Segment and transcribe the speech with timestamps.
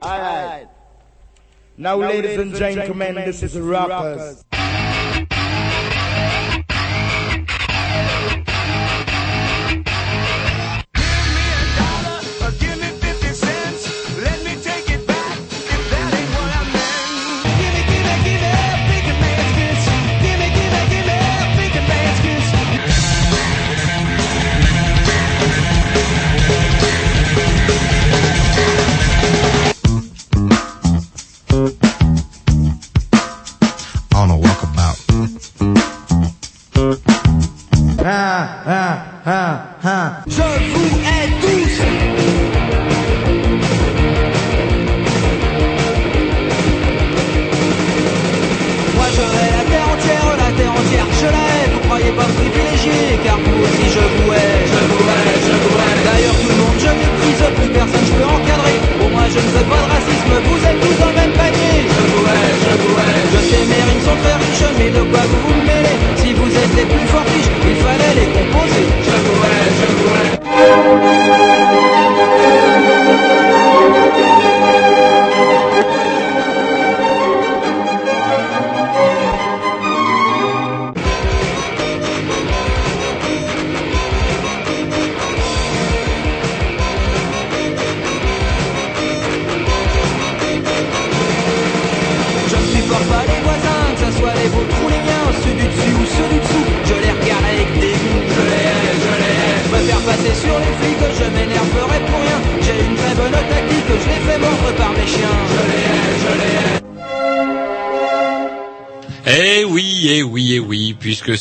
[0.00, 0.68] All right.
[1.78, 4.44] Now, now ladies, and gentlemen, this is rappers.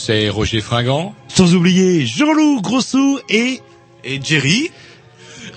[0.06, 1.16] C'est Roger Fringant.
[1.30, 3.60] Sans oublier Jean-Loup Grossou et
[4.04, 4.70] Et Jerry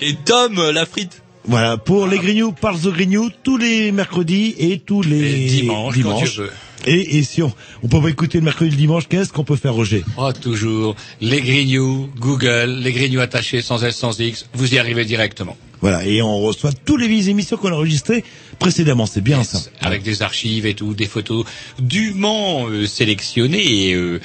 [0.01, 1.21] Et Tom la frite.
[1.45, 5.95] voilà pour les Grignoux parlent aux Grignoux tous les mercredis et tous les Et dimanche,
[6.01, 6.51] quand tu veux.
[6.87, 9.43] Et, et si on, on peut pas écouter le mercredi et le dimanche, qu'est-ce qu'on
[9.43, 10.03] peut faire Roger?
[10.17, 10.95] Oh, toujours.
[11.21, 15.57] Les Grignoux, Google, les Grignoux attachés sans S, sans X, vous y arrivez directement.
[15.81, 18.23] Voilà, et on reçoit toutes les émissions qu'on a enregistrées
[18.59, 19.59] précédemment, c'est bien ça.
[19.81, 21.45] Avec des archives et tout, des photos
[21.79, 24.19] dûment euh, sélectionnées et euh,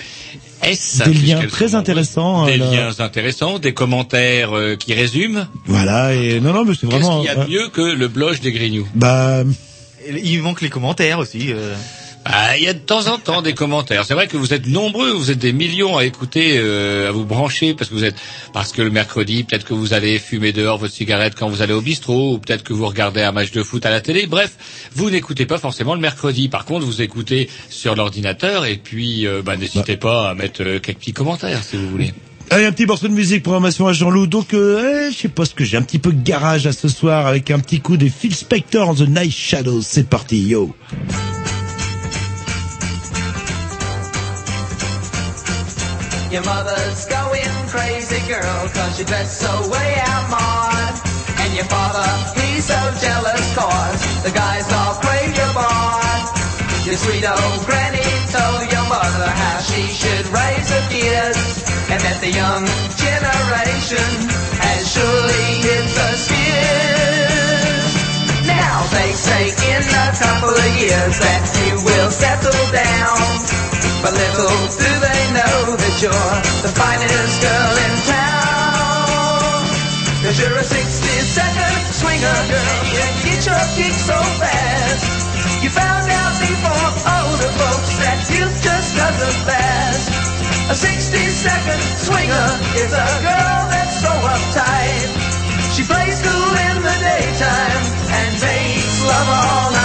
[0.63, 1.03] S.
[1.07, 5.47] Des liens très intéressants, Des euh, liens intéressants, des commentaires euh, qui résument.
[5.67, 7.21] Voilà, et non, non, mais c'est Qu'est-ce vraiment...
[7.23, 8.89] qu'il y a euh, de mieux que le blog des Grignoux?
[8.95, 9.43] bah,
[10.23, 11.53] Il manque les commentaires aussi.
[12.27, 14.05] Ah, il y a de temps en temps des commentaires.
[14.07, 17.27] C'est vrai que vous êtes nombreux, vous êtes des millions à écouter, euh, à vous
[17.27, 18.17] brancher, parce que vous êtes,
[18.55, 21.75] parce que le mercredi, peut-être que vous allez fumer dehors votre cigarette quand vous allez
[21.75, 24.27] au bistrot, ou peut-être que vous regardez un match de foot à la télé.
[24.27, 24.53] Bref,
[24.95, 26.49] vous n'écoutez pas forcément le mercredi.
[26.49, 30.79] Par contre, vous écoutez sur l'ordinateur, et puis, euh, bah, n'hésitez pas à mettre euh,
[30.79, 32.15] quelques petits commentaires, si vous voulez.
[32.51, 34.27] Allez, un petit morceau de musique, programmation à Jean-Loup.
[34.27, 36.73] Donc, euh, eh, je sais pas ce que j'ai, un petit peu de garage à
[36.73, 39.83] ce soir avec un petit coup des Phil Spector The Night Shadows.
[39.83, 40.75] C'est parti, yo.
[46.35, 50.99] Your mother's going crazy, girl, cause you dress so way out mod.
[51.39, 52.11] And your father,
[52.43, 56.27] he's so jealous, cause the guys all crave your bod.
[56.83, 58.03] Your sweet old granny
[58.35, 61.63] told your mother how she should raise her kids.
[61.87, 62.67] And that the young
[62.99, 64.11] generation
[64.59, 67.95] has surely hit the skids.
[68.43, 71.47] Now they say in a couple of years that
[75.95, 79.63] that you're the finest girl in town.
[80.27, 80.75] Cause you're a 60
[81.23, 85.07] second swinger girl, you get your kick so fast.
[85.63, 90.11] You found out before older folks that youth just doesn't last.
[90.71, 95.11] A 60 second swinger is a girl that's so uptight.
[95.79, 97.83] She plays cool in the daytime
[98.19, 99.84] and makes love all night.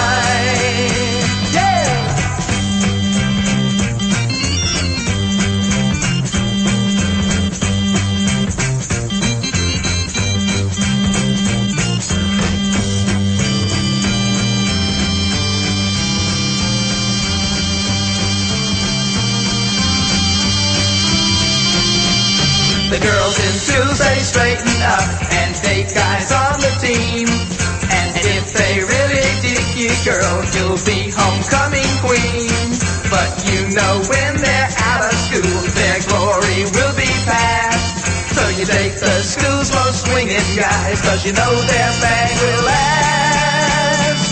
[23.81, 27.27] In they straighten up and date guys on the team.
[27.87, 32.75] And if they really dig you, girl, you'll be homecoming queen.
[33.07, 38.03] But you know when they're out of school, their glory will be past.
[38.35, 44.27] So you take the school's most swinging guys, cause you know their bag will last.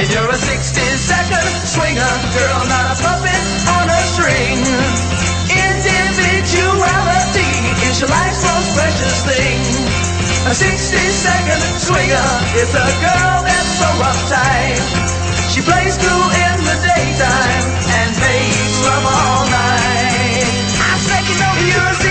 [0.00, 4.60] And you're a 60 second swinger, girl, not a puppet on a string.
[5.48, 7.11] Individuality
[7.88, 9.58] is your life's most precious thing.
[10.46, 10.96] A 60
[11.26, 14.82] second swinger is a girl that's so uptight.
[15.52, 17.64] She plays cool in the daytime
[17.98, 20.46] and makes love all night.
[20.82, 22.10] I said, you know, you're a 60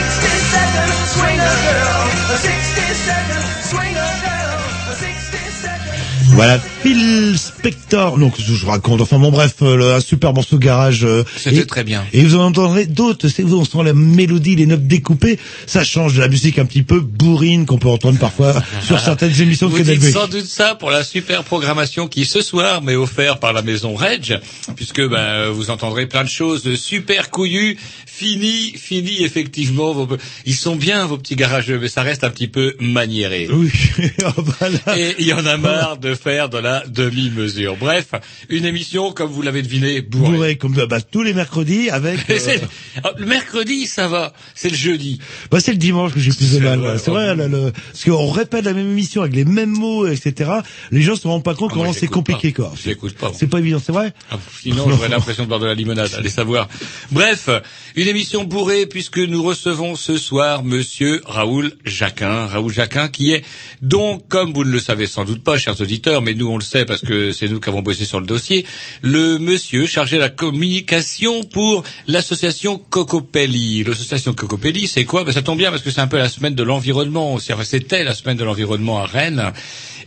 [0.55, 1.99] second swinger girl.
[2.31, 4.57] A 60 second swinger girl.
[4.87, 5.99] A 60 second.
[6.37, 8.17] Voilà, Phil Spector.
[8.17, 9.01] Donc, je vous raconte.
[9.01, 11.03] Enfin, bon, bref, euh, un super morceau garage.
[11.05, 12.03] euh, C'était très bien.
[12.11, 13.27] Et vous en entendrez d'autres.
[13.27, 15.37] C'est vous, on sent la mélodie, les notes découpées.
[15.67, 18.55] Ça change de la musique un petit peu bourrine qu'on peut entendre parfois
[18.85, 20.11] sur certaines émissions de B.
[20.11, 23.93] sans doute ça pour la super programmation qui ce soir m'est offerte par la maison
[23.95, 24.39] Reg,
[24.75, 29.93] puisque ben, vous entendrez plein de choses de super couillues, fini, fini effectivement.
[29.93, 30.07] Vos...
[30.45, 33.47] Ils sont bien vos petits garageux, mais ça reste un petit peu maniéré.
[33.51, 33.69] Oui.
[34.37, 34.97] Voilà.
[34.97, 37.75] Et il y en a marre de faire de la demi-mesure.
[37.77, 38.09] Bref,
[38.49, 40.31] une émission, comme vous l'avez deviné, bourrée.
[40.31, 42.19] Bourré comme bah, tous les mercredis avec.
[42.31, 42.57] Euh,
[43.03, 44.33] ah, Le mercredi, ça va.
[44.55, 45.19] C'est le jeudi.
[45.51, 46.79] bah, c'est le dimanche que j'ai plus de C'est mal.
[46.79, 46.99] vrai, voilà.
[46.99, 47.13] C'est oh.
[47.13, 47.71] vrai, là, le...
[47.71, 50.49] parce qu'on répète la même émission avec les mêmes mots, etc.
[50.91, 52.63] Les gens se rendent pas compte Ah, comment c'est compliqué, pas.
[52.63, 52.73] quoi.
[52.81, 53.31] Je l'écoute pas.
[53.33, 54.13] C'est pas évident, c'est vrai.
[54.31, 56.67] Ah, Sinon, j'aurais l'impression de boire de la limonade, allez savoir.
[57.11, 57.49] Bref,
[57.95, 62.47] une émission bourrée puisque nous recevons ce soir Monsieur Raoul Jacquin.
[62.47, 63.43] Raoul Jacquin qui est
[63.81, 66.65] donc, comme vous ne le savez sans doute pas, chers auditeurs, mais nous on le
[66.65, 68.65] sait parce que c'est nous qui avons bossé sur le dossier,
[69.01, 73.83] le monsieur chargé de la communication pour l'association Cocopelli.
[73.83, 75.23] L'association Cocopelli, c'est quoi?
[75.23, 77.37] Ben, Ça tombe bien parce que c'est un peu la semaine de l'environnement.
[77.39, 79.51] C'était la semaine de l'environnement à Rennes.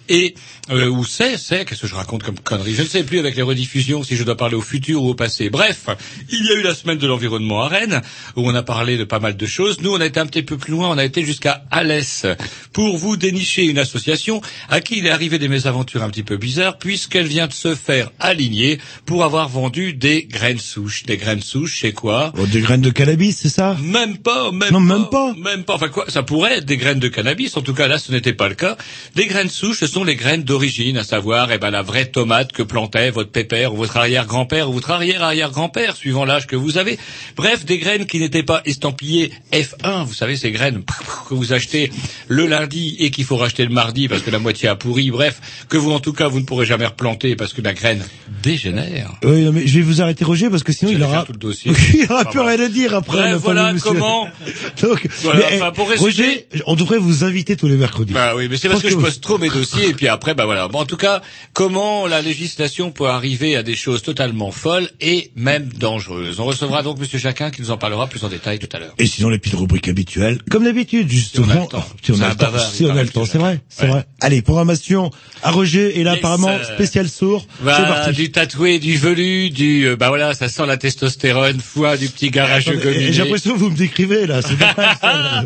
[0.09, 0.35] Et
[0.71, 3.37] euh, où c'est, c'est, qu'est-ce que je raconte comme connerie Je ne sais plus avec
[3.37, 5.51] les rediffusions si je dois parler au futur ou au passé.
[5.51, 5.87] Bref,
[6.31, 8.03] il y a eu la semaine de l'environnement à Rennes,
[8.37, 9.81] où on a parlé de pas mal de choses.
[9.81, 12.27] Nous, on a été un petit peu plus loin, on a été jusqu'à Alès,
[12.73, 16.37] pour vous dénicher une association à qui il est arrivé des mésaventures un petit peu
[16.37, 21.05] bizarres, puisqu'elle vient de se faire aligner pour avoir vendu des graines souches.
[21.05, 22.33] Des graines souches, c'est quoi?
[22.39, 23.77] Oh, des graines de cannabis, c'est ça?
[23.83, 24.99] Même pas, même Non, pas.
[24.99, 25.35] même pas.
[25.35, 25.75] Même pas.
[25.75, 27.57] Enfin quoi, ça pourrait être des graines de cannabis.
[27.57, 28.77] En tout cas, là, ce n'était pas le cas.
[29.17, 32.51] Les graines souches, ce sont les graines d'origine, à savoir, eh ben, la vraie tomate
[32.51, 36.99] que plantait votre pépère ou votre arrière-grand-père ou votre arrière-arrière-grand-père, suivant l'âge que vous avez.
[37.37, 40.05] Bref, des graines qui n'étaient pas estampillées F1.
[40.05, 40.83] Vous savez, ces graines
[41.29, 41.93] que vous achetez
[42.27, 45.13] le lundi et qu'il faut racheter le mardi parce que la moitié a pourri.
[45.13, 48.03] Bref, que vous, en tout cas, vous ne pourrez jamais replanter parce que la graine
[48.43, 49.13] dégénère.
[49.23, 51.39] Oui, non, mais je vais vous arrêter, Roger, parce que sinon il aura, tout le
[51.39, 51.71] dossier.
[51.95, 53.17] il aura plus rien à dire après.
[53.31, 54.29] Bref, voilà comment-
[54.83, 58.13] Donc, Voilà, mais, enfin, pour eh, résumer- Roger, on devrait vous inviter tous les mercredis.
[58.13, 60.35] Bah oui, mais c'est parce que je vous- pose trop mes dossiers et puis après,
[60.35, 60.69] bah voilà.
[60.69, 61.23] Bon, en tout cas,
[61.53, 66.41] comment la législation peut arriver à des choses totalement folles et même dangereuses.
[66.41, 68.95] On recevra donc Monsieur Jacquin qui nous en parlera plus en détail tout à l'heure.
[68.99, 71.45] Et sinon les petites rubriques habituelles, comme d'habitude, justement.
[71.45, 71.85] Si on a le temps.
[72.03, 74.05] Si on C'est a le temps, c'est vrai, c'est vrai.
[74.21, 75.11] Allez, programmation
[75.43, 77.47] à Roger et là apparemment spécial sourd.
[77.61, 82.09] Bah, du tatoué, du velu, du euh, bah voilà, ça sent la testostérone, foi du
[82.09, 83.13] petit garage gominé.
[83.13, 84.41] J'ai l'impression que vous me décrivez là.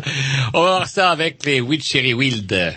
[0.53, 2.73] On va voir ça avec les Witchery Wild.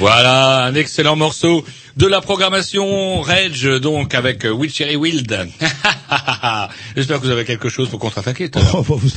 [0.00, 1.62] Voilà, un excellent morceau
[1.98, 5.30] de la programmation Rage, donc avec euh, Will Cherry Wild.
[6.96, 8.50] J'espère que vous avez quelque chose pour contre-attaquer.
[8.72, 9.10] Oh, vous,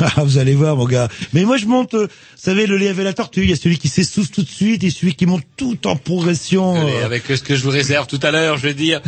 [0.00, 1.08] ah, vous allez voir, mon gars.
[1.34, 3.42] Mais moi, je monte, euh, vous savez, le lait avec la tortue.
[3.42, 5.96] Il y a celui qui s'essouffle tout de suite et celui qui monte tout en
[5.96, 6.74] progression.
[6.74, 7.04] Allez, euh.
[7.04, 9.02] avec ce que je vous réserve tout à l'heure, je vais dire,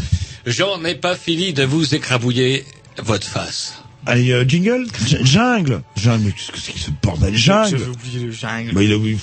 [0.44, 2.66] j'en ai pas fini de vous écrabouiller
[2.98, 3.81] votre face.
[4.04, 4.86] Allez, euh, jingle
[5.22, 8.72] Jungle Jungle, mais qu'est-ce que c'est que ce bordel Jungle J'avais oublié le jungle.
[8.72, 9.16] Bah, il a oui.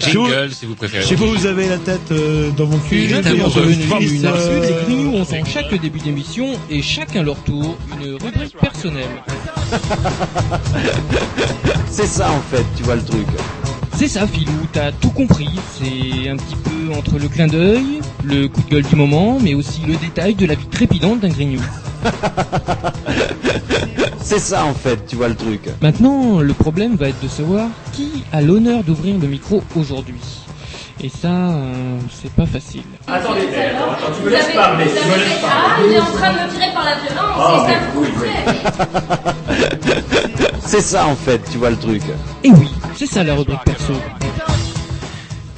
[0.00, 1.02] Jingle, si vous préférez.
[1.02, 3.04] Je sais pas où vous avez la tête euh, dans mon cul.
[3.04, 3.22] Il est on
[4.00, 8.56] Une, euh, les grignoux ont en chaque début d'émission et chacun leur tour une rubrique
[8.60, 9.22] personnelle.
[11.90, 13.26] C'est ça en fait, tu vois le truc.
[13.96, 15.48] C'est ça, Filou, t'as tout compris.
[15.78, 19.54] C'est un petit peu entre le clin d'œil, le coup de gueule du moment, mais
[19.54, 21.62] aussi le détail de la vie trépidante d'un grignou.
[24.20, 25.60] C'est ça en fait, tu vois le truc.
[25.80, 30.16] Maintenant, le problème va être de savoir qui a l'honneur d'ouvrir le micro aujourd'hui.
[31.02, 32.80] Et ça, euh, c'est pas facile.
[33.06, 33.20] Vous avez,
[34.22, 37.72] vous avez fait- Ah, il est en train de me tirer par la violence, c'est
[37.72, 40.15] ça que vous faites.
[40.66, 42.02] C'est ça en fait, tu vois le truc.
[42.42, 43.92] Et oui, c'est ça la rubrique perso.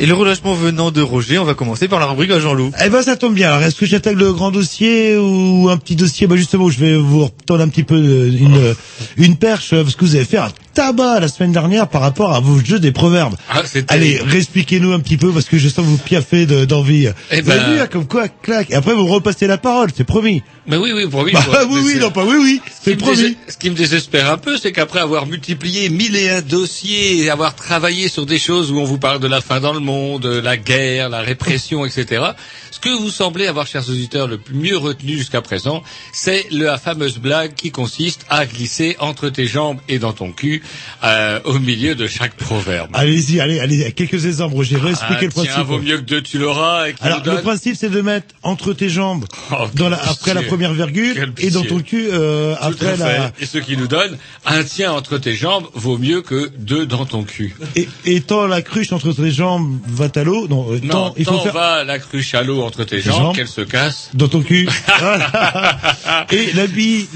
[0.00, 2.70] Et le relâchement venant de Roger, on va commencer par la rubrique à Jean-Loup.
[2.84, 3.48] Eh ben ça tombe bien.
[3.52, 6.28] Alors est-ce que j'attaque le grand dossier ou un petit dossier?
[6.28, 8.74] Bah justement, je vais vous retendre un petit peu euh, une
[9.16, 12.38] une perche parce que vous avez fait un tabac la semaine dernière par rapport à
[12.38, 13.34] vos jeux des proverbes.
[13.50, 13.62] Ah.
[13.88, 17.08] Allez, expliquez-nous un petit peu parce que je sens que vous piaffez de- d'envie.
[17.32, 18.70] Eh vous ben- vu, hein, comme quoi, clac.
[18.70, 20.42] Et après vous repassez la parole, c'est promis.
[20.68, 21.32] Mais oui, oui, promis.
[21.32, 21.64] Bah, quoi.
[21.70, 23.16] oui, oui, non pas oui, oui, Ce c'est me promis.
[23.16, 27.18] dés- ce qui me désespère un peu, c'est qu'après avoir multiplié mille et un dossiers
[27.24, 29.80] et avoir travaillé sur des choses où on vous parle de la fin dans le
[29.80, 32.22] monde, la guerre, la répression, etc.,
[32.70, 37.18] ce que vous semblez avoir, chers auditeurs, le mieux retenu jusqu'à présent, c'est la fameuse
[37.18, 40.62] blague qui consiste à glisser entre tes jambes et dans ton cul
[41.02, 42.90] euh, au milieu de chaque proverbe.
[42.92, 44.54] Allez-y, allez, allez, quelques exemples.
[44.54, 45.52] Roger, expliquez Ah, le principe.
[45.54, 46.86] tiens, vaut mieux que deux, tu l'auras.
[47.00, 50.72] Alors le principe c'est de mettre entre tes jambes Oh, dans la, après la première
[50.74, 54.16] virgule et dans ton cul euh, après la Et ce qui nous donne
[54.46, 57.56] un tien entre tes jambes vaut mieux que deux dans ton cul.
[57.76, 60.48] et, et tant la cruche entre tes jambes va à l'eau.
[60.48, 63.20] Non, euh, Non, tant, il faut faire va la cruche à l'eau entre tes jambes,
[63.20, 63.36] jambes.
[63.36, 64.10] qu'elle se casse.
[64.14, 64.68] dans ton cul.
[66.32, 67.08] Et l'habit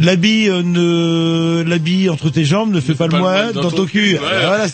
[0.00, 4.14] l'habit euh, ne l'habit entre tes jambes ne fait pas, le moine dans, ton cul.
[4.14, 4.18] Ouais.
[4.18, 4.66] Voilà,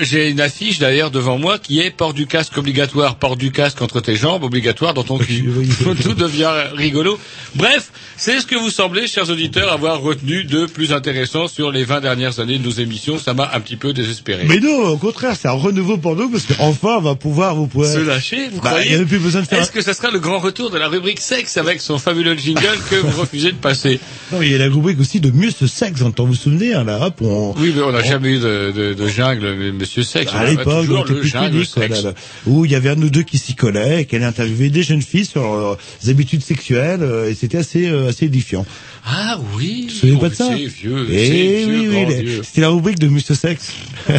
[0.00, 3.82] J'ai une affiche d'ailleurs devant moi qui est port du casque obligatoire, port du casque
[3.82, 5.50] entre tes jambes obligatoire dans ton cul.
[6.02, 7.18] Tout devient rigolo.
[7.54, 11.84] Bref, c'est ce que vous semblez, chers auditeurs, avoir retenu de plus intéressant sur les
[11.84, 13.18] 20 dernières années de nos émissions.
[13.18, 14.44] Ça m'a un petit peu désespéré.
[14.46, 15.52] Mais non, au contraire, c'est un
[15.98, 18.90] pour nous parce qu'enfin on va pouvoir vous pouvez Se lâcher, vous Bah, il croyez
[18.92, 19.60] y avait plus besoin de faire.
[19.60, 22.78] Est-ce que ça sera le grand retour de la rubrique sexe avec son fabuleux jingle
[22.90, 24.00] que vous refusez de passer
[24.32, 26.74] Non, il y a la rubrique aussi de mieux ce sexe, hein, vous vous souvenez
[26.74, 29.72] hein, là, hop, on, Oui, mais on n'a jamais eu de, de, de jungle, mais
[29.72, 30.32] Monsieur Sexe.
[30.34, 32.02] À l'époque, toujours on était le plus jungle public, sexe.
[32.04, 32.14] là, là,
[32.46, 35.02] où il y avait un ou deux qui s'y collaient, et qu'elle interviewait des jeunes
[35.02, 35.78] filles sur leurs
[36.08, 38.64] habitudes sexuelles, euh, et c'était assez, euh, assez édifiant.
[39.12, 39.88] Ah oui.
[40.02, 41.06] Vous Oh, pas de ça C'est vieux.
[41.10, 43.72] Eh oui, vieux, oui, c'était la rubrique de Monsieur Sexe.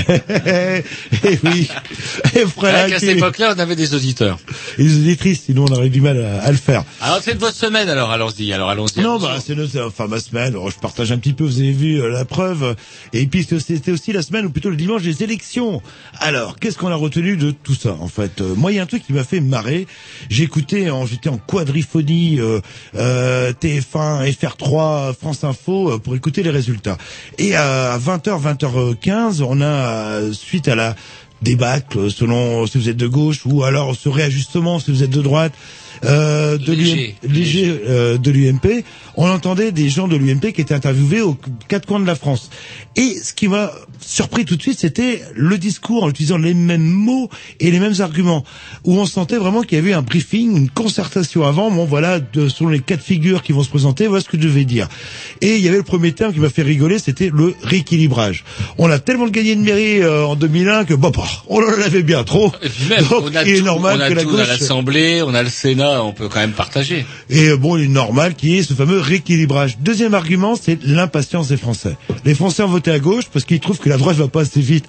[1.23, 1.69] Eh oui.
[2.35, 4.39] Et frère, Rien qu'à cette époque-là, on avait des auditeurs.
[4.77, 6.83] et les auditrices, sinon on aurait du mal à, à le faire.
[7.01, 9.01] Alors, c'est de votre semaine, alors, allons-y, alors, allons-y.
[9.01, 10.53] Non, bah, c'est notre, enfin, ma semaine.
[10.53, 12.75] Alors, je partage un petit peu, vous avez vu euh, la preuve.
[13.13, 15.81] Et puis, c'était aussi la semaine, ou plutôt le dimanche des élections.
[16.19, 18.41] Alors, qu'est-ce qu'on a retenu de tout ça, en fait?
[18.41, 19.87] Euh, moi, il y a un truc qui m'a fait marrer.
[20.91, 22.59] En, j'étais en quadriphonie, euh,
[22.95, 24.80] euh, TF1, FR3,
[25.19, 26.97] France Info, euh, pour écouter les résultats.
[27.37, 30.95] Et à 20h, 20h15, on a, euh, suite à la
[31.41, 35.21] débâcle, selon si vous êtes de gauche, ou alors ce réajustement, si vous êtes de
[35.21, 35.53] droite,
[36.03, 37.15] euh, de Léger.
[37.23, 38.83] l'UM léger, euh, de l'UMP,
[39.15, 41.37] on entendait des gens de l'UMP qui étaient interviewés aux
[41.67, 42.49] quatre coins de la France.
[42.95, 46.81] Et ce qui m'a surpris tout de suite, c'était le discours en utilisant les mêmes
[46.81, 48.43] mots et les mêmes arguments,
[48.83, 51.71] où on sentait vraiment qu'il y avait un briefing, une concertation avant.
[51.71, 54.47] Bon, voilà, de, selon les quatre figures qui vont se présenter, voilà ce que je
[54.47, 54.87] devais dire.
[55.41, 58.43] Et il y avait le premier terme qui m'a fait rigoler, c'était le rééquilibrage.
[58.77, 62.03] On a tellement gagné de mairie euh, en 2001 que bon, bah, on en avait
[62.03, 62.51] bien trop.
[62.61, 64.29] Et puis même, Donc, on a il est tout, normal on a que la tout,
[64.29, 67.05] gauche on a l'Assemblée, on a le Sénat, on peut quand même partager.
[67.29, 69.77] et bon, il est normal qu'il y ait ce fameux rééquilibrage.
[69.79, 71.97] Deuxième argument, c'est l'impatience des Français.
[72.25, 74.61] Les Français ont voté à gauche parce qu'ils trouvent que la droite va pas assez
[74.61, 74.85] vite.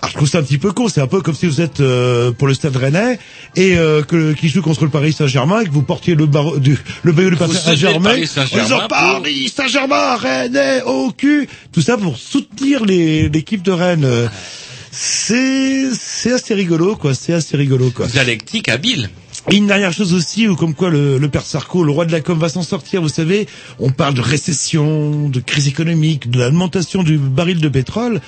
[0.00, 0.88] Alors je trouve ça un petit peu con.
[0.88, 3.18] C'est un peu comme si vous êtes euh, pour le Stade Rennais
[3.56, 6.58] et euh, que qui joue contre le Paris Saint-Germain et que vous portiez le barreau
[6.58, 11.10] du le maillot du Paris Saint-Germain Paris en Saint-Germain disant pour- Paris Saint-Germain, Rennais au
[11.12, 11.48] cul.
[11.72, 14.28] Tout ça pour soutenir l'équipe de Rennes.
[14.92, 17.14] C'est c'est assez rigolo quoi.
[17.14, 18.06] C'est assez rigolo quoi.
[18.06, 19.10] Dialectique habile.
[19.48, 22.12] Et une dernière chose aussi, où comme quoi le, le père Sarko, le roi de
[22.12, 23.00] la com, va s'en sortir.
[23.00, 28.20] Vous savez, on parle de récession, de crise économique, de l'augmentation du baril de pétrole.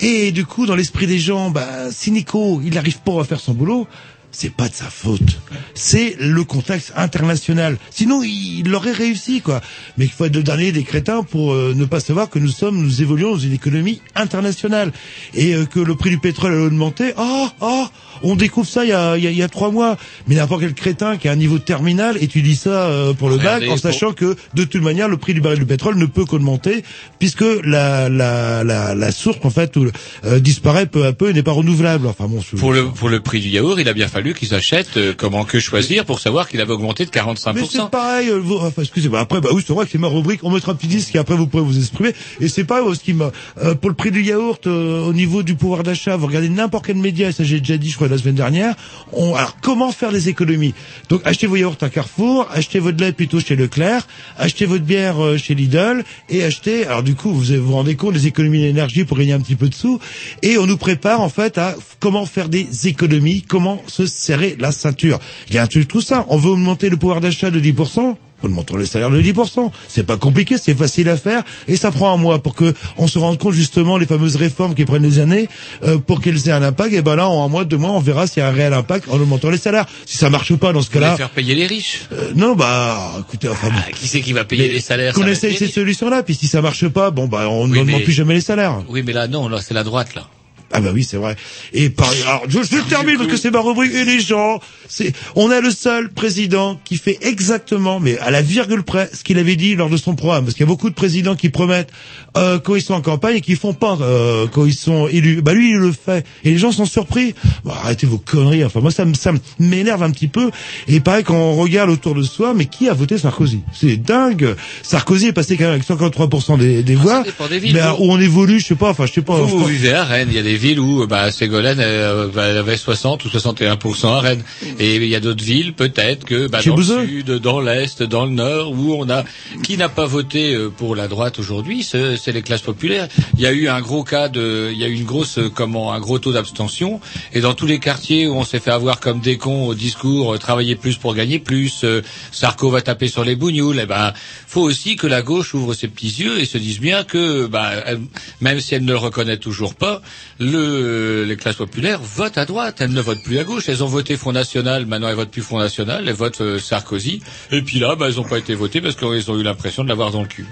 [0.00, 3.40] Et du coup, dans l'esprit des gens, bah, si Nico, il n'arrive pas à faire
[3.40, 3.88] son boulot,
[4.30, 5.40] c'est pas de sa faute.
[5.74, 7.78] C'est le contexte international.
[7.90, 9.60] Sinon, il, il aurait réussi, quoi.
[9.96, 12.48] Mais il faut être le dernier des crétins pour euh, ne pas savoir que nous
[12.48, 14.92] sommes, nous évoluons dans une économie internationale.
[15.34, 17.14] Et euh, que le prix du pétrole a augmenté.
[17.16, 17.90] Ah, ah,
[18.22, 19.96] on découvre ça il y a, il y a, il y a trois mois.
[20.26, 23.66] Mais n'importe quel crétin qui a un niveau terminal étudie ça euh, pour le Regardez,
[23.66, 26.24] bac en sachant que de toute manière le prix du baril de pétrole ne peut
[26.24, 26.82] qu'augmenter
[27.18, 29.86] puisque la, la, la, la source en fait où,
[30.24, 32.06] euh, disparaît peu à peu et n'est pas renouvelable.
[32.06, 34.96] Enfin bon, Pour le, pour le prix du yaourt, il a bien fallu qu'ils achètent
[34.96, 37.52] euh, comment que choisir pour savoir qu'il avait augmenté de 45%.
[37.54, 40.08] Mais c'est pareil, euh, vous- enfin, excusez-moi, après, bah oui, c'est vrai que c'est ma
[40.08, 42.12] rubrique, on mettra un petit disque et après vous pourrez vous exprimer.
[42.40, 43.30] Et c'est pas euh, ce qui m'a,
[43.62, 46.86] euh, pour le prix du yaourt, euh, au niveau du pouvoir d'achat, vous regardez n'importe
[46.86, 48.74] quel média, ça j'ai déjà dit, je crois, la semaine dernière,
[49.12, 50.74] on, alors comment faire des économies?
[51.08, 55.22] Donc, achetez vos yaourts à Carrefour, achetez votre lait plutôt chez Leclerc, achetez votre bière
[55.22, 58.60] euh, chez Lidl, et achetez, alors du coup, vous vous vous rendez compte des économies
[58.60, 60.00] d'énergie pour gagner un petit peu de sous,
[60.42, 64.72] et on nous prépare, en fait, à comment faire des économies, comment se serrer la
[64.72, 65.18] ceinture.
[65.48, 68.16] Il y a un truc tout ça, on veut augmenter le pouvoir d'achat de 10%,
[68.42, 69.70] on montre les salaires de 10%.
[69.88, 73.06] C'est pas compliqué, c'est facile à faire et ça prend un mois pour que on
[73.06, 75.48] se rende compte justement les fameuses réformes qui prennent des années
[75.84, 76.92] euh, pour qu'elles aient un impact.
[76.94, 78.72] Et ben là, en un mois, deux mois, on verra s'il y a un réel
[78.74, 79.86] impact en augmentant les salaires.
[80.06, 82.02] Si ça marche pas dans ce cas-là, faire payer les riches?
[82.12, 83.68] euh, non, bah écoutez, enfin.
[83.72, 85.14] Ah, qui c'est qui va payer les salaires?
[85.14, 86.22] qu'on essaye ces solutions-là.
[86.22, 88.82] Puis si ça marche pas, bon bah on ne Oui, mais- plus jamais les salaires.
[88.88, 90.28] Oui, mais là, non, là, c'est la droite, là.
[90.72, 91.36] Ah bah oui, c'est vrai.
[91.72, 95.12] Et par alors je, je termine parce que c'est ma rubrique et les gens, c'est
[95.34, 99.38] on a le seul président qui fait exactement mais à la virgule près ce qu'il
[99.38, 101.90] avait dit lors de son programme parce qu'il y a beaucoup de présidents qui promettent
[102.36, 105.40] euh, quand ils sont en campagne et qui font pas euh, quand ils sont élus.
[105.40, 107.34] Bah lui il le fait et les gens sont surpris.
[107.64, 108.64] Bon, arrêtez vos conneries.
[108.64, 110.50] Enfin moi ça me ça m'énerve un petit peu
[110.86, 113.60] et pareil quand on regarde autour de soi mais qui a voté Sarkozy?
[113.72, 114.54] C'est dingue.
[114.82, 117.20] Sarkozy est passé quand même avec 53% des, des voix.
[117.20, 119.36] Ah, dépend des villes, mais où on évolue, je sais pas, enfin je sais pas.
[119.36, 120.28] Vous, vous vivez à Rennes.
[120.30, 124.06] Il y a des villes où bah, Ségolène euh, bah, elle avait 60 ou 61%
[124.08, 124.42] à Rennes.
[124.78, 127.00] Et il y a d'autres villes, peut-être que bah, dans Bouzeux.
[127.02, 129.24] le sud, dans l'est, dans le nord, où on a
[129.62, 133.08] qui n'a pas voté euh, pour la droite aujourd'hui, c'est les classes populaires.
[133.36, 135.48] Il y a eu un gros cas de, il y a eu une grosse euh,
[135.54, 137.00] comment, un gros taux d'abstention.
[137.32, 140.34] Et dans tous les quartiers où on s'est fait avoir comme des cons au discours,
[140.34, 143.78] euh, travailler plus pour gagner plus, euh, Sarko va taper sur les bougnoules.
[143.82, 144.12] Eh ben,
[144.46, 147.70] faut aussi que la gauche ouvre ses petits yeux et se dise bien que, bah,
[147.86, 148.00] elle-
[148.40, 150.00] même si elle ne le reconnaît toujours pas,
[150.38, 152.76] le, les classes populaires votent à droite.
[152.80, 153.68] Elles ne votent plus à gauche.
[153.68, 154.86] Elles ont voté Front National.
[154.86, 156.08] Maintenant, elles votent plus Front National.
[156.08, 157.22] Elles votent euh, Sarkozy.
[157.50, 159.88] Et puis là, bah, elles n'ont pas été votées parce qu'ils ont eu l'impression de
[159.88, 160.46] l'avoir dans le cul.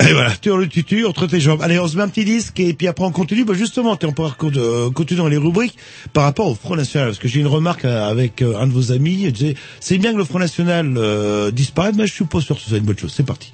[0.00, 1.60] Et voilà, tu le tutu entre tes jambes.
[1.62, 3.44] Allez, on se met un petit disque et puis après on continue.
[3.44, 5.76] Bah justement, on pourra euh, continuer dans les rubriques
[6.12, 7.08] par rapport au Front National.
[7.08, 9.32] Parce que j'ai une remarque euh, avec un de vos amis.
[9.80, 12.84] C'est bien que le Front National euh, disparaisse, mais je sûr que ce soit une
[12.84, 13.12] bonne chose.
[13.14, 13.52] C'est parti.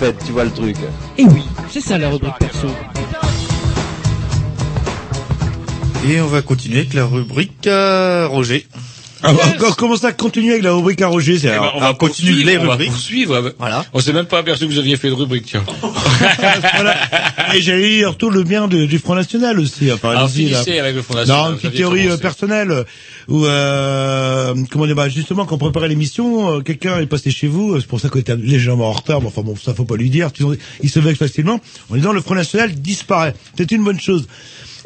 [0.00, 0.76] Fait, tu vois le truc.
[1.18, 2.68] Et oui, c'est ça la rubrique perso.
[6.08, 8.66] Et on va continuer avec la rubrique euh, Roger.
[9.22, 11.86] Ah, bah, encore, comment ça continue avec la rubrique à Roger Eh ben, on va
[11.86, 12.90] alors, continue poursuivre, les on va rubriques.
[12.92, 13.52] poursuivre.
[13.58, 13.84] Voilà.
[13.92, 15.62] On s'est même pas aperçu que vous aviez fait de rubrique, tiens.
[16.74, 16.96] voilà.
[17.54, 19.90] Et j'allais dire tout le bien de- du Front National aussi.
[19.90, 20.28] Alors, là.
[20.28, 21.44] finissez avec le Front National.
[21.44, 22.22] Non, une petite théorie euh, commencé.
[22.22, 22.84] personnelle euh,
[23.28, 27.46] où euh, comment dire bah, justement quand on préparait l'émission, euh, quelqu'un est passé chez
[27.46, 29.84] vous, euh, c'est pour ça qu'on était légèrement en retard, mais enfin bon ça faut
[29.84, 30.30] pas lui dire,
[30.82, 33.34] il se vexe facilement en disant le Front National disparaît.
[33.56, 34.26] C'est une bonne chose.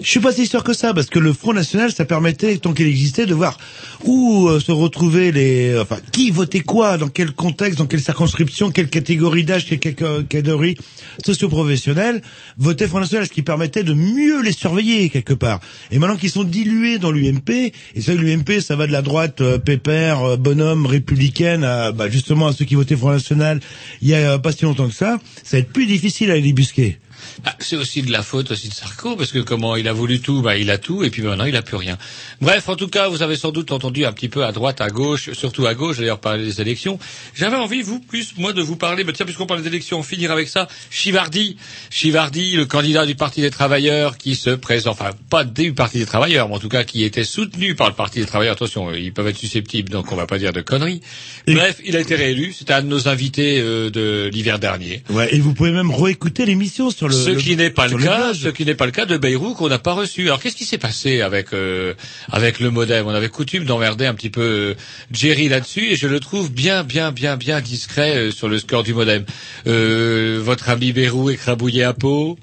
[0.02, 2.72] Je suis pas si sûr que ça, parce que le Front National, ça permettait, tant
[2.72, 3.59] qu'il existait, de voir
[4.04, 8.70] où euh, se retrouver les, enfin, qui votait quoi, dans quel contexte, dans quelle circonscription,
[8.70, 10.76] quelle catégorie d'âge, quelle catégorie
[11.24, 12.22] socio-professionnelle
[12.59, 15.61] votait Front National, ce qui permettait de mieux les surveiller quelque part.
[15.90, 19.40] Et maintenant qu'ils sont dilués dans l'UMP, et que l'UMP, ça va de la droite
[19.40, 23.61] euh, pépère, euh, bonhomme, républicaine, à, bah, justement à ceux qui votaient Front National
[24.02, 26.35] il y a euh, pas si longtemps que ça, ça va être plus difficile à
[26.35, 26.98] les débusquer.
[27.44, 30.20] Ah, c'est aussi de la faute aussi de Sarko, parce que comment il a voulu
[30.20, 31.98] tout, bah il a tout, et puis maintenant il a plus rien.
[32.40, 34.88] Bref, en tout cas, vous avez sans doute entendu un petit peu à droite, à
[34.88, 36.98] gauche, surtout à gauche, d'ailleurs parler des élections.
[37.34, 40.30] J'avais envie, vous, plus moi, de vous parler, bah, tiens, puisqu'on parle des élections, finir
[40.30, 41.56] avec ça, Chivardi,
[41.90, 46.06] Chivardi, le candidat du Parti des Travailleurs, qui se présente, enfin, pas du Parti des
[46.06, 48.54] Travailleurs, mais en tout cas, qui était soutenu par le Parti des Travailleurs.
[48.54, 51.00] Attention, ils peuvent être susceptibles, donc on va pas dire de conneries.
[51.46, 55.02] Bref, il a été réélu, c'était un de nos invités euh, de l'hiver dernier.
[55.10, 57.13] Ouais, et vous pouvez même réécouter l'émission sur le.
[57.14, 59.55] Ce le- qui n'est pas le cas, ce qui n'est pas le cas de Bayrou
[59.55, 60.22] qu'on n'a pas reçu.
[60.27, 61.94] Alors qu'est-ce qui s'est passé avec euh,
[62.31, 63.07] avec le modem?
[63.07, 64.74] On avait coutume d'emmerder un petit peu euh,
[65.12, 68.83] Jerry là-dessus et je le trouve bien bien bien bien discret euh, sur le score
[68.83, 69.24] du modem.
[69.66, 72.38] Euh, votre ami Bayrou écrabouillé à peau.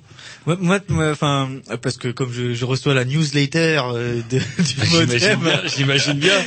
[0.47, 0.57] Moi,
[0.89, 1.49] moi, enfin,
[1.83, 5.39] parce que comme je, je reçois la newsletter euh, de, du modem.
[5.75, 6.33] J'imagine bien.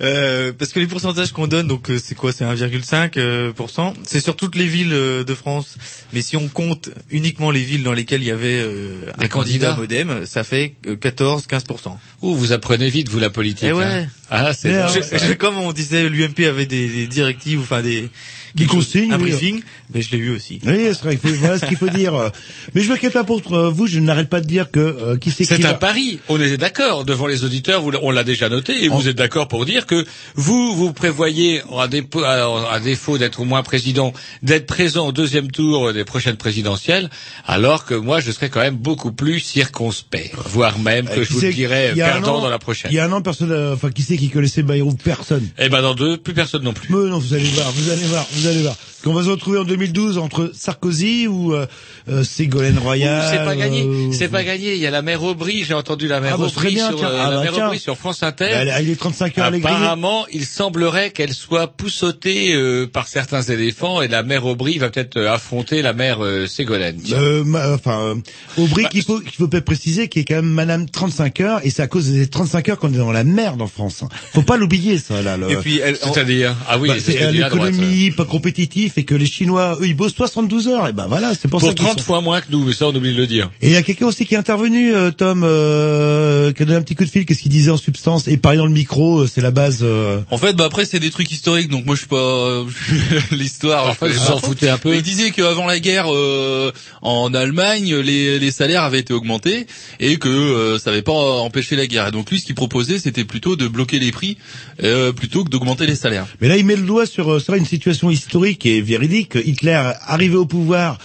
[0.00, 2.32] euh, parce que les pourcentages qu'on donne, donc euh, c'est quoi?
[2.32, 3.94] C'est 1,5 euh, pourcent.
[4.04, 5.76] C'est sur toutes les villes de France.
[6.12, 9.76] Mais si on compte uniquement les villes dans lesquelles il y avait euh, un candidat
[9.76, 13.68] modem, ça fait 14-15% Ouh, vous apprenez vite vous la politique.
[13.68, 13.84] Eh ouais.
[13.84, 14.06] hein.
[14.30, 15.16] Ah, c'est drôle, euh, ça.
[15.18, 18.08] Je- je- comme on disait, l'UMP avait des, des directives, enfin des,
[18.54, 19.30] Des consignes, un oui.
[19.30, 19.62] briefing,
[19.94, 20.58] mais je l'ai eu aussi.
[20.66, 21.16] Oui, c'est vrai.
[21.22, 22.30] faut- Voilà ce qu'il faut dire.
[22.74, 23.86] Mais je m'inquiète pas pour euh, vous.
[23.86, 26.18] Je n'arrête pas de dire que euh, qui c'est C'est un va- pari.
[26.28, 27.82] On est d'accord devant les auditeurs.
[27.82, 31.62] vous- On l'a déjà noté et vous êtes d'accord pour dire que vous vous prévoyez,
[31.78, 34.12] à défaut, à- à défaut d'être au moins président,
[34.42, 37.10] d'être présent au deuxième tour des prochaines présidentielles,
[37.46, 41.32] alors que moi je serais quand même beaucoup plus circonspect, voire même que Euh, je
[41.32, 42.90] vous dirais il y a un perdant an- dans la prochaine.
[42.90, 45.48] Il y a un an, personne, euh, enfin, qui c'est qui connaissait Bayrou Personne.
[45.58, 46.88] Eh ben dans deux, plus personne non plus.
[46.94, 48.76] Mais non, vous allez voir, vous allez voir, vous allez voir.
[49.04, 51.66] Qu'on va se retrouver en 2012 entre Sarkozy ou euh,
[52.08, 53.28] euh, Ségolène Royal.
[53.30, 54.74] C'est pas gagné, euh, c'est pas gagné.
[54.74, 56.88] Il y a la mère Aubry, j'ai entendu la mère Ah bah, très Aubry bien,
[56.88, 57.08] sur tiens.
[57.08, 57.66] euh, Ah la bah, mère.
[57.66, 58.48] Aubry sur France Inter.
[58.50, 59.52] Elle, elle est 35 heures.
[59.54, 64.90] Apparemment, il semblerait qu'elle soit poussotée euh, par certains éléphants et la mère Aubry va
[64.90, 67.00] peut-être affronter la mère Ségolène.
[67.12, 68.14] Euh, ma- enfin, euh,
[68.60, 71.60] Aubry, Bah, qu'il faut, qu'il faut peut-être préciser, qui est quand même Madame 35 heures,
[71.64, 74.02] et c'est à cause des 35 heures qu'on est dans la merde en France.
[74.32, 75.36] Faut pas l'oublier, ça, là.
[75.36, 79.14] le- Et puis, elle, C'est-à-dire, ah oui, Bah, c'est euh, l'économie pas compétitif et que
[79.14, 80.88] les Chinois, eux, ils bossent 72 heures.
[80.88, 82.72] Et ben voilà, c'est pour, Pour ça qu'ils 30 sont- fois moins que nous, mais
[82.72, 83.50] ça on oublie de le dire.
[83.62, 86.78] Et il y a quelqu'un aussi qui est intervenu, euh, Tom, euh, qui a donné
[86.78, 87.24] un petit coup de fil.
[87.26, 89.80] Qu'est-ce qu'il disait en substance Et parler dans le micro, euh, c'est la base.
[89.82, 92.64] euh, En fait, bah après c'est des trucs historiques, donc moi je suis pas
[93.32, 93.86] l'histoire.
[93.86, 94.46] En je fait, connais vous pas en trop.
[94.48, 94.90] foutez un peu.
[94.90, 99.66] Mais Il disait qu'avant la guerre, euh, en Allemagne, les, les salaires avaient été augmentés
[100.00, 102.08] et que euh, ça n'avait pas empêché la guerre.
[102.08, 104.38] Et donc lui, ce qu'il proposait, c'était plutôt de bloquer les prix
[104.82, 106.26] euh, plutôt que d'augmenter les salaires.
[106.40, 109.36] Mais là, il met le doigt sur, euh, sur une situation historique et véridique.
[109.36, 110.98] Hitler, arrivé au pouvoir,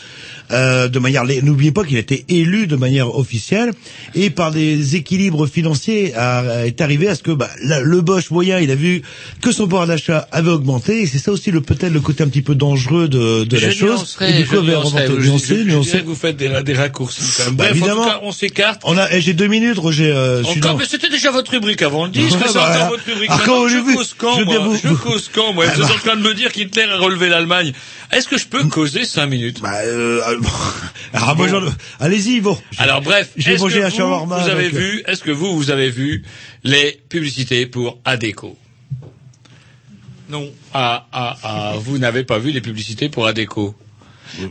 [0.54, 3.72] euh, de manière, n'oubliez pas qu'il a été élu de manière officielle
[4.16, 8.30] et par des équilibres financiers a- est arrivé à ce que bah, la- le Bosch
[8.32, 9.02] moyen, il a vu
[9.42, 12.28] que son pouvoir d'achat avait augmenté et c'est ça aussi le peut-être le côté un
[12.28, 14.16] petit peu dangereux de, de la chose.
[14.22, 15.90] Et du coup, nuancé.
[15.92, 17.56] dirais que vous faites des, des raccourcis quand même.
[17.56, 18.04] Bah, Bref, en évidemment.
[18.04, 18.82] tout cas, on s'écarte.
[18.86, 20.12] On a, eh, j'ai deux minutes, Roger.
[20.14, 22.90] Euh, Encore, mais c'était déjà votre rubrique avant le disque, Ouais, c'est bah, encore voilà.
[22.90, 23.30] votre rubrique.
[23.34, 25.82] Ah, quand je vu- cause quand, je moi vous- Je cause quand, moi Ah, Vous
[25.82, 25.94] êtes bah.
[25.96, 27.72] en train de me dire qu'Hitler a relevé l'Allemagne.
[28.12, 29.60] Est-ce que je peux causer cinq minutes?
[29.62, 30.22] Bah, euh,
[31.14, 31.62] ah, moi, j'en-
[32.00, 32.58] allez-y, bon.
[32.78, 33.32] Alors bref,
[33.80, 36.24] que un vous, shawarma vous avez avec, euh, vu, est-ce que vous, vous avez vu
[36.64, 38.58] les publicités pour Adeco?
[40.30, 40.50] Non.
[40.74, 43.76] Ah, ah, ah, vous n'avez pas vu les publicités pour Adeco?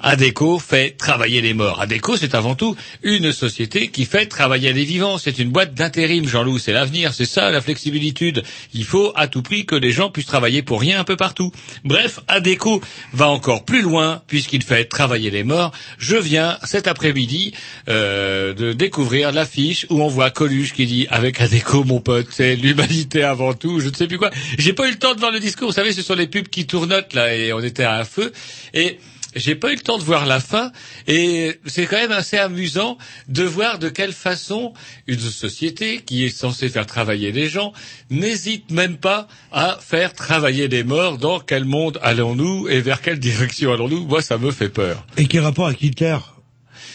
[0.01, 1.81] ADECO fait travailler les morts.
[1.81, 5.19] ADECO, c'est avant tout une société qui fait travailler les vivants.
[5.19, 6.59] C'est une boîte d'intérim, Jean-Loup.
[6.59, 7.13] C'est l'avenir.
[7.15, 8.33] C'est ça, la flexibilité.
[8.75, 11.53] Il faut à tout prix que les gens puissent travailler pour rien un peu partout.
[11.85, 12.81] Bref, ADECO
[13.13, 15.73] va encore plus loin puisqu'il fait travailler les morts.
[15.99, 17.53] Je viens cet après-midi
[17.89, 22.57] euh, de découvrir l'affiche où on voit Coluche qui dit avec ADECO, mon pote, c'est
[22.57, 23.81] l'humanité avant tout.
[23.81, 24.31] Je ne sais plus quoi.
[24.59, 25.69] J'ai pas eu le temps de voir le discours.
[25.69, 28.33] Vous savez, ce sont les pubs qui tournotent là et on était à un feu
[28.75, 28.99] et
[29.35, 30.73] j'ai pas eu le temps de voir la fin
[31.07, 34.73] et c'est quand même assez amusant de voir de quelle façon
[35.07, 37.73] une société qui est censée faire travailler les gens
[38.11, 41.19] n'hésite même pas à faire travailler les morts.
[41.19, 44.07] Dans quel monde allons-nous et vers quelle direction allons-nous?
[44.07, 45.07] Moi, ça me fait peur.
[45.17, 46.19] Et quel rapport avec Hitler?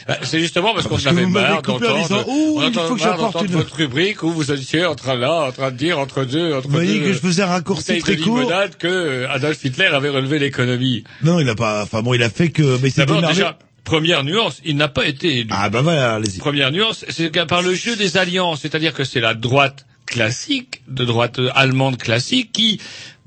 [0.08, 4.24] Bah, C'est justement parce qu'on Parce que avait marre d'entendre j'apporte d'entendre une- votre rubrique
[4.24, 7.00] où vous étiez en train là, en train de dire entre deux, entre Vous voyez
[7.00, 8.50] deux que je faisais un raccourci très court.
[8.80, 11.04] que euh, Adolf Hitler avait relevé l'économie.
[11.24, 11.84] Non, il a pas.
[11.84, 12.80] Enfin bon, il a fait que.
[12.82, 15.50] Mais c'est D'abord, déjà, première nuance, il n'a pas été élu.
[15.52, 16.38] Ah bah voilà, allez-y.
[16.40, 20.82] Première nuance, c'est qu'à par le jeu des alliances, c'est-à-dire que c'est la droite classique,
[20.88, 22.80] de droite allemande classique, qui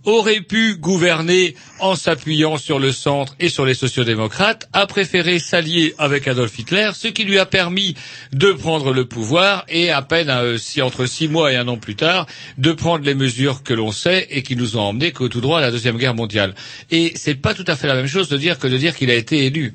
[0.04, 5.94] aurait pu gouverner en s'appuyant sur le centre et sur les sociodémocrates, a préféré s'allier
[5.98, 7.94] avec Adolf Hitler, ce qui lui a permis
[8.32, 11.96] de prendre le pouvoir et à peine euh, entre six mois et un an plus
[11.96, 12.26] tard,
[12.58, 15.58] de prendre les mesures que l'on sait et qui nous ont emmenés que tout droit
[15.58, 16.54] à la deuxième guerre mondiale.
[16.90, 19.10] Et c'est pas tout à fait la même chose de dire que de dire qu'il
[19.10, 19.72] a été élu.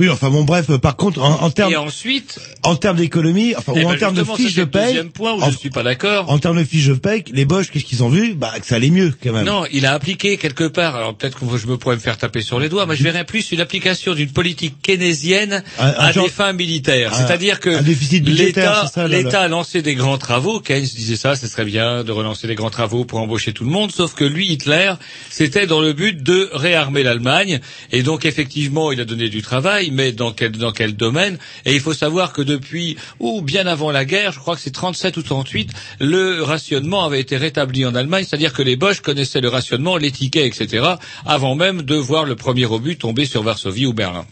[0.00, 0.66] Oui, enfin bon, bref.
[0.78, 3.98] Par contre, en, en termes, Et ensuite, en termes d'économie, enfin, eh ou en ben,
[3.98, 6.30] termes de fiches c'est de le paye, deuxième point où en, je suis pas d'accord.
[6.30, 8.34] en termes de fiches de paye, les Boches, qu'est-ce qu'ils ont vu?
[8.34, 9.44] Bah, que ça allait mieux quand même.
[9.44, 12.42] Non, il a appliqué quelque part, alors peut-être que je me pourrais me faire taper
[12.42, 16.12] sur les doigts, mais je verrais plus une application d'une politique keynésienne Un- un à
[16.12, 17.14] genre- des fins militaires.
[17.14, 21.36] C'est-à-dire que un déficit budgétaire, l'État l'État a lancé des grands travaux, Keynes disait ça,
[21.36, 24.24] ce serait bien de relancer des grands travaux pour embaucher tout le monde, sauf que
[24.24, 24.92] lui, Hitler,
[25.30, 27.60] c'était dans le but de réarmer l'Allemagne,
[27.92, 31.38] et donc effectivement, il a donné du travail, mais dans quel, dans quel domaine?
[31.64, 34.70] Et il faut savoir que depuis, ou bien avant la guerre, je crois que c'est
[34.70, 35.70] 37 ou 38,
[36.00, 40.10] le rationnement avait été rétabli en Allemagne, c'est-à-dire que les Boches connaissaient le rationnement, les
[40.10, 40.94] tickets, etc.,
[41.26, 44.26] avant même de voir le premier obus tomber sur Varsovie ou Berlin.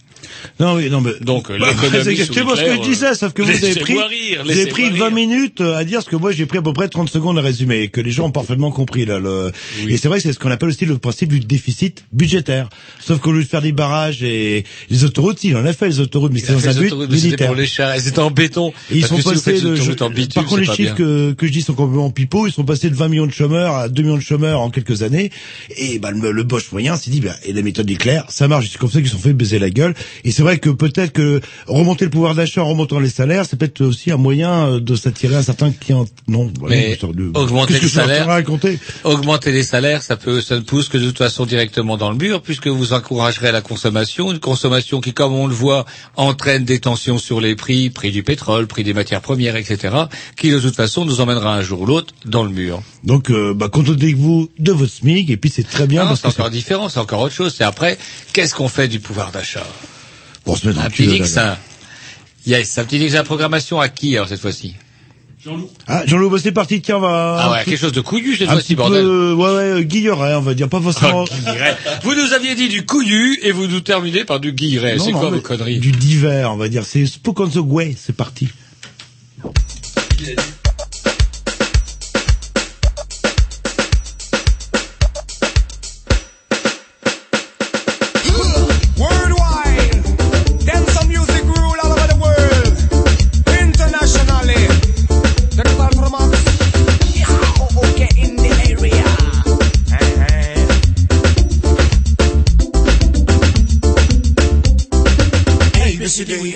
[0.60, 3.50] Non, oui, non, mais Donc, Bah, c'est exactement ce que je disais, sauf que vous
[3.50, 5.10] avez pris, rire, vous avez pris 20 rire.
[5.10, 7.42] minutes euh, à dire ce que moi j'ai pris à peu près 30 secondes à
[7.42, 9.18] résumer, et que les gens ont parfaitement compris là.
[9.18, 9.52] Le...
[9.88, 12.68] Et c'est vrai que c'est ce qu'on appelle aussi le principe du déficit budgétaire.
[13.00, 16.00] Sauf qu'au lieu de faire des barrages et les autoroutes, il en a fait les
[16.00, 17.46] autoroutes, mais c'est dans un les but c'était militaire.
[17.48, 18.72] pour les chars, étaient en béton.
[18.90, 19.74] Et ils sont passés de,
[20.08, 22.46] bitume, par contre, les chiffres que, que je dis sont complètement pipeaux.
[22.46, 25.02] Ils sont passés de 20 millions de chômeurs à 2 millions de chômeurs en quelques
[25.02, 25.30] années.
[25.76, 28.48] Et bah, le, le Bosch moyen s'est dit, bah, et la méthode est claire, ça
[28.48, 28.68] marche.
[28.70, 29.94] C'est comme ça qu'ils sont fait baiser la gueule.
[30.24, 33.56] Et c'est vrai que peut-être que remonter le pouvoir d'achat en remontant les salaires, c'est
[33.56, 36.04] peut-être aussi un moyen euh, de s'attirer un certain client.
[36.28, 38.26] Non, voilà, Mais de- augmenter les salaires,
[39.04, 42.16] augmenter les salaires, ça peut, ça ne pousse que de toute façon directement dans le
[42.16, 45.84] mur, puisque vous encouragerez la consommation, une consommation qui, comme on le voit,
[46.16, 49.94] entraîne des tensions sur les prix, prix du pétrole, prix des matières premières, etc.,
[50.36, 52.82] qui de toute façon nous emmènera un jour ou l'autre dans le mur.
[53.04, 56.28] Donc, euh, bah, contentez-vous de votre SMIC, et puis c'est très bien Non, parce c'est
[56.28, 57.54] encore différent, c'est encore autre chose.
[57.56, 57.98] C'est après,
[58.32, 59.66] qu'est-ce qu'on fait du pouvoir d'achat?
[60.44, 61.52] Pour se mettre Un petit cul, là, là.
[61.52, 61.58] hein.
[62.46, 64.74] Yes, un petit la programmation à qui alors cette fois-ci?
[65.88, 67.36] Ah, Jean-Loup, bah, c'est parti, tiens, on va...
[67.40, 69.02] Ah ouais, quelque chose de couillu cette fois-ci, bordel.
[69.02, 71.24] peu, ouais, ouais, euh, Guilleret, on va dire, pas forcément...
[71.24, 71.76] Oh, Guilleret.
[72.04, 74.94] Vous nous aviez dit du couillu et vous nous terminez par du guilleret.
[74.96, 75.80] Non, C'est non, quoi vos conneries?
[75.80, 76.84] Du divers, on va dire.
[76.84, 78.48] C'est Spook on the Way, c'est parti.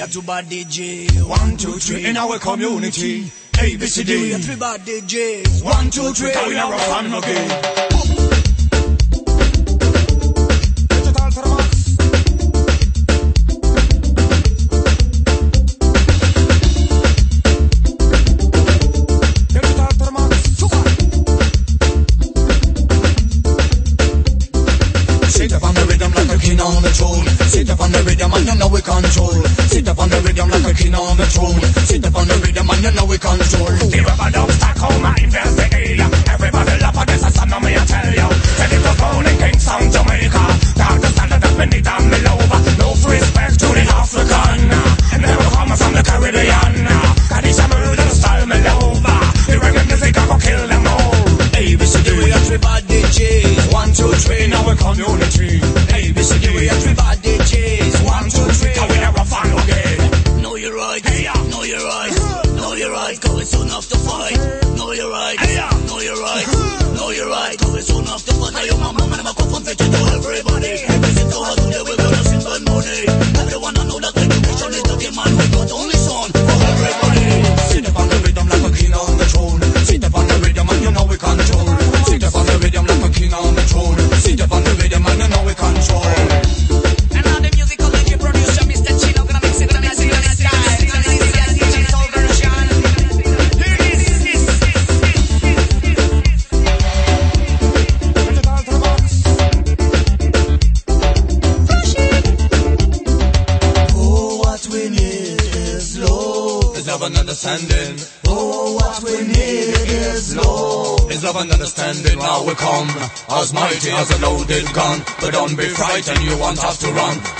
[0.07, 1.29] everybody DJ.
[1.29, 3.25] One, two, three, in our community.
[3.55, 4.45] ABCD.
[4.45, 5.42] Three bad J.
[5.62, 7.86] One, two, three, carry our family.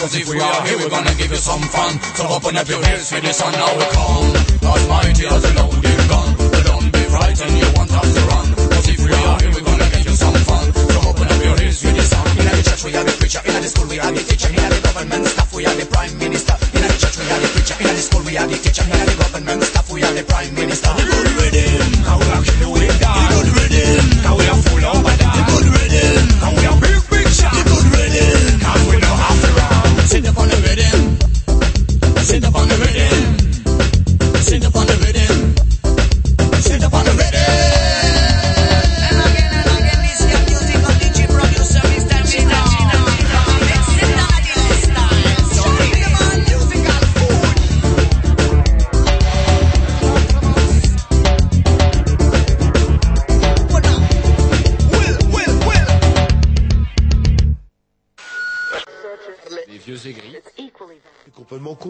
[0.07, 1.99] Cause if we are here, we're gonna give you some fun.
[2.15, 3.51] So open up your ears for the sun.
[3.51, 4.39] Now we come
[4.71, 6.29] as mighty as a loaded gun.
[6.47, 8.47] But don't be frightened, you won't have to run.
[8.71, 10.63] Cause if we are here, we're gonna give you some fun.
[10.95, 12.23] So open up your ears for the sun.
[12.39, 13.43] In the church, we have the preacher.
[13.51, 14.47] In the school, we have the teacher.
[14.47, 16.55] In the government staff, we have the prime minister.
[16.55, 17.77] In the church, we have the preacher.
[17.83, 18.87] In the school, we have the teacher.
[18.87, 20.87] In the government staff, we have the prime minister.
[20.95, 23.11] The good rhythm, how we are killing with that.
[23.11, 25.56] The good rhythm, how we are full of that.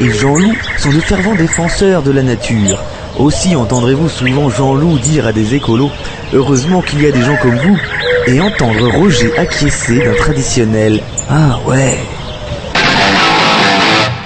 [0.00, 2.78] Et Jean-Loup sont de fervents défenseurs de la nature.
[3.18, 5.90] Aussi entendrez-vous souvent Jean-Loup dire à des écolos
[6.32, 7.76] «Heureusement qu'il y a des gens comme vous»
[8.28, 11.98] et entendre Roger acquiescer d'un traditionnel «Ah ouais».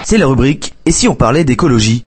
[0.04, 2.04] C'est la rubrique «Et si on parlait d'écologie?»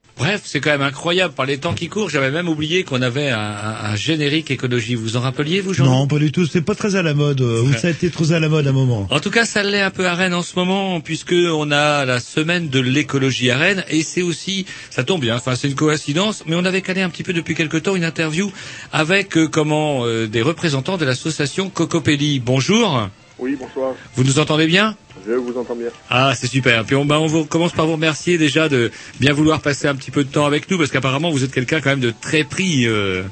[0.52, 1.32] C'est quand même incroyable.
[1.32, 4.96] Par les temps qui courent, j'avais même oublié qu'on avait un, un- un générique écologie.
[4.96, 6.44] Vous en rappeliez, vous, Jean Non, pas du tout.
[6.44, 7.40] C'est pas très à la mode.
[7.40, 9.06] euh, Ou ça a été trop à la mode à un moment.
[9.10, 12.04] En tout cas, ça l'est un peu à Rennes en ce moment, puisque on a
[12.04, 15.76] la semaine de l'écologie à Rennes, et c'est aussi, ça tombe bien, enfin c'est une
[15.76, 18.50] coïncidence, mais on avait calé un petit peu depuis quelque temps une interview
[18.92, 22.40] avec euh, comment euh, des représentants de l'association Cocopelli.
[22.40, 23.94] Bonjour, Oui, bonsoir.
[24.16, 24.96] vous nous entendez bien?
[25.26, 25.88] Je vous entends bien.
[26.08, 26.84] Ah, c'est super.
[26.84, 28.90] Puis on, bah, on vous- commence par vous remercier déjà de
[29.20, 31.80] bien vouloir passer un petit peu de temps avec nous, parce qu'apparemment vous êtes quelqu'un
[31.80, 33.22] quand même de très pris euh,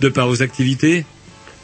[0.00, 1.04] de par vos activités.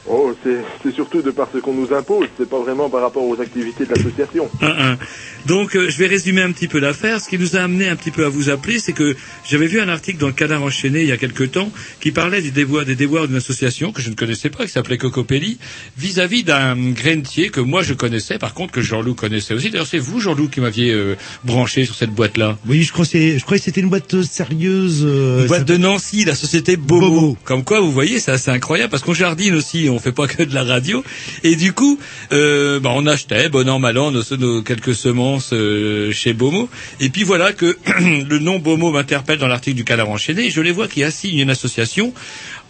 [0.09, 3.25] Oh, c'est c'est surtout de par ce qu'on nous impose, c'est pas vraiment par rapport
[3.25, 4.49] aux activités de l'association.
[4.63, 4.99] Un, un.
[5.47, 7.21] Donc, euh, je vais résumer un petit peu l'affaire.
[7.21, 9.17] Ce qui nous a amené un petit peu à vous appeler, c'est que
[9.49, 12.41] j'avais vu un article dans le Canard enchaîné il y a quelque temps qui parlait
[12.43, 15.59] du déboire, des déboires d'une association que je ne connaissais pas, qui s'appelait Cocopelli,
[15.99, 19.71] vis-à-vis d'un grainetier que moi je connaissais, par contre que Jean-Loup connaissait aussi.
[19.71, 22.59] D'ailleurs, c'est vous, Jean-Loup, qui m'aviez euh, branché sur cette boîte-là.
[22.69, 25.03] Oui, je crois que c'est- je croyais que c'était une boîte euh, sérieuse.
[25.05, 27.37] euh, Une boîte de Nancy, la société Bobo.
[27.45, 30.43] Comme quoi, vous voyez, c'est assez incroyable parce qu'on jardine aussi, on fait pas que
[30.43, 31.05] de la radio.
[31.43, 31.99] Et du coup,
[32.33, 36.69] euh, bah, on achetait, bon an, mal an, nos, nos quelques semences euh, chez Bomo.
[37.01, 40.51] Et puis voilà que le nom Bomo m'interpelle dans l'article du Canard enchaîné.
[40.51, 42.13] Je les vois qui assignent une association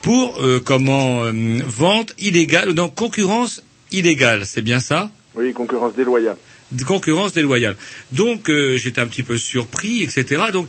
[0.03, 1.33] pour euh, comment euh,
[1.67, 3.63] vente illégale ou non concurrence
[3.93, 4.47] illégale.
[4.47, 5.11] C'est bien ça?
[5.35, 6.37] Oui, concurrence déloyale.
[6.87, 7.77] concurrence déloyale.
[8.13, 10.45] Donc euh, j'étais un petit peu surpris, etc.
[10.53, 10.69] Donc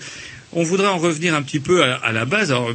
[0.54, 2.52] on voudrait en revenir un petit peu à, à la base.
[2.52, 2.72] Alors,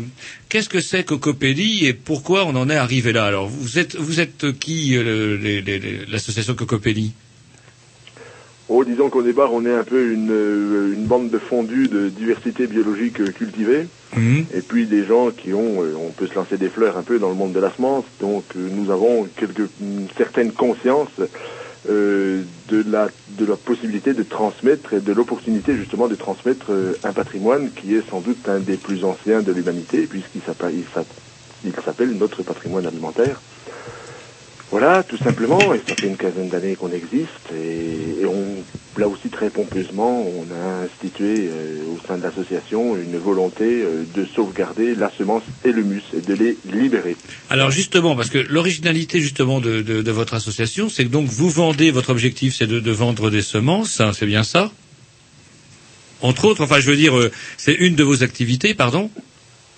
[0.48, 4.20] qu'est-ce que c'est Cocopelli et pourquoi on en est arrivé là Alors vous êtes vous
[4.20, 7.12] êtes qui euh, l'association Cocopelli
[8.68, 12.08] Oh, disons qu'au départ, on est un peu une, euh, une bande de fondus de
[12.08, 13.86] diversité biologique euh, cultivée.
[14.54, 17.30] Et puis des gens qui ont, on peut se lancer des fleurs un peu dans
[17.30, 21.08] le monde de la semence, donc nous avons quelque, une certaine conscience
[21.88, 26.94] euh, de, la, de la possibilité de transmettre et de l'opportunité justement de transmettre euh,
[27.02, 30.74] un patrimoine qui est sans doute un des plus anciens de l'humanité, puisqu'il s'appelle,
[32.18, 33.40] notre patrimoine alimentaire.
[34.72, 39.28] Voilà, tout simplement, et ça fait une quinzaine d'années qu'on existe, et, on, là aussi
[39.28, 44.94] très pompeusement, on a institué euh, au sein de l'association une volonté euh, de sauvegarder
[44.94, 47.16] la semence et le mus, et de les libérer.
[47.50, 52.08] Alors justement, parce que l'originalité justement de, votre association, c'est que donc vous vendez, votre
[52.08, 54.72] objectif c'est de, de vendre des semences, hein, c'est bien ça?
[56.22, 59.10] Entre autres, enfin je veux dire, euh, c'est une de vos activités, pardon?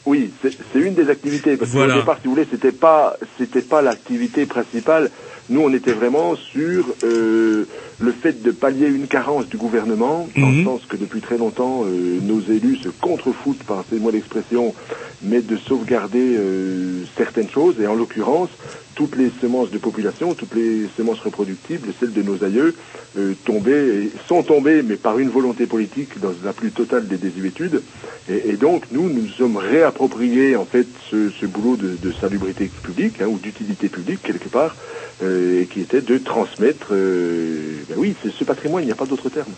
[0.07, 1.95] Oui, c'est c'est une des activités, parce Voilà.
[1.95, 5.11] qu'au départ, si vous voulez, c'était pas, c'était pas l'activité principale.
[5.51, 7.65] Nous, on était vraiment sur euh,
[8.01, 10.65] le fait de pallier une carence du gouvernement, dans le Mhm.
[10.65, 14.75] sens que depuis très longtemps, euh, nos élus se contrefoutent, passez-moi l'expression,
[15.23, 18.49] mais de sauvegarder euh, certaines choses, et en l'occurrence,
[18.95, 22.75] toutes les semences de population, toutes les semences reproductibles, celles de nos aïeux,
[23.19, 27.17] euh, tombaient, et sont tombées, mais par une volonté politique, dans la plus totale des
[27.19, 27.83] désuétudes.
[28.31, 32.13] Et, et donc, nous, nous nous sommes réappropriés, en fait, ce, ce boulot de, de
[32.13, 34.75] salubrité publique, hein, ou d'utilité publique, quelque part,
[35.23, 39.07] et qui était de transmettre, euh, ben oui, c'est ce patrimoine, il n'y a pas
[39.07, 39.53] d'autre terme.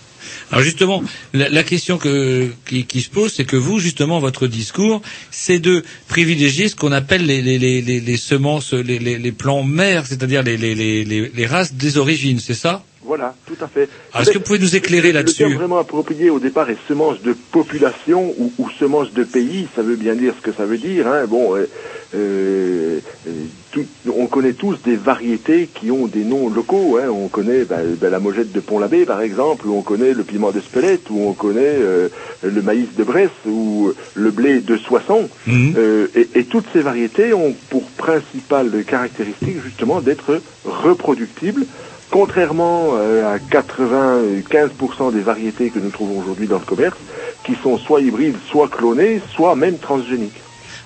[0.50, 1.02] Alors justement,
[1.32, 5.82] la, question que, qui, qui se pose, c'est que vous, justement, votre discours, c'est de
[6.08, 11.74] privilégier ce qu'on appelle les, les, les, les, semences, les, plants mères, c'est-à-dire les races
[11.74, 12.84] des origines, c'est ça?
[13.06, 13.88] Voilà, tout à fait.
[14.12, 16.76] Alors, est-ce que vous pouvez nous éclairer Le là-dessus terme vraiment approprié au départ est
[16.88, 20.64] semence de population ou, ou semence de pays, ça veut bien dire ce que ça
[20.66, 21.06] veut dire.
[21.06, 21.24] Hein.
[21.28, 21.68] Bon, euh,
[22.14, 22.98] euh,
[23.28, 23.30] euh,
[23.70, 26.98] tout- on connaît tous des variétés qui ont des noms locaux.
[27.00, 27.08] Hein.
[27.10, 30.50] On connaît bah, bah, la mojette de Pont-l'Abbé, par exemple, ou on connaît le piment
[30.50, 32.08] de Spelette, ou on connaît euh,
[32.42, 35.28] le maïs de Bresse, ou le blé de Soissons.
[35.76, 41.64] Euh, et, et toutes ces variétés ont pour principale caractéristique justement d'être reproductibles,
[42.10, 46.96] contrairement euh, à 95% des variétés que nous trouvons aujourd'hui dans le commerce,
[47.44, 50.40] qui sont soit hybrides, soit clonées, soit même transgéniques.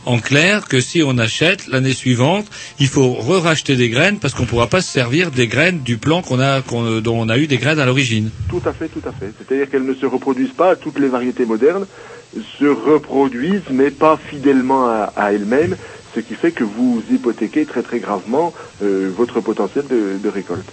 [0.06, 2.46] en clair que si on achète l'année suivante,
[2.78, 5.98] il faut re-racheter des graines parce qu'on ne pourra pas se servir des graines du
[5.98, 8.30] plan qu'on a, qu'on- dont on a eu des graines à l'origine.
[8.48, 9.30] Tout à fait, tout à fait.
[9.38, 11.86] C'est-à-dire qu'elles ne se reproduisent pas, toutes les variétés modernes
[12.58, 15.76] se reproduisent, mais pas fidèlement à, à elles-mêmes,
[16.14, 18.52] ce qui fait que vous hypothéquez très très gravement
[18.82, 20.68] euh, votre potentiel de, de récolte.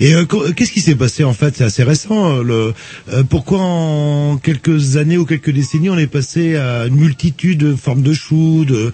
[0.00, 1.54] Et euh, qu- qu'est-ce qui s'est passé en fait?
[1.56, 2.38] C'est assez récent.
[2.38, 2.74] euh, Le,
[3.12, 7.74] euh, pourquoi en quelques années ou quelques décennies on est passé à une multitude de
[7.74, 8.92] formes de choux, de,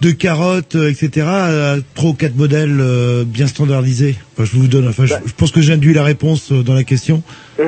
[0.00, 1.26] de carottes, euh, etc.
[1.26, 4.16] à trois ou quatre modèles euh, bien standardisés?
[4.34, 4.88] Enfin, je vous donne.
[4.88, 7.22] Enfin, je, je pense que j'induis la réponse euh, dans la question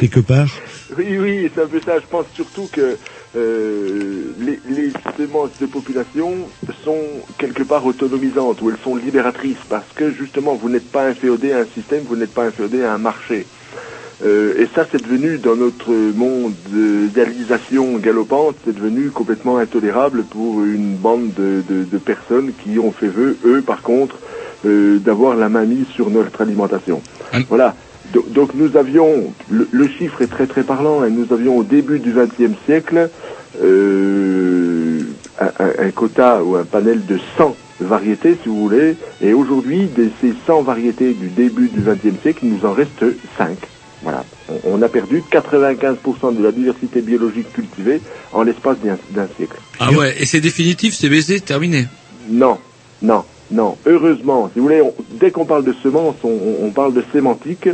[0.00, 0.48] quelque part.
[0.96, 1.98] Oui, oui, c'est un peu ça.
[2.00, 2.96] Je pense surtout que
[3.36, 6.50] euh, les, les semences de population
[6.84, 11.52] sont quelque part autonomisantes ou elles sont libératrices parce que justement vous n'êtes pas inféodé
[11.52, 13.46] à un système, vous n'êtes pas inféodé à un marché.
[14.24, 20.96] Euh, et ça, c'est devenu dans notre mondialisation galopante, c'est devenu complètement intolérable pour une
[20.96, 24.18] bande de, de- de personnes qui ont fait vœu, eux, par contre,
[24.64, 27.02] euh, d'avoir la main mise sur notre alimentation.
[27.48, 27.76] Voilà.
[28.16, 31.62] Do- Donc nous avions, le, le chiffre est très très parlant, et nous avions au
[31.64, 33.10] début du XXe siècle
[33.62, 35.00] euh,
[35.38, 40.32] un, quota ou un panel de 100 variétés, si vous voulez, et aujourd'hui, de ces
[40.46, 43.04] 100 variétés du début du XXe siècle, il nous en reste
[43.36, 43.58] 5.
[44.02, 44.24] Voilà.
[44.48, 48.00] On, on a perdu 95% de la diversité biologique cultivée
[48.32, 49.56] en l'espace d'un d'un siècle.
[49.78, 51.86] Ah ouais, et c'est définitif, c'est baisé, terminé?
[52.30, 52.58] Non,
[53.02, 53.76] non, non.
[53.86, 54.82] Heureusement, si vous voulez,
[55.12, 57.68] dès qu'on parle de semences, on, parle de sémantique.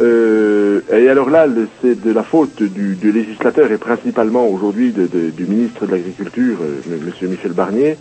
[0.00, 1.46] Euh, et alors là,
[1.82, 7.28] c'est de la faute du, législateur et principalement aujourd'hui du ministre de l'Agriculture, euh, M.
[7.30, 7.96] Michel Barnier,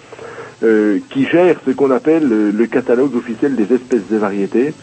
[0.64, 4.74] euh, qui gère ce qu'on appelle le, le catalogue officiel des espèces et variétés.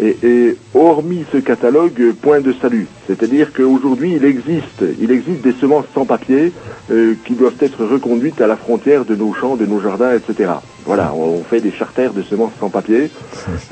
[0.00, 2.86] Et, et hormis ce catalogue, euh, point de salut.
[3.06, 6.52] C'est-à-dire qu'aujourd'hui, il existe, il existe des semences sans papier
[6.90, 10.50] euh, qui doivent être reconduites à la frontière de nos champs, de nos jardins, etc.
[10.86, 13.10] Voilà, on, fait des charters de semences sans papier.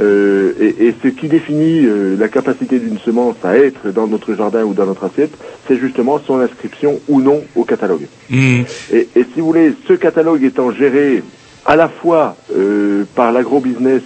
[0.00, 4.34] Euh, et, et ce qui définit euh, la capacité d'une semence à être dans notre
[4.34, 5.32] jardin ou dans notre assiette,
[5.68, 8.06] c'est justement son inscription ou non au catalogue.
[8.30, 8.62] Hmm.
[8.92, 11.22] Et, et si vous voulez, ce catalogue étant géré
[11.66, 14.02] à la fois euh, par l'agrobusiness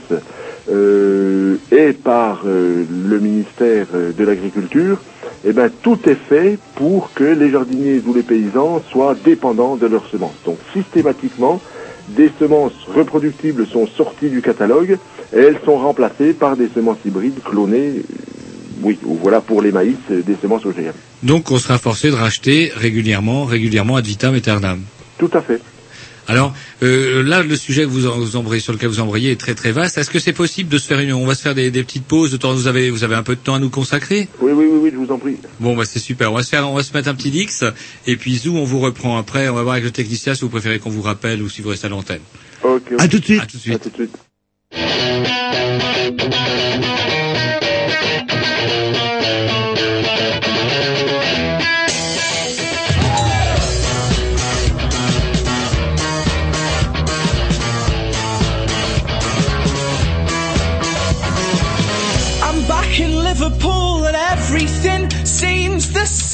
[0.71, 4.99] euh, et par euh, le ministère euh, de l'Agriculture,
[5.45, 9.87] eh ben, tout est fait pour que les jardiniers ou les paysans soient dépendants de
[9.87, 10.37] leurs semences.
[10.47, 11.61] Donc systématiquement,
[12.09, 14.99] des semences reproductibles sont sorties du catalogue
[15.35, 18.03] et elles sont remplacées par des semences hybrides clonées, euh,
[18.83, 20.93] oui, ou voilà pour les maïs, euh, des semences OGM.
[21.23, 24.81] Donc on sera forcé de racheter régulièrement, régulièrement ad vitam aeternam.
[25.19, 25.61] Tout à fait.
[26.27, 29.41] Alors euh, là, le sujet que vous, en- vous embrayez, sur lequel vous embrayez est
[29.41, 29.99] très très vaste.
[29.99, 32.05] Est-ce que c'est possible de se faire une, on va se faire des, des petites
[32.05, 32.55] pauses de temps.
[32.55, 34.29] Vous avez, vous avez un peu de temps à nous consacrer?
[34.41, 35.37] Oui, oui, oui, oui, je vous en prie.
[35.61, 36.33] Bon, bah c'est super.
[36.33, 37.65] On va se faire, on va se mettre un petit dix
[38.07, 39.49] et puis Zou, on vous reprend après.
[39.49, 41.69] On va voir avec le technicien si vous préférez qu'on vous rappelle ou si vous
[41.71, 42.21] restez à l'antenne.
[42.63, 42.83] Ok.
[42.99, 43.43] À tout de suite.
[43.43, 43.75] À tout de suite.
[43.75, 44.11] À tout de suite.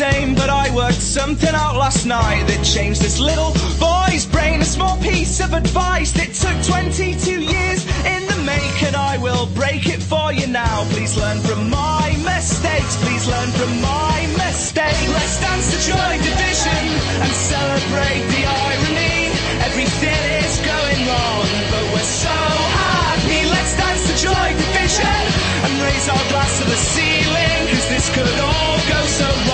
[0.01, 0.34] Same.
[0.34, 4.62] But I worked something out last night that changed this little boy's brain.
[4.62, 7.80] A small piece of advice that took 22 years
[8.14, 10.88] in the make, and I will break it for you now.
[10.94, 12.96] Please learn from my mistakes.
[13.05, 15.05] Please learn from my mistakes.
[15.16, 16.84] Let's dance the joy division
[17.20, 19.20] and celebrate the irony.
[19.68, 22.38] Everything is going wrong, but we're so
[22.88, 23.42] happy.
[23.53, 25.20] Let's dance the joy division
[25.64, 27.61] and raise our glass to the ceiling.
[27.68, 29.49] Cause this could all go so wrong,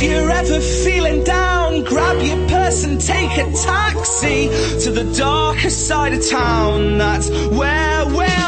[0.00, 4.48] if you're ever feeling down, grab your purse and take a taxi
[4.82, 6.98] to the darker side of town.
[6.98, 8.39] That's where we'll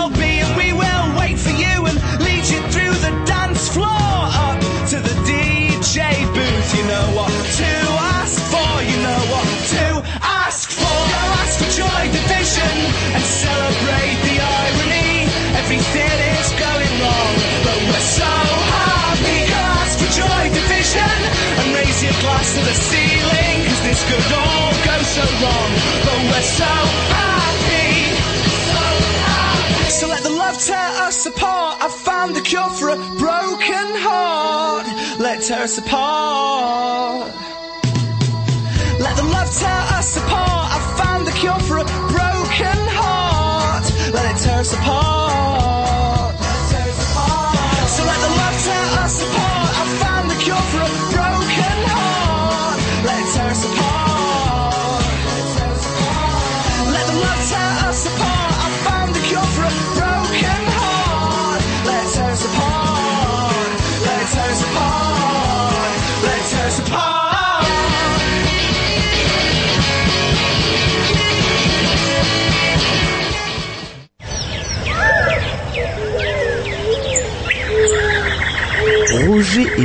[22.72, 25.70] Cause this could all go so wrong,
[26.04, 26.72] but we're so
[27.12, 28.16] happy.
[28.72, 28.82] So
[29.28, 29.90] happy.
[29.90, 31.82] So let the love tear us apart.
[31.82, 34.86] I found the cure for a broken heart.
[35.20, 37.41] Let tear us apart.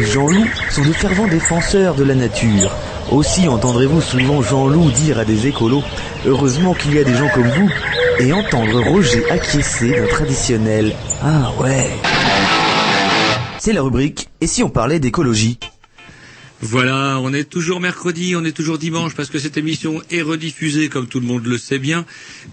[0.03, 2.71] Jean-Loup sont de fervents défenseurs de la nature.
[3.11, 5.83] Aussi entendrez-vous souvent Jean-Loup dire à des écolos
[6.25, 7.69] Heureusement qu'il y a des gens comme vous
[8.19, 11.89] et entendre Roger acquiescer d'un traditionnel Ah ouais.
[13.59, 15.57] C'est la rubrique Et si on parlait d'écologie?
[16.59, 20.89] Voilà, on est toujours mercredi, on est toujours dimanche parce que cette émission est rediffusée
[20.89, 22.03] comme tout le monde le sait bien.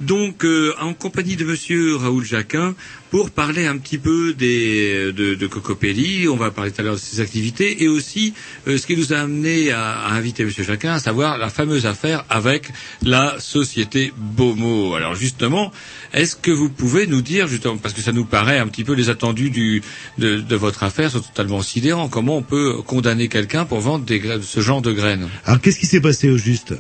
[0.03, 2.75] Donc euh, en compagnie de monsieur Raoul Jacquin
[3.11, 6.95] pour parler un petit peu des, de, de Cocopelli, on va parler tout à l'heure
[6.95, 8.35] de ses activités et aussi
[8.67, 11.87] euh, ce qui nous a amené à, à inviter monsieur Jacquin, à savoir la fameuse
[11.87, 12.71] affaire avec
[13.03, 14.95] la société Bomo.
[14.95, 15.71] Alors justement,
[16.13, 18.95] est-ce que vous pouvez nous dire, justement, parce que ça nous paraît un petit peu
[18.95, 19.83] les attendus du,
[20.19, 24.21] de, de votre affaire sont totalement sidérants, comment on peut condamner quelqu'un pour vendre des,
[24.43, 25.29] ce genre de graines?
[25.45, 26.75] Alors qu'est-ce qui s'est passé au juste?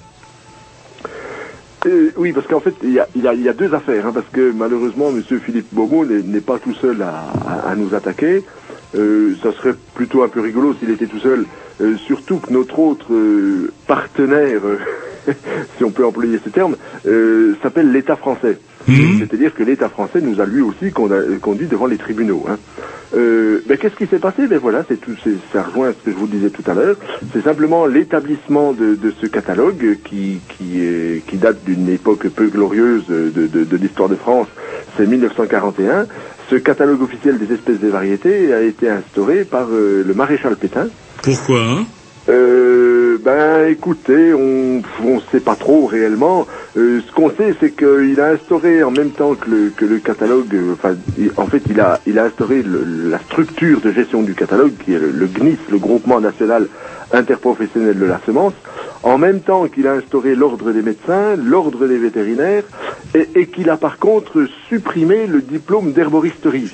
[1.86, 4.28] Euh, oui, parce qu'en fait, il y a, y y a deux affaires, hein, parce
[4.30, 8.44] que malheureusement, Monsieur Philippe Bomo n'est pas tout seul à, à- nous attaquer.
[8.94, 11.46] Euh, ça serait plutôt un peu rigolo s'il était tout seul,
[11.80, 14.62] Euh, surtout que notre autre euh, partenaire,
[15.76, 16.76] si on peut employer ce terme,
[17.62, 18.60] s'appelle l'État français.
[19.18, 22.44] C'est-à-dire que l'État français nous a lui aussi conduit devant les tribunaux.
[22.48, 22.58] Hein.
[23.16, 24.46] Euh, ben, Qu'est-ce qui s'est passé?
[24.46, 26.96] Ben voilà, c'est tout, c'est- ça rejoint ce que je vous disais tout à l'heure.
[27.32, 32.48] C'est simplement l'établissement de, de ce catalogue qui, qui, est- qui date d'une époque peu
[32.48, 34.48] glorieuse de, de- de l'histoire de France.
[34.96, 36.06] C'est 1941.
[36.50, 40.88] Ce catalogue officiel des espèces et variétés a été instauré par euh, le maréchal Pétain.
[41.22, 41.86] Pourquoi hein?
[42.28, 46.46] Euh, ben écoutez, on on sait pas trop réellement.
[46.76, 49.98] Euh, ce qu'on sait, c'est qu'il a instauré en même temps que le, que le
[49.98, 50.94] catalogue, euh, enfin,
[51.36, 54.94] en fait, il a, il a instauré le- la structure de gestion du catalogue, qui
[54.94, 56.66] est le, le GNIS, le Groupement National
[57.12, 58.54] Interprofessionnel de la Semence,
[59.02, 62.64] en même temps qu'il a instauré l'ordre des médecins, l'ordre des vétérinaires,
[63.14, 66.72] et, et qu'il a par contre supprimé le diplôme d'herboristerie.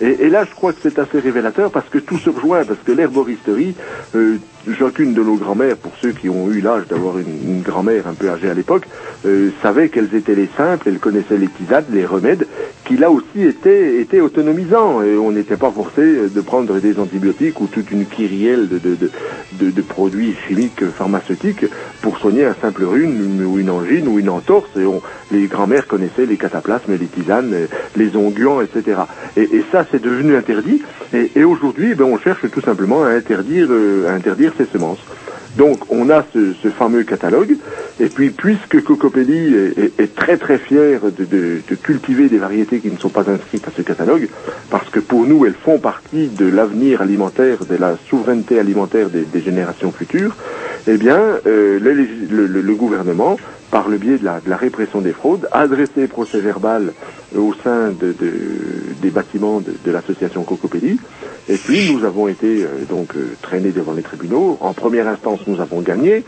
[0.00, 2.78] Et, et là, je crois que c'est assez révélateur parce que tout se rejoint, parce
[2.84, 3.74] que l'herboristerie,
[4.14, 4.36] euh,
[4.74, 8.28] chacune de nos grand-mères, pour ceux qui ont eu l'âge d'avoir une, grand-mère un peu
[8.30, 8.86] âgée à l'époque,
[9.26, 12.46] euh, savait quels étaient les simples, elle connaissait les tisanes, les remèdes,
[12.84, 15.02] qui là aussi étaient, autonomisants.
[15.02, 20.34] Et on n'était pas forcé de prendre des antibiotiques ou toute une kyrielle de, produits
[20.46, 21.64] chimiques pharmaceutiques
[22.00, 24.70] pour soigner un simple rhume ou une angine ou une entorse.
[24.76, 24.84] Et
[25.34, 27.54] les grand-mères connaissaient les cataplasmes, les tisanes,
[27.96, 29.00] les onguents, etc.
[29.36, 30.82] Et, ça, c'est devenu interdit.
[31.12, 34.66] Et, et aujourd'hui, eh ben, on cherche tout simplement à interdire, euh, à interdire ces
[34.66, 34.98] semences.
[35.56, 37.56] Donc, on a ce, fameux catalogue.
[37.98, 39.54] Et puis, puisque Cocopelli
[39.98, 43.82] est, très très fier de, cultiver des variétés qui ne sont pas inscrites à ce
[43.82, 44.28] catalogue,
[44.70, 49.40] parce que pour nous, elles font partie de l'avenir alimentaire, de la souveraineté alimentaire des,
[49.40, 50.36] générations futures,
[50.86, 53.36] eh bien, euh, le gouvernement,
[53.70, 56.92] par le biais de la, répression des fraudes, a adressé procès verbal
[57.36, 60.98] au sein de, de- des bâtiments de, l'association Cocopelli.
[61.48, 64.56] Et puis, nous avons été euh, donc euh, traînés devant les tribunaux.
[64.60, 66.24] En première instance, nous avons gagné,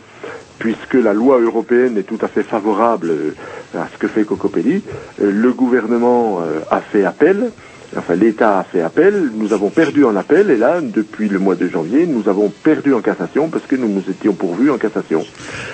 [0.59, 3.35] puisque la loi européenne est tout à fait favorable euh,
[3.79, 4.83] à ce que fait Cocopelli.
[5.23, 7.51] Euh, le gouvernement a fait appel.
[7.97, 11.57] Enfin, l'État a fait appel, nous avons perdu en appel, et là, depuis le mois
[11.57, 15.27] de janvier, nous avons perdu en cassation parce que nous nous étions pourvus en cassation.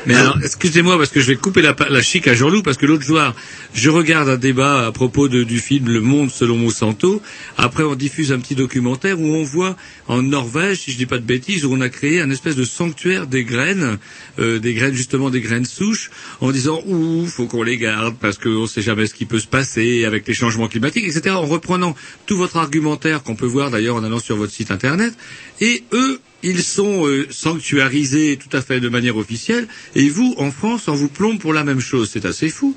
[0.07, 2.87] Mais alors, excusez-moi parce que je vais couper la, la chic à Jean-Loup parce que
[2.87, 3.35] l'autre soir,
[3.75, 7.21] je regarde un débat à propos du film Le Monde selon Monsanto.
[7.59, 9.77] Après, on diffuse un petit documentaire où on voit
[10.09, 12.65] en Norvège, si je dis pas de bêtises, où on a créé un espèce de
[12.65, 13.99] sanctuaire des graines,
[14.39, 16.11] euh, des graines justement des graines souches,
[16.41, 19.47] en disant ouh, faut qu'on les garde parce qu'on sait jamais ce qui peut se
[19.47, 21.35] passer avec les changements climatiques, etc.
[21.37, 21.95] En reprenant
[22.27, 25.15] tout votre argumentaire qu'on peut voir d'ailleurs en allant sur votre site internet,
[25.61, 30.51] et eux ils sont euh, sanctuarisés tout à fait de manière officielle, et vous, en
[30.51, 32.11] France, on vous plombe pour la même chose.
[32.13, 32.77] C'est assez fou.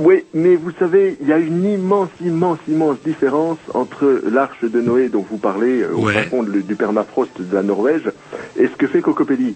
[0.00, 4.80] Oui, mais vous savez, il y a une immense, immense, immense différence entre l'arche de
[4.80, 8.10] Noé dont vous parlez euh, au fond du permafrost de la Norvège
[8.58, 9.54] et ce que fait Cocopelli.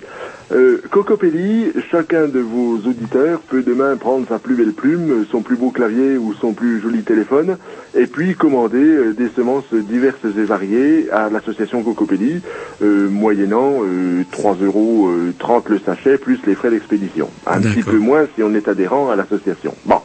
[0.53, 5.57] Euh, Cocopelli, chacun de vos auditeurs peut demain prendre sa plus belle plume, son plus
[5.57, 7.59] beau clavier ou son plus joli téléphone
[7.97, 12.43] et puis commander euh, des semences diverses et variées à l'association Cocopelli,
[12.83, 17.29] euh, moyennant euh, 3 euros euh, 30 le sachet plus les frais d'expédition.
[17.45, 19.75] Un petit peu moins si on est adhérent à l'association.
[19.85, 20.01] Bon.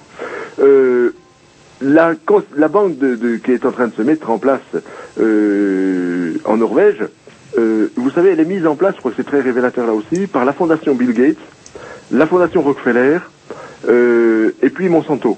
[0.60, 1.12] Euh,
[1.82, 2.14] la,
[2.70, 4.62] banque de, de- qui est en train de se mettre en place
[5.20, 7.04] euh, en Norvège,
[7.58, 9.94] euh, vous savez, elle est mise en place, je crois que c'est très révélateur là
[9.94, 11.38] aussi, par la fondation Bill Gates,
[12.12, 13.18] la fondation Rockefeller
[13.90, 15.38] euh, et puis Monsanto.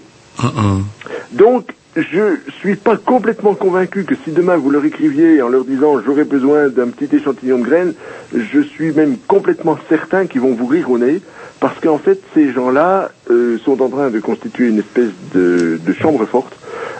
[1.31, 6.01] Donc, je suis pas complètement convaincu que si demain vous leur écriviez en leur disant
[6.05, 7.93] j'aurais besoin d'un petit échantillon de graines,
[8.33, 11.21] je suis même complètement certain qu'ils vont vous rire au nez,
[11.59, 15.93] parce qu'en fait, ces gens-là euh, sont en train de constituer une espèce de, de
[15.93, 16.53] chambre forte,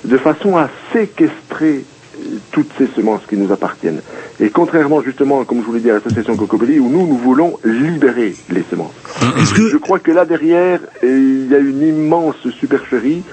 [0.05, 4.01] de façon à séquestrer euh, toutes ces semences qui nous appartiennent.
[4.39, 7.59] Et contrairement justement, comme je vous l'ai dit à l'association Cocobelli, où nous, nous voulons
[7.65, 8.93] libérer les semences.
[9.53, 13.23] Je crois que là derrière, euh, il y a une immense supercherie.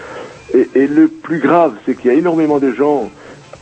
[0.55, 3.11] Et, et le plus grave, c'est qu'il y a énormément de gens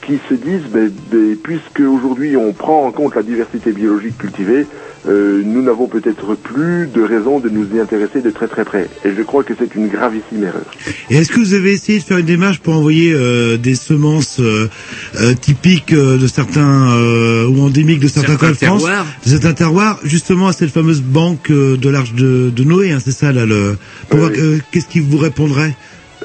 [0.07, 4.67] qui se disent, ben, ben, puisque aujourd'hui on prend en compte la diversité biologique cultivée,
[5.09, 8.89] euh, nous n'avons peut-être plus de raison de nous y intéresser de très très près.
[9.05, 10.65] Et je crois que c'est une gravissime erreur.
[11.11, 14.41] Et est-ce que vous avez essayé de faire une démarche pour envoyer euh, des semences
[14.41, 14.69] euh,
[15.21, 19.07] euh, typiques euh, de certains euh, ou endémiques de certains Certains coins de France, terroirs.
[19.25, 22.99] de certains terroirs, justement à cette fameuse banque euh, de l'arche de, de Noé, hein,
[23.05, 23.77] c'est ça là le.
[24.09, 25.75] Pour voir, euh, qu'est-ce qui vous répondrait?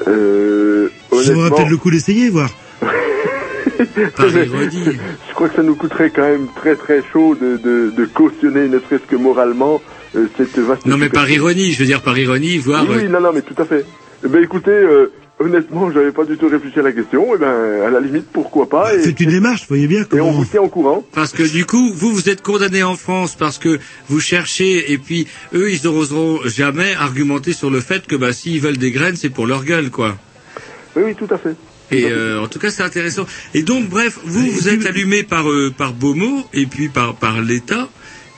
[0.06, 2.50] Euh, Ça vaudrait peut-être le coup d'essayer, voir.
[3.78, 8.68] Je crois que ça nous coûterait quand même très très chaud de, de, de cautionner,
[8.68, 9.82] ne serait-ce que moralement,
[10.16, 10.86] euh, cette vaste...
[10.86, 12.84] Non mais par ironie, je veux dire par ironie, voir.
[12.88, 13.84] Oui, oui, non, non, mais tout à fait.
[14.24, 17.26] Eh ben écoutez, euh, honnêtement, j'avais pas du tout réfléchi à la question.
[17.34, 18.94] Eh ben, à la limite, pourquoi pas.
[18.94, 20.32] Et, C'est une démarche, voyez bien et on comment.
[20.32, 21.04] vous tient au courant.
[21.12, 23.78] Parce que du coup, vous, vous êtes condamné en France parce que
[24.08, 28.60] vous cherchez et puis eux, ils n'oseront jamais argumenter sur le fait que bah, s'ils
[28.60, 30.16] veulent des graines, c'est pour leur gueule, quoi.
[30.96, 31.54] Oui, oui, tout à fait.
[31.92, 33.26] Et euh, en tout cas, c'est intéressant.
[33.54, 37.40] Et donc, bref, vous, vous êtes allumé par euh, par Beaumont et puis par par
[37.40, 37.88] l'État.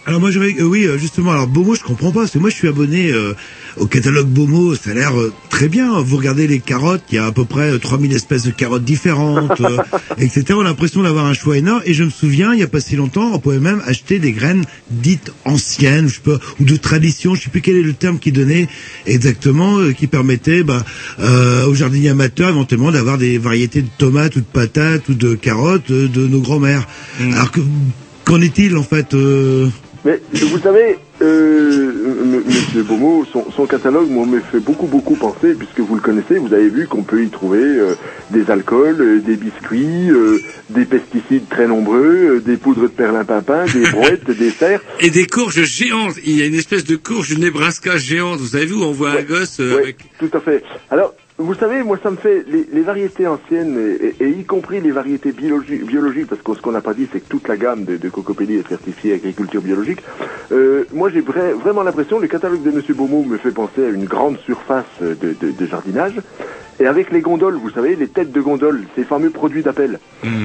[0.09, 2.49] Alors moi j'aurais euh, oui euh, justement alors Bomo je comprends pas parce que moi
[2.49, 3.35] je suis abonné euh,
[3.77, 6.01] au catalogue Bomo ça a l'air euh, très bien.
[6.01, 8.85] Vous regardez les carottes il y a à peu près euh, 3000 espèces de carottes
[8.85, 9.77] différentes euh,
[10.19, 11.83] etc on a l'impression d'avoir un choix énorme.
[11.85, 14.33] Et je me souviens il y a pas si longtemps on pouvait même acheter des
[14.33, 17.93] graines dites anciennes je sais pas ou de tradition je sais plus quel est le
[17.93, 18.67] terme qui donnait
[19.05, 20.87] exactement euh, qui permettait bah,
[21.21, 25.35] euh, aux jardiniers amateurs éventuellement d'avoir des variétés de tomates ou de patates ou de
[25.35, 26.89] carottes euh, de nos grands-mères.
[27.21, 27.61] Alors que
[28.29, 29.69] qu'en est-il en fait euh,
[30.05, 31.91] Mais vous savez, euh,
[32.23, 36.01] m- Monsieur Beaumont, son, son catalogue moi, me fait beaucoup beaucoup penser, puisque vous le
[36.01, 37.95] connaissez, vous avez vu qu'on peut y trouver euh,
[38.31, 40.39] des alcools, euh, des biscuits, euh,
[40.71, 44.83] des pesticides très nombreux, euh, des poudres de perlimpinpin, des brouettes, des cerfs.
[45.01, 46.15] Et des courges géantes.
[46.25, 48.39] Il y a une espèce de courge Nebraska géante.
[48.39, 49.97] Vous avez vu où on voit un gosse euh, Ouais, avec...
[50.19, 50.63] tout à fait.
[50.91, 54.45] Alors, vous savez, moi, ça me fait les, les variétés anciennes et, et- et y
[54.45, 57.47] compris les variétés biologi- biologiques, parce que ce qu'on n'a pas dit, c'est que toute
[57.47, 60.01] la gamme de, de cocopédie est certifiée agriculture biologique.
[60.51, 63.89] Euh, moi, j'ai vra- vraiment l'impression, le catalogue de Monsieur Beaumont me fait penser à
[63.89, 66.21] une grande surface de, de- de jardinage.
[66.81, 69.99] Et avec les gondoles, vous savez, les têtes de gondole, ces fameux produits d'appel.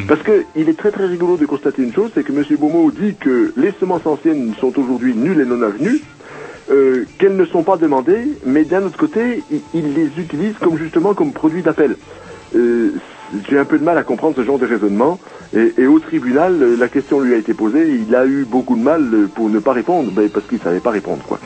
[0.08, 2.90] Parce que il est très très rigolo de constater une chose, c'est que Monsieur Beaumont
[2.90, 6.02] dit que les semences anciennes sont aujourd'hui nulles et non avenues
[6.72, 10.78] euh, qu'elles ne sont pas demandées, mais d'un autre côté, il, il les utilise comme
[10.78, 11.98] justement comme produit d'appel.
[12.56, 12.94] Euh,
[13.50, 15.20] J'ai un peu de mal à comprendre ce genre de raisonnement.
[15.56, 18.76] Et, et au tribunal, euh, la question lui a été posée, il a eu beaucoup
[18.76, 21.24] de mal euh, pour ne pas répondre, ben, parce qu'il savait pas répondre.
[21.26, 21.40] quoi.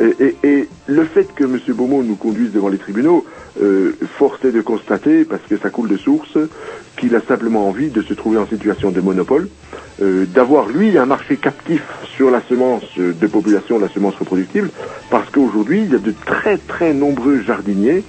[0.00, 1.58] Et, et- et le fait que M.
[1.68, 3.24] Beaumont nous conduise devant les tribunaux,
[3.62, 6.36] euh, force est de constater, parce que ça coule de source,
[6.96, 9.48] qu'il a simplement envie de se trouver en situation de monopole,
[10.02, 11.82] euh, d'avoir lui un marché captif
[12.16, 14.70] sur la semence euh, de population, la semence reproductible,
[15.10, 18.04] parce qu'aujourd'hui il y a de très très nombreux jardiniers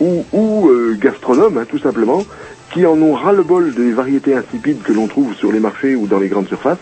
[0.00, 2.24] ou, ou euh, gastronomes, hein, tout simplement,
[2.72, 6.18] qui en ont ras-le-bol des variétés insipides que l'on trouve sur les marchés ou dans
[6.18, 6.78] les grandes surfaces,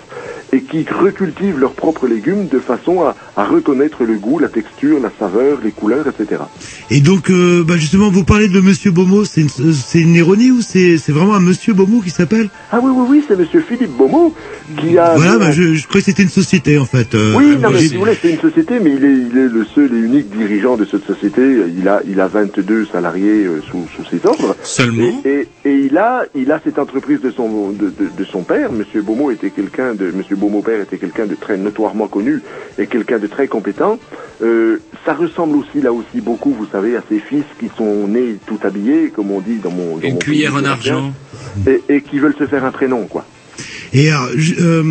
[0.52, 4.98] et qui recultivent leurs propres légumes de façon à, à reconnaître le goût, la texture,
[5.00, 6.42] la saveur, les couleurs, etc.
[6.90, 10.14] Et donc, euh, bah justement, vous parlez de Monsieur Beaumont, c'est une, euh, c'est une
[10.14, 12.50] ironie ou c'est c'est vraiment un Monsieur Beaumont qui s'appelle?
[12.70, 14.32] Ah oui, oui, oui, c'est Monsieur Philippe Beaumont
[14.76, 15.14] qui a...
[15.16, 17.14] Voilà, bah, je, je croyais que c'était une société en fait.
[17.14, 19.48] euh, Oui, non, mais si vous voulez, c'est une société, mais il est, il est
[19.48, 21.40] le seul et unique dirigeant de cette société.
[21.78, 24.54] Il a, il a 22 salariés euh, sous, sous ses ordres.
[24.62, 25.22] Seulement?
[25.24, 28.42] Et, et, et il a, il a cette entreprise de son, de, de, de son
[28.42, 28.70] père.
[28.70, 32.40] Monsieur Beaumont était quelqu'un de, Monsieur Beaumont père était quelqu'un de très notoirement connu
[32.78, 33.98] et quelqu'un de très compétent.
[34.42, 38.36] Euh, ça ressemble aussi, là aussi, beaucoup, vous savez, à ses fils qui sont nés
[38.46, 41.12] tout habillés, comme on dit dans mon, dans Une mon cuillère pays en argent.
[41.66, 43.24] et, et qui veulent se faire un prénom, quoi.
[43.92, 44.28] Et alors,
[44.60, 44.82] euh,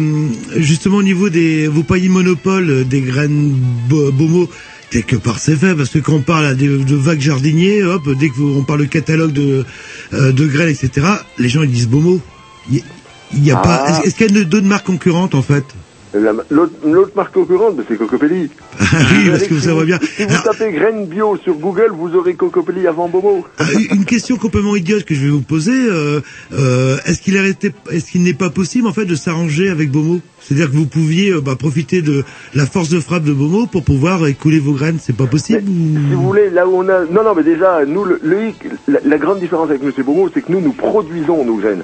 [0.58, 3.56] justement au niveau des, vous payez monopole euh, des graines
[3.90, 4.48] Bo- Beaumont,
[4.92, 8.36] quelque part c'est fait parce que quand on parle de vagues jardiniers, hop, dès que
[8.36, 9.66] vous- on parle de catalogue de
[10.14, 10.90] euh, de graines, etc.,
[11.40, 12.22] les gens ils disent Beaumont.
[13.34, 13.62] Il y- a Ah.
[13.62, 13.90] pas.
[13.90, 15.64] Est-ce est-ce qu'il y a d'autres marques concurrentes en fait?
[16.14, 18.50] La- L'autre l'autre marque concurrente, c'est Cocopelli.
[18.82, 19.98] oui, parce que ça va bien.
[20.18, 23.46] Si vous tapez graines bio sur Google, vous aurez Cocopelli avant Bomo.
[23.62, 25.72] Euh, Une question complètement idiote que je vais vous poser.
[25.72, 26.20] euh,
[26.52, 30.70] euh, est-ce qu'il est-ce qu'il n'est pas possible en fait de s'arranger avec Bomo C'est-à-dire
[30.70, 32.26] que vous pouviez euh, bah, profiter de
[32.56, 34.98] la force de frappe de Bomo pour pouvoir écouler vos graines.
[35.02, 37.06] C'est pas possible ou- Si vous voulez, là où on a...
[37.06, 38.38] Non, non, mais déjà, nous, le, le
[38.90, 41.84] la, la grande différence avec Monsieur Bomo, c'est que nous, nous produisons nos graines.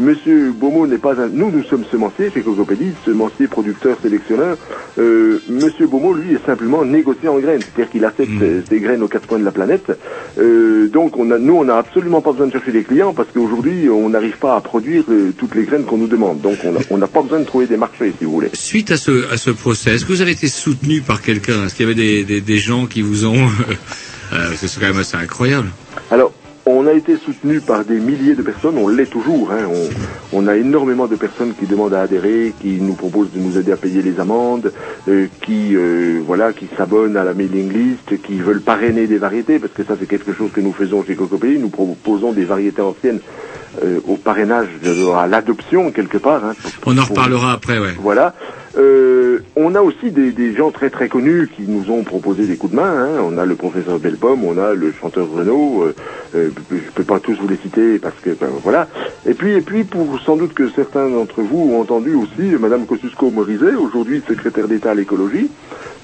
[0.00, 1.26] Monsieur Bomo n'est pas un...
[1.26, 4.56] Nous, nous sommes semenciers chez Cocopédie, semencier, producteur, sélectionneur.
[4.98, 7.60] Euh, Monsieur Bomo, lui, est simplement négociant en graines.
[7.62, 9.90] C'est-à-dire qu'il accepte euh, ses graines aux quatre coins de la planète.
[10.38, 13.28] Euh, donc, on a, nous, on n'a absolument pas besoin de chercher des clients parce
[13.34, 16.40] qu'aujourd'hui, on n'arrive pas à produire euh, toutes les graines qu'on nous demande.
[16.40, 16.58] Donc,
[16.90, 18.50] on n'a pas besoin de trouver des marchés, si vous voulez.
[18.54, 21.64] Suite à ce, à ce procès, est-ce que vous avez été soutenu par quelqu'un?
[21.64, 23.34] Est-ce qu'il y avait des, des, des gens qui vous ont...
[24.32, 25.68] euh, c'est quand même assez incroyable.
[26.10, 26.32] Alors,
[26.70, 29.50] on a été soutenu par des milliers de personnes, on l'est toujours.
[29.52, 29.68] Hein.
[30.32, 33.56] On, on a énormément de personnes qui demandent à adhérer, qui nous proposent de nous
[33.58, 34.72] aider à payer les amendes,
[35.08, 39.58] euh, qui euh, voilà, qui s'abonnent à la mailing list, qui veulent parrainer des variétés,
[39.58, 41.58] parce que ça c'est quelque chose que nous faisons chez Cocopéi.
[41.58, 43.20] Nous proposons des variétés anciennes
[43.84, 44.68] euh, au parrainage,
[45.16, 46.44] à l'adoption quelque part.
[46.44, 47.94] Hein, pour- On en pour- reparlera après, ouais.
[48.00, 48.34] voilà.
[48.78, 52.56] Euh, on a aussi des, des gens très très connus qui nous ont proposé des
[52.56, 52.92] coups de main.
[52.92, 53.20] hein.
[53.24, 55.82] On a le professeur Belpomme, on a le chanteur Renaud.
[55.82, 55.94] Euh,
[56.36, 58.86] euh, je peux pas tous vous les citer parce que ben, voilà.
[59.26, 62.84] Et puis et puis pour sans doute que certains d'entre vous ont entendu aussi Madame
[62.86, 65.50] Kosciusko-Morizet, aujourd'hui secrétaire d'État à l'écologie,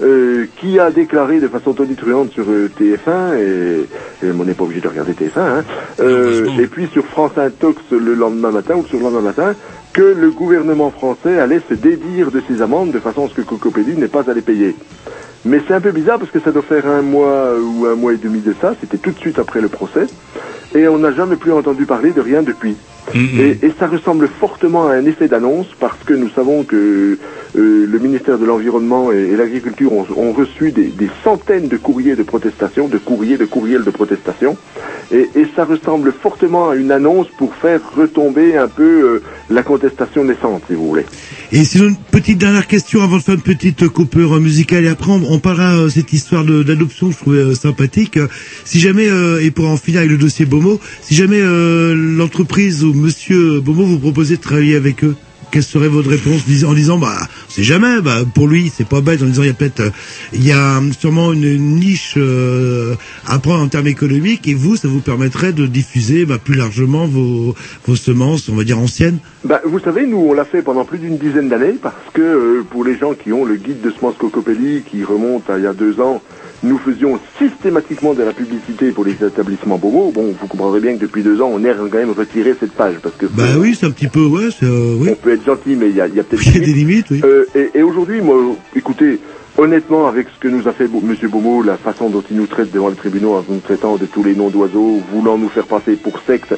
[0.01, 4.65] euh, qui a déclaré de façon tonitruante sur euh, TF1 et, et on n'est pas
[4.65, 5.39] obligé de regarder TF1.
[5.39, 5.63] Hein,
[6.01, 9.55] euh, et puis sur France Intox le lendemain matin ou sur le lendemain matin
[9.95, 13.41] que le gouvernement français allait se dédire de ces amendes de façon à ce que
[13.41, 14.75] Cocopédie n'ait pas à les payer.
[15.45, 18.11] Mais c'est un peu bizarre parce que ça doit faire un mois ou un mois
[18.11, 20.07] et demi de ça, c'était tout de suite après le procès,
[20.75, 22.75] et on n'a jamais plus entendu parler de rien depuis.
[23.13, 27.17] Et, et ça ressemble fortement à un effet d'annonce parce que nous savons que
[27.57, 31.77] euh, le ministère de l'Environnement et, et l'Agriculture ont, ont reçu des, des centaines de
[31.77, 34.57] courriers de protestation, de courriers, de courriels de protestation,
[35.11, 39.63] et, et ça ressemble fortement à une annonce pour faire retomber un peu euh, la
[39.63, 41.05] contestation naissante, si vous voulez.
[41.51, 45.11] Et sinon, une petite dernière question avant de faire une petite coupure musicale et après
[45.11, 48.17] on, parlera euh, cette histoire d'adoption je trouvais euh, sympathique.
[48.63, 52.83] Si jamais, euh, et pour en finir avec le dossier Bomo, si jamais euh, l'entreprise
[52.83, 55.15] ou monsieur Bomo vous proposait de travailler avec eux,
[55.51, 57.15] quelle serait votre réponse en disant bah
[57.47, 59.89] c'est jamais bah pour lui c'est pas bête en disant il y a peut-être euh,
[60.33, 64.87] il y a sûrement une, niche euh, à prendre en termes économiques et vous ça
[64.87, 67.55] vous permettrait de diffuser bah, plus largement vos
[67.95, 69.19] semences on va dire anciennes.
[69.45, 72.63] Ben, vous savez, nous, on l'a fait pendant plus d'une dizaine d'années parce que euh,
[72.67, 75.67] pour les gens qui ont le guide de semences Cocopelli qui remonte à il y
[75.67, 76.21] a deux ans,
[76.65, 80.11] nous faisions systématiquement de la publicité pour les établissements Bobo.
[80.11, 82.95] Bon, vous comprendrez bien que depuis deux ans, on est quand même retiré cette page
[83.01, 85.45] parce que bah oui c'est un petit peu ouais c'est euh, oui on peut être
[85.45, 87.21] gentil, mais il y a, il y a peut-être il y a des limites oui
[87.23, 88.35] Euh, et et aujourd'hui, moi,
[88.75, 89.19] écoutez,
[89.57, 92.71] honnêtement, avec ce que nous a fait Monsieur Bomo, la façon dont il nous traite
[92.71, 95.95] devant les tribunaux, en nous traitant de tous les noms d'oiseaux, voulant nous faire passer
[95.95, 96.53] pour secte,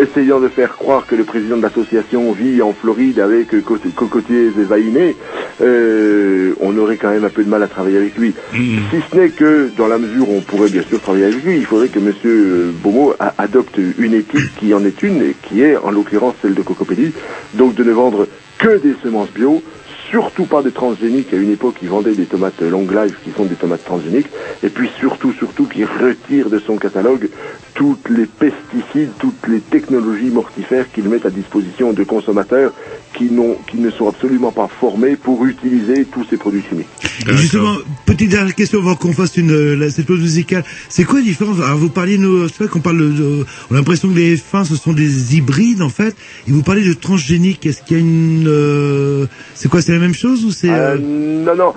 [0.00, 4.46] essayant de faire croire que le président de l'association vit en Floride avec co- cocotiers
[4.46, 5.16] et
[5.60, 8.34] euh, on aurait quand même un peu de mal à travailler avec lui.
[8.52, 11.56] Si ce n'est que, dans la mesure où on pourrait bien sûr travailler avec lui,
[11.56, 15.62] il faudrait que Monsieur euh, a- adopte une éthique qui en est une, et qui
[15.62, 17.12] est en l'occurrence celle de Cocopédie,
[17.54, 18.26] donc de ne vendre
[18.58, 19.62] que des semences bio,
[20.10, 21.32] surtout pas de transgéniques.
[21.32, 24.28] À une époque, il vendait des tomates long life qui sont des tomates transgéniques.
[24.62, 27.28] Et puis surtout, surtout, qu'il retire de son catalogue
[27.74, 32.72] toutes les pesticides, toutes les technologies mortifères qu'il met à disposition de consommateurs
[33.16, 36.86] qui, n'ont, qui ne sont absolument pas formés pour utiliser tous ces produits chimiques.
[37.28, 37.74] Et Justement,
[38.06, 40.64] petite dernière question avant qu'on fasse une euh, la- cette pause musicale.
[40.88, 41.58] C'est quoi la différence?
[41.60, 44.64] Alors vous parliez, nous, c'est vrai qu'on parle, de, on a l'impression que les F1
[44.64, 46.14] ce sont des hybrides en fait.
[46.46, 47.66] Et vous parlez de transgénique.
[47.66, 50.94] Est-ce qu'il y a une, euh, c'est quoi, c'est la même chose ou c'est Euh,
[50.96, 51.72] euh, non, non,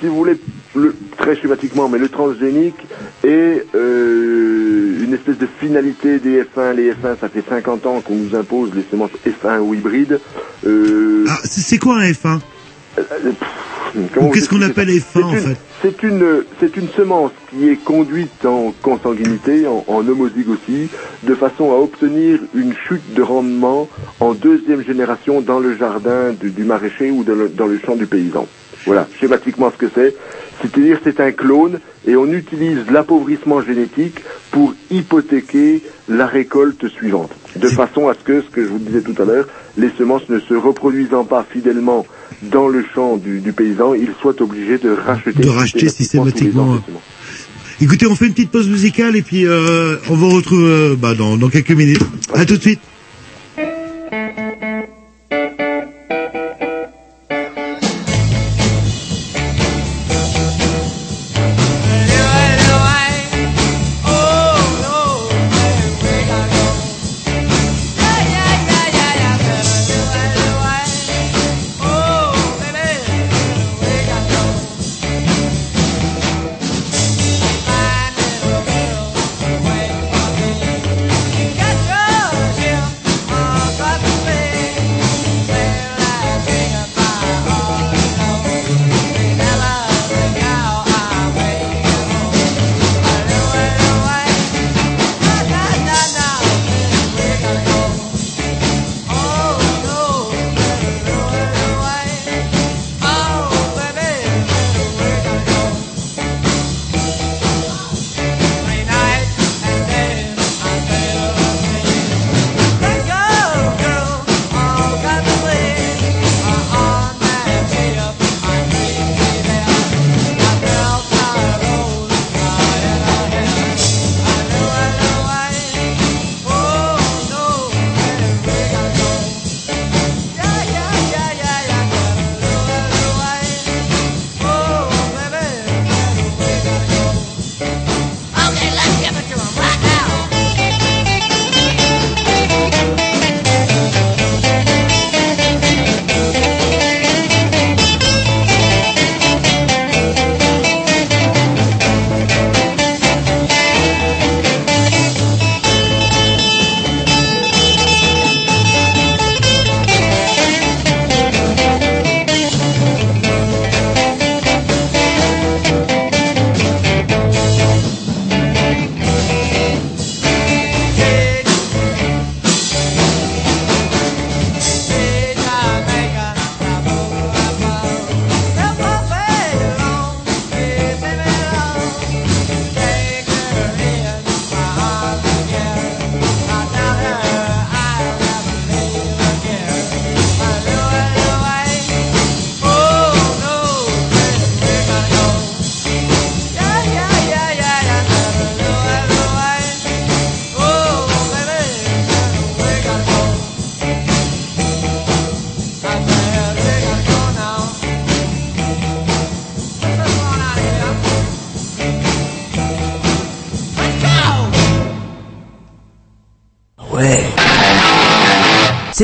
[0.00, 0.36] si vous voulez,
[0.74, 2.74] le- très schématiquement, mais le transgénique
[3.24, 6.74] est euh, une espèce de finalité des F1.
[6.74, 10.20] Les F1, ça fait 50 ans qu'on nous impose les semences F1 ou hybrides.
[10.66, 12.40] Euh, Ah, c'est quoi un F1
[12.96, 13.02] euh,
[14.32, 15.20] qu'est-ce qu'on appelle ça?
[15.20, 15.56] F1 en fait?
[15.82, 20.88] C'est une, c'est une semence qui est conduite en consanguinité, en, en homozygotie,
[21.22, 23.88] de façon à obtenir une chute de rendement
[24.20, 27.96] en deuxième génération dans le jardin du, du maraîcher ou dans le, dans le champ
[27.96, 28.46] du paysan.
[28.86, 30.14] Voilà, schématiquement ce que c'est.
[30.62, 34.20] C'est-à-dire c'est un clone et on utilise l'appauvrissement génétique
[34.50, 37.30] pour hypothéquer la récolte suivante.
[37.56, 40.28] De façon à ce que, ce que je vous disais tout à l'heure, les semences
[40.28, 42.06] ne se reproduisant pas fidèlement
[42.42, 46.78] dans le champ du, du paysan, il soit obligé de racheter, De racheter systématiquement.
[47.80, 51.14] Écoutez, on fait une petite pause musicale et puis euh, on vous retrouve euh, bah,
[51.14, 52.02] dans, dans quelques minutes.
[52.32, 52.80] À tout de suite.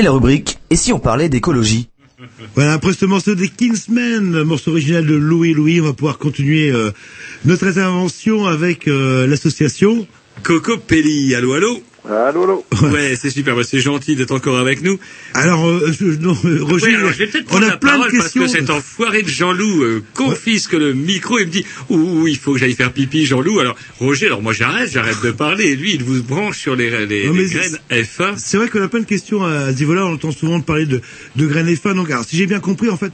[0.00, 1.90] C'est la rubrique Et si on parlait d'écologie?
[2.54, 6.70] Voilà, après ce morceau des Kingsmen, morceau original de Louis Louis, on va pouvoir continuer
[6.70, 6.90] euh,
[7.44, 10.06] notre intervention avec euh, l'association
[10.42, 11.34] Coco Pelli.
[11.34, 11.82] Allô, allô?
[12.08, 14.98] Allô, allô Ouais, c'est super, bah, c'est gentil d'être encore avec nous.
[15.34, 17.92] Alors, euh, je- non, euh, Roger, Ouais, alors, je vais peut-être on a la plein
[17.92, 18.42] de parole parce questions.
[18.42, 22.54] que cet enfoiré de Jean-Loup euh, confisque le micro et me dit «Ouh, il faut
[22.54, 25.92] que j'aille faire pipi, Jean-Loup.» Alors, Roger, alors moi j'arrête, j'arrête de parler et lui,
[25.94, 28.34] il vous branche sur les, les, Non, les graines F1.
[28.38, 30.06] C'est vrai qu'on a plein de questions à niveau-là.
[30.06, 31.02] On entend souvent parler de,
[31.36, 31.94] de graines F1.
[31.94, 33.12] Donc, alors, si j'ai bien compris, en fait,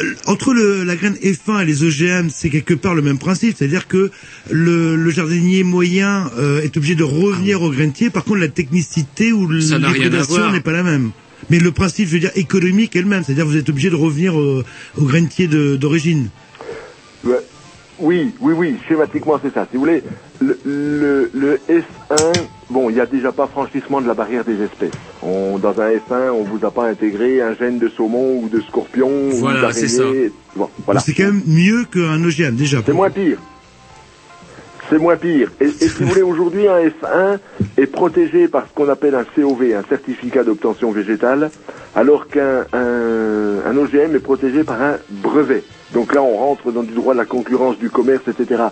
[0.00, 3.54] euh, entre le, la graine F1 et les OGM, c'est quelque part le même principe.
[3.56, 4.10] C'est-à-dire que
[4.50, 8.10] le, le jardinier moyen euh, est obligé de revenir au grainetier.
[8.24, 11.10] Par contre, la technicité ou à l'hybridation n'est pas la même.
[11.50, 13.22] Mais le principe, je veux dire, économique est le même.
[13.22, 14.62] C'est-à-dire vous êtes obligé de revenir au,
[14.96, 16.30] au grainetier d'origine.
[17.22, 17.36] Ouais.
[17.98, 19.68] Oui, oui, oui, schématiquement c'est ça.
[19.70, 20.02] Si vous voulez,
[20.40, 22.32] le, le, le S1,
[22.70, 24.90] bon, il n'y a déjà pas franchissement de la barrière des espèces.
[25.22, 28.60] On, dans un S1, on vous a pas intégré un gène de saumon ou de
[28.62, 30.02] scorpion Voilà, c'est ça.
[30.56, 31.00] Bon, voilà.
[31.00, 32.82] C'est quand même mieux qu'un OGM, déjà.
[32.84, 33.38] C'est moins pire.
[34.94, 35.50] C'est moins pire.
[35.60, 37.38] Et, si vous voulez, aujourd'hui, un F1
[37.76, 41.50] est protégé par ce qu'on appelle un COV, un certificat d'obtention végétale,
[41.96, 45.64] alors qu'un un, un OGM est protégé par un brevet.
[45.92, 48.62] Donc là, on rentre dans du droit de la concurrence, du commerce, etc.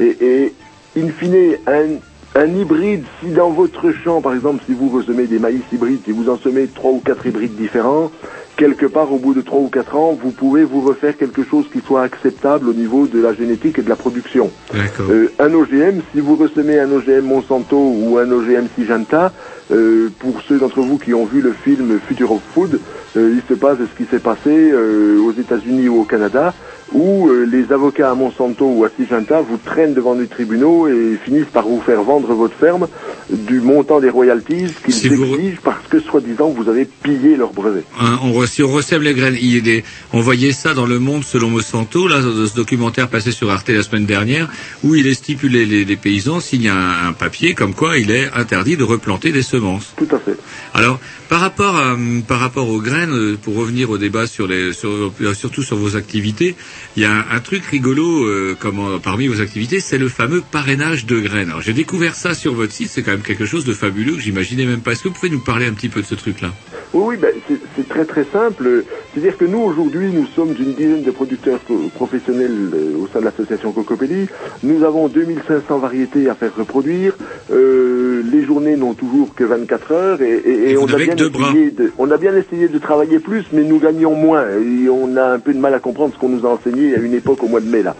[0.00, 0.54] Et, et
[0.96, 2.00] in fine, un,
[2.38, 6.12] un hybride, si dans votre champ, par exemple, si vous ressemez des maïs hybrides, si
[6.12, 8.12] vous en semez trois ou quatre hybrides différents,
[8.56, 11.66] quelque part, au bout de trois ou quatre ans, vous pouvez vous refaire quelque chose
[11.72, 14.52] qui soit acceptable au niveau de la génétique et de la production.
[15.00, 19.32] Euh, un OGM, si vous ressemez un OGM Monsanto ou un OGM Syngenta,
[19.72, 22.80] euh, pour ceux d'entre vous qui ont vu le film Future of Food,
[23.16, 26.54] euh, il se passe ce qui s'est passé aux États-Unis ou au Canada,
[26.92, 31.18] où euh, les avocats à Monsanto ou à Syngenta vous traînent devant les tribunaux et
[31.24, 32.88] finissent par vous faire vendre votre ferme
[33.30, 37.52] du montant des royalties qu'ils Si vous- exigent parce que soi-disant vous avez pillé leur
[37.52, 37.82] brevet.
[38.00, 40.86] Hein, on, si on recève les graines, il y a des- on voyait ça dans
[40.86, 44.48] le monde selon Monsanto, là, dans ce documentaire passé sur Arte la semaine dernière,
[44.82, 48.30] où il est stipulé, les, les paysans signent un, un papier comme quoi il est
[48.34, 49.92] interdit de replanter des semences.
[49.96, 50.36] Tout à fait.
[50.74, 50.98] Alors,
[51.28, 54.88] par rapport à, par rapport aux graines, euh, pour revenir au débat sur les, sur,
[55.20, 56.56] euh, surtout sur vos activités,
[56.96, 58.56] il y a un, un truc rigolo euh,
[59.02, 61.48] parmi vos activités, c'est le fameux parrainage de graines.
[61.50, 64.20] Alors, j'ai découvert ça sur votre site, c'est quand même quelque chose de fabuleux que
[64.20, 64.92] j'imaginais même pas.
[64.92, 66.52] Est-ce que vous pouvez nous parler un petit peu de ce truc-là?
[66.94, 68.84] Oui, oui, ben, c'est- très très simple.
[69.12, 71.58] C'est-à-dire que nous, aujourd'hui, nous sommes une dizaine de producteurs
[71.94, 72.70] professionnels
[73.00, 74.26] au sein de l'association Cocopelli.
[74.62, 77.14] Nous avons 2500 variétés à faire reproduire.
[77.50, 80.92] Euh, les journées n'ont toujours que 24 heures et, et- et Et vous on, a
[80.92, 81.50] n'avez bien que deux bras.
[81.50, 84.44] essayé de, on a bien essayé de travailler plus, mais nous gagnons moins.
[84.48, 86.98] Et on a un peu de mal à comprendre ce qu'on nous a enseigné à
[86.98, 87.94] une époque au mois de mai, là.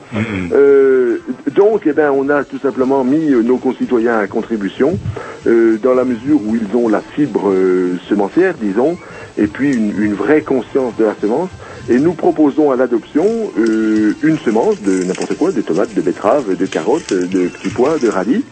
[0.52, 1.18] Euh,
[1.54, 4.98] donc, eh ben, on a tout simplement mis euh, nos concitoyens à contribution
[5.46, 8.96] euh, dans la mesure où ils ont la fibre euh, semencière, disons,
[9.36, 11.50] et puis une, une vraie conscience de la semence.
[11.90, 13.24] Et nous proposons à l'adoption
[13.58, 17.98] euh, une semence de n'importe quoi, de tomates, de betteraves, de carottes, de petits pois,
[17.98, 18.44] de radis.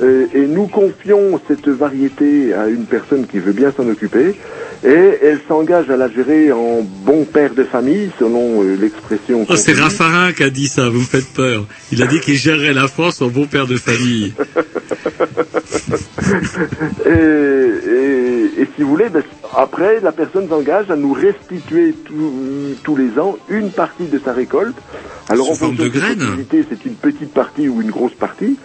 [0.00, 4.36] Euh, et nous confions cette variété à une personne qui veut bien s'en occuper
[4.84, 9.44] et elle s'engage à la gérer en bon père de famille, selon euh, l'expression.
[9.48, 9.72] Oh, c'est.
[9.72, 11.66] Raffarin qui a dit ça, vous me faites peur.
[11.90, 14.34] Il a dit qu'il gérerait la France en bon père de famille.
[17.06, 19.22] et, et- et si vous voulez, ben,
[19.56, 24.32] après, la personne s'engage à nous restituer tous- tous les ans une partie de sa
[24.32, 24.76] récolte.
[25.28, 28.56] Alors, Sous en forme de graines c'est une petite partie ou une grosse partie.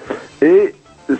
[0.41, 0.73] Et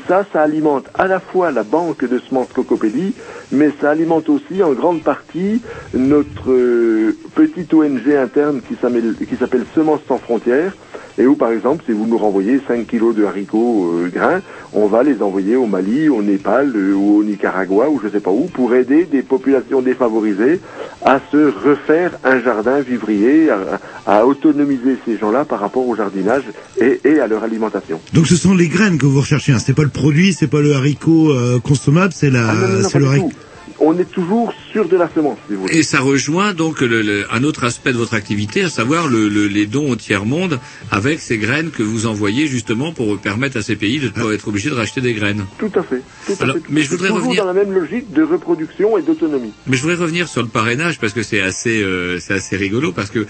[0.07, 3.13] ça, ça alimente à la fois la banque de semences Cocopédie,
[3.51, 5.61] mais ça alimente aussi en grande partie
[5.93, 10.73] notre euh, petite ONG interne qui s'appelle qui s'appelle Semences sans frontières,
[11.17, 14.41] et où par exemple, si vous nous renvoyez 5 kilos de haricots euh, grains,
[14.73, 18.19] on va les envoyer au Mali, au Népal euh, ou au Nicaragua ou je sais
[18.19, 20.59] pas où pour aider des populations défavorisées
[21.05, 26.43] à se refaire un jardin vivrier, à, à autonomiser ces gens-là par rapport au jardinage
[26.79, 27.99] et, et à leur alimentation.
[28.13, 29.51] Donc ce sont les graines que vous recherchez.
[29.51, 29.59] Hein.
[29.59, 32.79] C'est pas le produit, c'est pas le haricot euh, consommable, c'est la, Ah non, non,
[32.79, 33.31] non, c'est le haricot.
[33.79, 35.77] On est toujours sur de la semence, si vous voulez.
[35.77, 39.27] Et ça rejoint donc le, le- un autre aspect de votre activité, à savoir le,
[39.27, 40.59] le- les dons au tiers-monde
[40.91, 44.31] avec ces graines que vous envoyez justement pour permettre à ces pays de ne pas
[44.33, 45.45] être obligés de racheter des graines.
[45.57, 46.01] Tout à fait.
[46.25, 48.23] Tout à Alors, fait, tout mais je voudrais toujours revenir- dans la même logique de
[48.23, 49.51] reproduction et d'autonomie.
[49.67, 52.91] Mais je voudrais revenir sur le parrainage parce que c'est assez, euh, c'est assez rigolo
[52.91, 53.25] parce que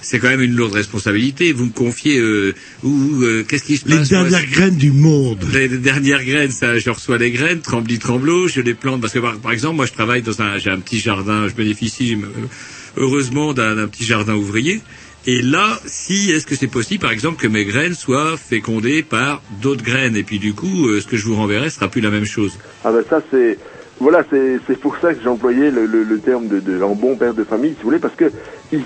[0.00, 1.52] c'est quand même une lourde responsabilité.
[1.52, 4.92] Vous me confiez euh, où, euh, qu'est-ce qui se Les passe moi, dernières graines du
[4.92, 5.44] monde.
[5.52, 9.18] les dernières graines, ça, je reçois les graines, tremblis tremblo, je les plante parce que
[9.18, 12.16] par, par exemple, moi je travaille dans un, j'ai un petit jardin, je bénéficie
[12.96, 14.80] heureusement d'un d'un petit jardin ouvrier.
[15.26, 19.42] Et là, si est-ce que c'est possible, par exemple, que mes graines soient fécondées par
[19.60, 20.16] d'autres graines?
[20.16, 22.56] Et puis du coup, euh, ce que je vous renverrai sera plus la même chose.
[22.84, 23.58] Ah ben ça c'est
[24.00, 27.42] Voilà, c'est pour ça que j'employais le, le, le terme de, de bon père de
[27.42, 28.30] famille, si vous voulez, parce que
[28.72, 28.82] il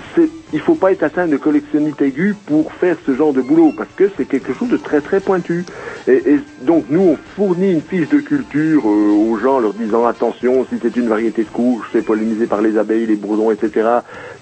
[0.53, 3.89] il faut pas être atteint de collectionnite aiguë pour faire ce genre de boulot, parce
[3.95, 5.65] que c'est quelque chose de très très pointu.
[6.07, 10.05] Et, et donc nous, on fournit une fiche de culture euh, aux gens, leur disant
[10.05, 13.87] attention, si c'est une variété de courge, c'est pollinisé par les abeilles, les bourdons, etc.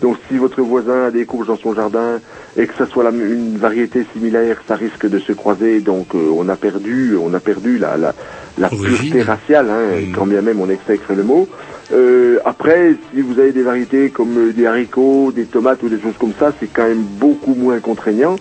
[0.02, 2.20] Donc si votre voisin a des courges dans son jardin
[2.58, 5.80] et que ça soit la, une variété similaire, ça risque de se croiser.
[5.80, 8.14] Donc euh, on a perdu, on a perdu la, la,
[8.58, 11.48] la pureté raciale, hein, quand bien même on exècre le mot.
[11.94, 16.00] Euh, après, si vous avez des variétés comme euh, des haricots, des tomates ou des
[16.00, 18.36] choses comme ça, c'est quand même beaucoup moins contraignant.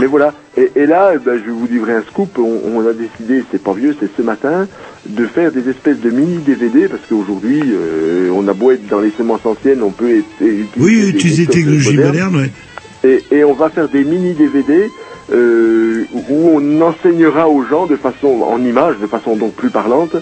[0.00, 0.34] Mais voilà.
[0.56, 2.36] Et, et là, eh ben, je vais vous livrer un scoop.
[2.38, 4.66] On, on a décidé, c'est pas vieux, c'est ce matin,
[5.06, 8.98] de faire des espèces de mini DVD parce qu'aujourd'hui, euh, on a beau être dans
[8.98, 12.08] les semences anciennes, on peut être, utiliser Oui, des utiliser méthodes technologie modernes.
[12.32, 12.50] moderne, ouais.
[13.04, 14.90] Et, on va faire des mini DVD
[15.32, 20.16] euh, où on enseignera aux gens de façon en image, de façon donc plus parlante,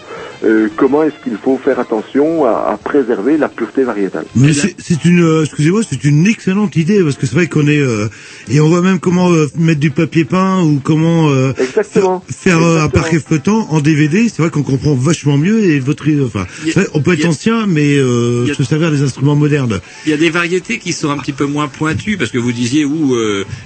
[0.45, 4.25] euh, comment est-ce qu'il faut faire attention à, à préserver la pureté variétale.
[4.35, 7.67] Mais c'est c'est une, euh, excusez-moi, c'est une excellente idée parce que c'est vrai qu'on
[7.67, 8.09] est euh,
[8.51, 12.63] et on voit même comment euh, mettre du papier peint ou comment euh, faire, faire,
[12.63, 14.29] un parquet flottant en DVD.
[14.29, 17.67] C'est vrai qu'on comprend vachement mieux et votre, enfin, c'est vrai, on peut être ancien
[17.67, 19.81] mais euh, se servir des instruments modernes.
[20.07, 22.53] Il y a des variétés qui sont un petit peu moins pointues parce que vous
[22.53, 23.17] disiez où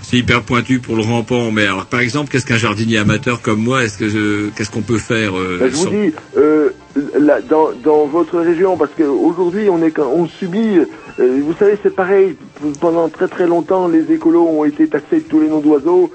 [0.02, 1.50] c'est hyper pointu pour le rampant.
[1.50, 4.82] Mais alors, par exemple, qu'est-ce qu'un jardinier amateur comme moi Est-ce que je- qu'est-ce qu'on
[4.82, 6.70] peut faire euh, Ben, je vous dis, euh,
[7.18, 10.78] là, dans, dans votre région, parce qu'aujourd'hui on est on subit,
[11.20, 12.36] euh, vous savez c'est pareil,
[12.80, 16.10] pendant très très longtemps les écolos ont été taxés de tous les noms d'oiseaux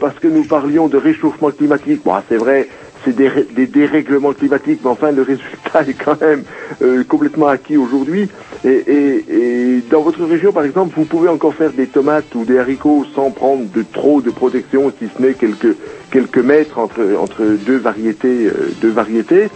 [0.00, 2.02] parce que nous parlions de réchauffement climatique.
[2.04, 2.68] Bon, c'est vrai,
[3.04, 6.42] c'est des, des dérèglements climatiques, mais enfin le résultat est quand même
[6.82, 8.28] euh, complètement acquis aujourd'hui.
[8.64, 9.24] Et, et,
[9.76, 13.06] et dans votre région, par exemple, vous pouvez encore faire des tomates ou des haricots
[13.14, 15.76] sans prendre de trop de protection, si ce n'est quelques
[16.10, 19.48] quelques mètres entre entre deux variétés, euh, deux variétés.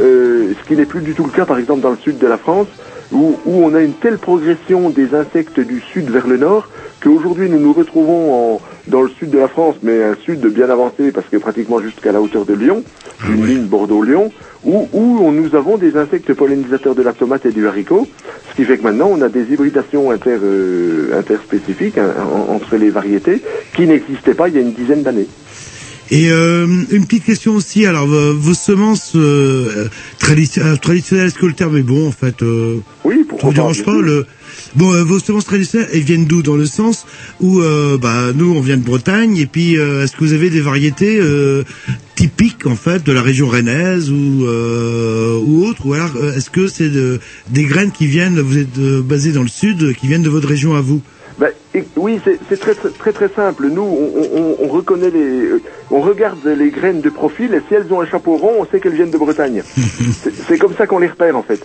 [0.00, 2.26] Euh, ce qui n'est plus du tout le cas, par exemple, dans le sud de
[2.26, 2.66] la France,
[3.12, 6.68] où, où on a une telle progression des insectes du sud vers le nord
[7.02, 10.70] qu'aujourd'hui nous nous retrouvons en, dans le sud de la France, mais un sud bien
[10.70, 12.82] avancé parce que pratiquement jusqu'à la hauteur de Lyon,
[13.28, 14.32] une ligne Bordeaux-Lyon,
[14.64, 18.06] où, où nous avons des insectes pollinisateurs de la tomate et du haricot,
[18.50, 22.76] ce qui fait que maintenant on a des hybridations inter, euh, interspécifiques hein, en- entre
[22.76, 23.40] les variétés
[23.74, 25.26] qui n'existaient pas il y a une dizaine d'années.
[26.12, 27.86] Et euh, une petite question aussi.
[27.86, 29.88] Alors vos, semences euh,
[30.28, 33.54] euh, traditionnelles, est-ce que le terme est bon en fait euh, Oui, Ça pourquoi vous
[33.54, 34.26] pas, dérange pas le
[34.76, 37.06] Bon, euh, vos semences traditionnelles, elles viennent d'où Dans le sens
[37.40, 40.60] où, euh, bah, nous, on vient de Bretagne, et puis, est-ce que vous avez des
[40.60, 41.62] variétés euh,
[42.14, 46.68] typiques, en fait, de la région rennaise ou euh, ou autre Ou alors, est-ce que
[46.68, 50.30] c'est de, des graines qui viennent, vous êtes basé dans le sud, qui viennent de
[50.30, 51.00] votre région à vous?
[51.74, 53.68] Et- oui, c'est très, très très simple.
[53.68, 57.74] Nous, on, on- on reconnaît les, euh, on regarde les graines de profil et si
[57.74, 59.62] elles ont un chapeau rond, on sait qu'elles viennent de Bretagne.
[60.48, 61.60] C'est- comme ça qu'on les repère en fait.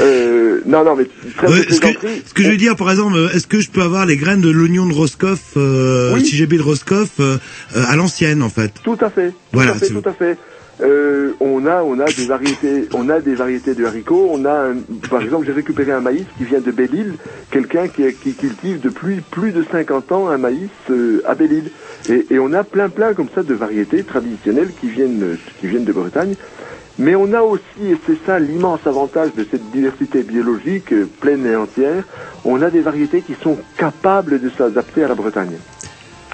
[0.00, 1.06] Euh, non, non, mais
[1.36, 1.88] très Ouais, peu ce, que,
[2.26, 4.40] ce que je veux dire, par exemple, euh, est-ce que je peux avoir les graines
[4.40, 6.24] de l'oignon de Roscoff, euh, Oui.
[6.24, 7.36] si j'ai de Roscoff, euh,
[7.76, 8.72] euh, à l'ancienne, en fait?
[8.82, 9.30] Tout à fait.
[9.30, 10.36] Tout Voilà, à fait, c'est- tout à fait.
[10.80, 14.28] Euh, on a, on a des variétés, on a des variétés de haricots.
[14.30, 14.76] On a, un-
[15.10, 17.14] par exemple, j'ai récupéré un maïs qui vient de Belle-Île,
[17.50, 18.02] quelqu'un qui,
[18.36, 21.70] cultive depuis plus de 50 ans un maïs euh, à Belle-Île.
[22.08, 25.84] Et, et on a plein, plein comme ça de variétés traditionnelles qui viennent, qui viennent
[25.84, 26.36] de Bretagne.
[26.98, 31.46] Mais on a aussi, et c'est ça l'immense avantage de cette diversité biologique euh, pleine
[31.46, 32.04] et entière,
[32.44, 35.58] on a des variétés qui sont capables de s'adapter à la Bretagne.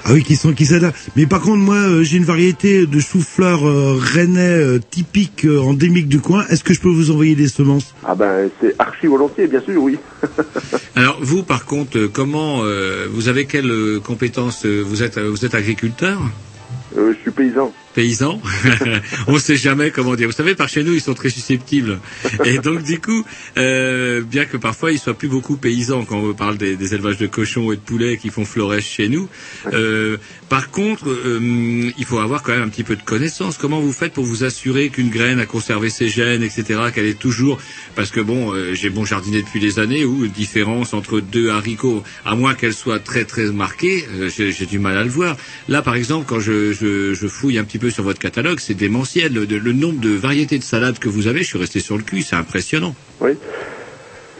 [0.06, 0.98] Ah oui, qui sont qui s'adaptent.
[1.16, 5.60] Mais par contre, moi, euh, j'ai une variété de chou-fleur euh, rennais euh, typique euh,
[5.60, 6.47] endémique du coin.
[6.48, 7.94] Est-ce que je peux vous envoyer des semences?
[8.05, 9.98] Ah ben, c'est archi volontiers, bien sûr, oui.
[10.97, 16.20] Alors vous, par contre, comment euh, vous avez quelles compétences Vous êtes vous êtes agriculteur?
[16.98, 17.72] Euh, je suis paysan.
[17.94, 18.40] Paysan
[19.26, 20.26] On sait jamais comment dire.
[20.26, 22.00] Vous savez, par chez nous, ils sont très susceptibles.
[22.44, 23.24] Et donc, du coup,
[23.56, 27.26] euh, bien que parfois ils soient plus beaucoup paysans quand on parle des, élevages de
[27.26, 29.28] cochons et de poulets qui font florèche chez nous.
[29.72, 30.16] Euh,
[30.48, 33.58] par contre, euh, il faut avoir quand même un petit peu de connaissance.
[33.58, 37.18] Comment vous faites pour vous assurer qu'une graine a conservé ses gènes, etc., qu'elle est
[37.18, 37.58] toujours
[37.94, 42.02] parce que bon, euh, j'ai bon jardiné depuis des années où différence entre deux haricots,
[42.24, 45.36] à moins qu'elle soit très très marquée, euh, j'ai du mal à le voir.
[45.68, 48.74] Là, par exemple, quand je, je, je fouille un petit peu sur votre catalogue, c'est
[48.74, 49.32] démentiel.
[49.32, 52.23] Le, nombre de variétés de salades que vous avez, je suis resté sur le cul,
[52.23, 52.94] c'est impressionnant.
[53.20, 53.32] Oui.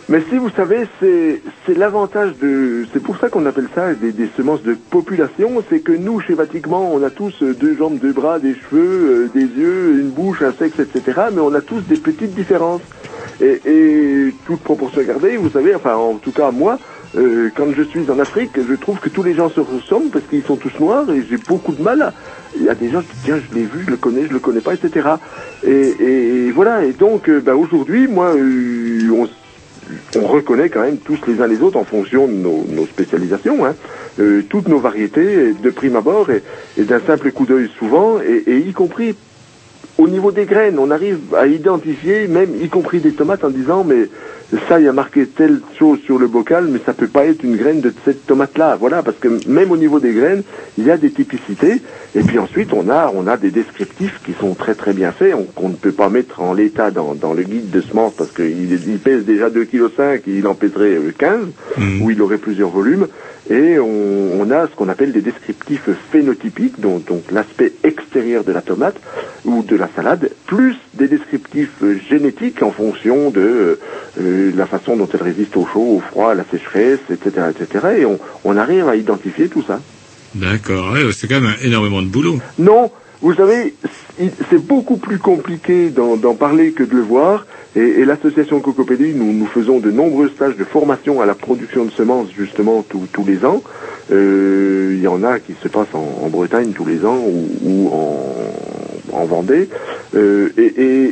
[0.09, 4.63] Mais si vous savez, c'est l'avantage de, c'est pour ça qu'on appelle ça des, semences
[4.63, 8.39] de population, c'est que nous chez Vatiquement, on a tous euh, deux jambes, deux bras,
[8.39, 11.23] des cheveux, euh, des yeux, une bouche, un sexe, etc.
[11.33, 12.83] Mais on a tous des petites différences.
[13.41, 16.79] Et, et toute proportion gardée, vous savez, enfin en tout cas moi,
[17.17, 20.25] euh, quand je suis en Afrique, je trouve que tous les gens se ressemblent parce
[20.27, 22.13] qu'ils sont tous noirs et j'ai beaucoup de mal.
[22.57, 24.33] Il y a des gens qui disent tiens, je l'ai vu, je le connais, je
[24.33, 25.09] le connais pas, etc.
[25.65, 26.85] Et, et- voilà.
[26.85, 29.29] Et donc, euh, bah, aujourd'hui, moi, euh, on,
[30.21, 33.75] on reconnaît quand même tous les uns les autres en fonction de nos, spécialisations, hein,
[34.19, 36.43] euh, toutes nos variétés de prime abord et,
[36.79, 39.15] et d'un simple coup d'œil souvent, et y compris
[39.99, 43.85] au niveau des graines, on arrive à identifier, même y compris des tomates, en disant
[43.85, 44.09] mais
[44.69, 47.43] ça, il y a marqué telle chose sur le bocal, mais ça peut pas être
[47.43, 48.77] une graine de cette tomate-là.
[48.79, 50.43] Voilà, parce que même au niveau des graines,
[50.79, 51.83] il y a des typicités.
[52.15, 55.35] Et puis ensuite, on a, on a des descriptifs qui sont très très bien faits,
[55.35, 58.31] on- qu'on ne peut pas mettre en l'état dans, dans le guide de semences parce
[58.33, 59.67] qu'il il pèse déjà 2,5
[60.21, 61.47] kg et il en pèserait euh, 15,
[62.03, 63.07] où il aurait plusieurs volumes.
[63.51, 68.53] Et on, on a ce qu'on appelle des descriptifs phénotypiques, donc, donc l'aspect extérieur de
[68.53, 68.97] la tomate
[69.45, 73.79] ou de la salade, plus des descriptifs génétiques en fonction de
[74.21, 77.87] euh, la façon dont elle résiste au chaud, au froid, à la sécheresse, etc., etc.
[77.99, 79.81] Et on, on arrive à identifier tout ça.
[80.35, 82.39] D'accord, ouais, c'est quand même énormément de boulot.
[82.59, 82.91] Non,
[83.25, 83.75] vous savez,
[84.51, 87.47] c'est beaucoup plus compliqué d'en parler que de le voir.
[87.75, 92.29] Et, l'association Cocopédie, nous, faisons de nombreux stages de formation à la production de semences,
[92.37, 93.63] justement, tous- les ans.
[94.13, 97.19] Euh, Il y en a qui se passent en, Bretagne tous les ans
[97.65, 99.71] ou, en, en Vendée.
[100.15, 100.51] Euh,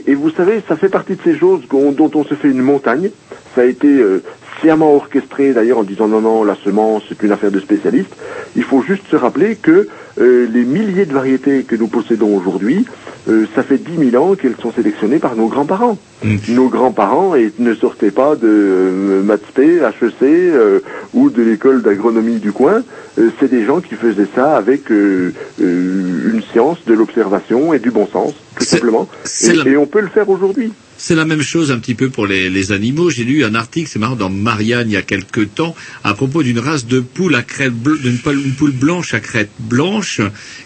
[0.07, 3.09] et, vous savez, ça fait partie de ces choses dont on se fait une montagne.
[3.55, 4.23] Ça a été euh,
[4.61, 8.15] sciemment orchestré d'ailleurs en disant non, non, la semence, c'est une affaire de spécialistes.
[8.57, 9.89] Il faut juste se rappeler que
[10.21, 12.85] euh, les milliers de variétés que nous possédons aujourd'hui,
[13.29, 15.99] euh, ça fait 10 000 ans qu'elles sont sélectionnées par nos grands-parents.
[16.49, 20.81] Nos grands-parents ne sortaient pas de euh, HEC euh,
[21.15, 22.83] ou de l'école d'agronomie du coin.
[23.19, 28.07] Euh, c'est des gens qui faisaient ça avec une science de l'observation et du bon
[28.07, 29.09] sens, tout simplement.
[29.25, 30.73] c'est Et, la- et on peut le faire aujourd'hui.
[31.05, 33.11] C'est la même chose un petit peu pour les, animaux.
[33.11, 35.75] J'ai lu un article, c'est marrant, dans Marianne il y a quelque temps,
[36.05, 40.21] à propos d'une race de poule à crête d'une poule, blanche à crête blanche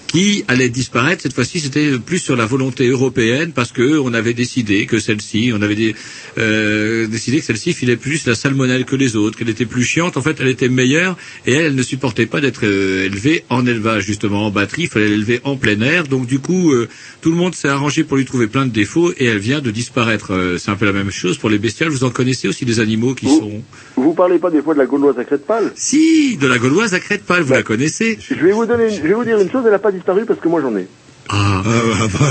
[0.07, 1.23] qui allait disparaître.
[1.23, 5.53] Cette fois-ci, c'était plus sur la volonté européenne parce que on avait décidé que celle-ci,
[5.55, 5.95] on avait
[6.39, 10.19] euh, décidé que celle-ci filait plus la salmonelle que les autres, qu'elle était plus chiante.
[10.19, 13.67] En fait, elle était meilleure et elle, elle ne supportait pas d'être euh, élevée en
[13.67, 14.83] élevage, justement en batterie.
[14.83, 16.07] Il fallait l'élever en plein air.
[16.07, 16.89] Donc du coup, euh,
[17.23, 19.71] tout le monde s'est arrangé pour lui trouver plein de défauts et elle vient de
[19.71, 20.26] disparaître.
[20.31, 21.91] Euh, c'est un peu la même chose pour les bestioles.
[21.91, 23.63] Vous en connaissez aussi des animaux qui sont
[23.97, 26.95] Vous parlez pas des fois de la gauloise à crête pâle Si, de la gauloise
[26.95, 29.39] à crête pâle, vous la connaissez Je vais vous donner, une- je vais vous dire
[29.41, 30.87] une chose, elle n'a pas disparu parce que moi j'en ai.
[31.29, 31.61] Ah,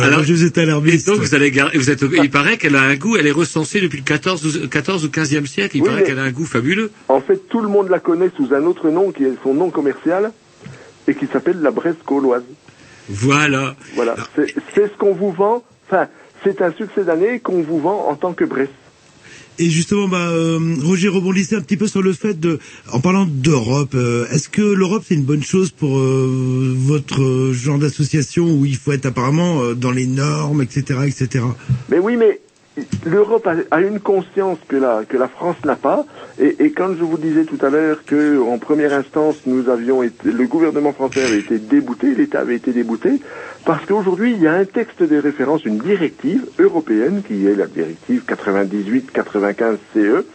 [0.04, 1.08] Alors, je vous ai alarmiste.
[1.08, 3.32] Et donc vous allez garder, vous êtes, il paraît qu'elle a un goût, elle est
[3.32, 6.32] recensée depuis le 14 ou, 14 ou 15e siècle, il Oui, paraît qu'elle a un
[6.32, 6.92] goût fabuleux.
[7.10, 9.70] En fait, tout le monde la connaît sous un autre nom qui est son nom
[9.70, 10.32] commercial
[11.10, 12.44] et qui s'appelle la Bresse gauloise.
[13.10, 13.76] Voilà.
[13.96, 15.64] Voilà, c'est c'est ce qu'on vous vend.
[15.88, 16.08] Enfin,
[16.46, 18.70] c'est un succès d'année qu'on vous vend en tant que Bresse.
[19.58, 22.60] Et justement, bah, euh, Roger rebondissait un petit peu sur le fait de,
[22.92, 27.80] en parlant d'Europe, euh, est-ce que l'Europe c'est une bonne chose pour euh, votre genre
[27.80, 31.46] d'association où il faut être apparemment euh, dans les normes, etc., etc.
[31.90, 32.42] Mais oui, mais
[33.06, 36.06] l'Europe a, une conscience que la, que la France n'a pas.
[36.40, 40.32] Et, quand je vous disais tout à l'heure que en première instance, nous avions été,
[40.32, 43.22] le gouvernement français avait été débouté, l'État avait été débouté,
[43.66, 47.68] parce qu'aujourd'hui, il y a un texte de référence, une directive européenne, qui est la
[47.68, 50.26] directive 98-95 CE,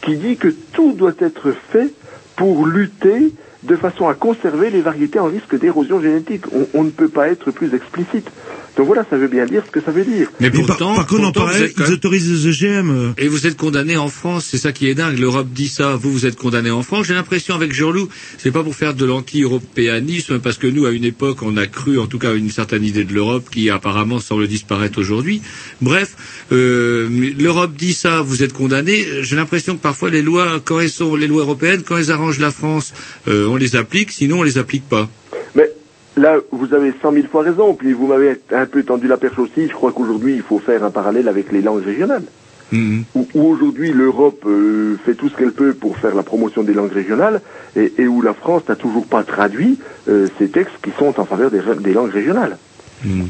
[0.00, 1.92] qui dit que tout doit être fait
[2.36, 3.32] pour lutter
[3.62, 6.44] de façon à conserver les variétés en risque d'érosion génétique.
[6.74, 8.28] On ne peut pas être plus explicite.
[8.76, 10.28] Donc voilà, ça veut bien dire ce que ça veut dire.
[10.40, 13.12] Mais pourtant, par contre, en parallèle, ils autorisent les euh.
[13.18, 15.18] Et vous êtes condamné en France, c'est ça qui est dingue.
[15.18, 17.06] L'Europe dit ça, vous vous êtes condamné en France.
[17.06, 18.08] J'ai l'impression avec Jean-Loup,
[18.38, 21.98] c'est pas pour faire de l'anti-européanisme, parce que nous, à une époque, on a cru,
[21.98, 25.42] en tout cas, une certaine idée de l'Europe qui apparemment semble disparaître aujourd'hui.
[25.82, 26.16] Bref,
[26.52, 27.08] euh,
[27.38, 29.04] l'Europe dit ça, vous êtes condamné.
[29.20, 32.40] J'ai l'impression que parfois les lois, quand elles sont les lois européennes, quand elles arrangent
[32.40, 32.94] la France,
[33.28, 35.10] euh, on les applique, sinon on les applique pas.
[36.16, 37.74] Là, vous avez cent mille fois raison.
[37.74, 39.68] Puis vous m'avez un peu tendu la perche aussi.
[39.68, 42.24] Je crois qu'aujourd'hui, il faut faire un parallèle avec les langues régionales.
[42.74, 46.72] Où, où aujourd'hui l'Europe euh, fait tout ce qu'elle peut pour faire la promotion des
[46.72, 47.42] langues régionales
[47.76, 49.78] et, et où la France n'a toujours pas traduit
[50.08, 52.56] euh, ces textes qui sont en faveur des, des langues régionales.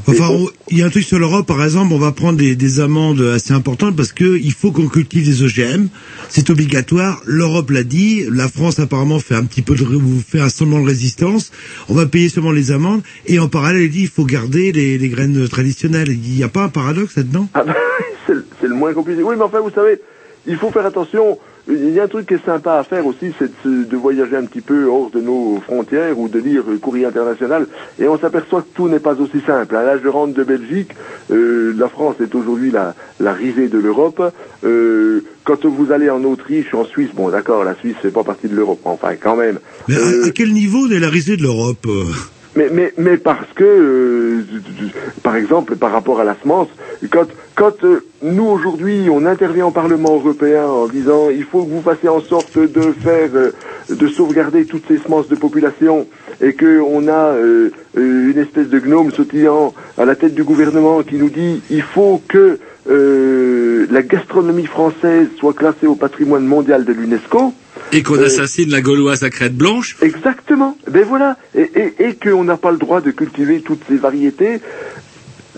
[0.07, 2.55] Enfin, on- il y a un truc sur l'Europe, par exemple, on va prendre des,
[2.57, 5.89] des amendes assez importantes parce que il faut qu'on cultive des OGM.
[6.29, 7.21] C'est obligatoire.
[7.27, 8.25] L'Europe l'a dit.
[8.31, 11.51] La France apparemment fait un petit peu de, vous fait un semblant de résistance.
[11.89, 14.99] On va payer seulement les amendes et en parallèle, il dit il faut garder les,
[14.99, 16.11] les graines traditionnelles.
[16.11, 17.49] Il n'y a pas un paradoxe là-dedans?
[17.55, 17.75] Ah ben,
[18.27, 19.23] c'est le- c'est le moins compliqué.
[19.23, 20.01] Oui, mais enfin, vous savez,
[20.47, 21.39] il faut faire attention.
[21.69, 24.45] Il y a un truc qui est sympa à faire aussi, c'est de, voyager un
[24.45, 27.67] petit peu hors de nos frontières ou de lire euh, Courrier International.
[28.01, 29.77] Et on s'aperçoit que tout n'est pas aussi simple.
[29.77, 30.91] À l'âge je rentre de Belgique,
[31.31, 34.21] euh, la France est aujourd'hui la, la risée de l'Europe.
[34.65, 38.49] Euh, quand vous allez en Autriche, en Suisse, bon d'accord, la Suisse fait pas partie
[38.49, 39.59] de l'Europe, enfin quand même.
[39.89, 42.05] Mais à, à quel niveau est la risée de l'Europe euh?
[42.55, 44.43] Mais, mais, parce que, euh,
[45.23, 46.69] par exemple, par rapport à la semence,
[47.11, 51.81] quand, euh, nous aujourd'hui on intervient au Parlement européen en disant il faut que vous
[51.81, 53.53] fassiez en sorte de faire, euh,
[53.89, 56.07] de sauvegarder toutes ces semences de population
[56.43, 57.35] et que on a
[57.97, 62.21] une espèce de gnome sautillant à la tête du gouvernement qui nous dit il faut
[62.29, 67.55] que la gastronomie française soit classée au patrimoine mondial de l'UNESCO.
[67.93, 69.97] Et qu'on assassine la gauloise à crête blanche.
[70.01, 70.79] Exactement.
[70.91, 71.37] Ben voilà.
[71.55, 74.61] Et, et, et qu'on n'a pas le droit de cultiver toutes ces variétés,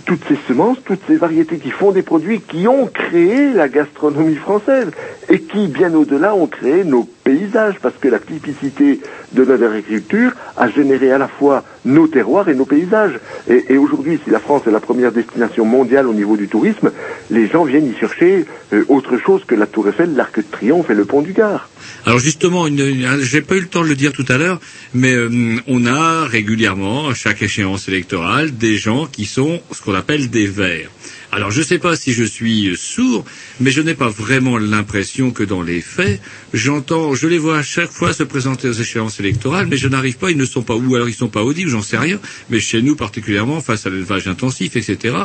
[0.05, 4.35] toutes ces semences, toutes ces variétés qui font des produits qui ont créé la gastronomie
[4.35, 4.89] française
[5.29, 9.01] et qui, bien au-delà, ont créé nos paysages parce que la typicité
[9.33, 13.19] de notre agriculture a généré à la fois nos terroirs et nos paysages.
[13.49, 16.91] Et, et aujourd'hui, si la France est la première destination mondiale au niveau du tourisme,
[17.31, 20.91] les gens viennent y chercher euh, autre chose que la Tour Eiffel, l'Arc de Triomphe
[20.91, 21.69] et le Pont du Gard.
[22.07, 24.61] Alors justement, une, une- j'ai pas eu le temps de le dire tout à l'heure,
[24.95, 29.95] mais euh, on a régulièrement, à chaque échéance électorale, des gens qui sont ce qu'on
[29.95, 30.91] appelle des verts.
[31.35, 33.25] Alors je ne sais pas si je suis sourd,
[33.59, 36.21] mais je n'ai pas vraiment l'impression que dans les faits,
[36.53, 40.17] j'entends, je les vois à chaque fois se présenter aux échéances électorales, mais je n'arrive
[40.17, 42.21] pas, ils ne sont pas, ou alors ils sont pas audibles, j'en sais rien,
[42.51, 45.17] mais chez nous particulièrement, face à l'élevage intensif, etc.,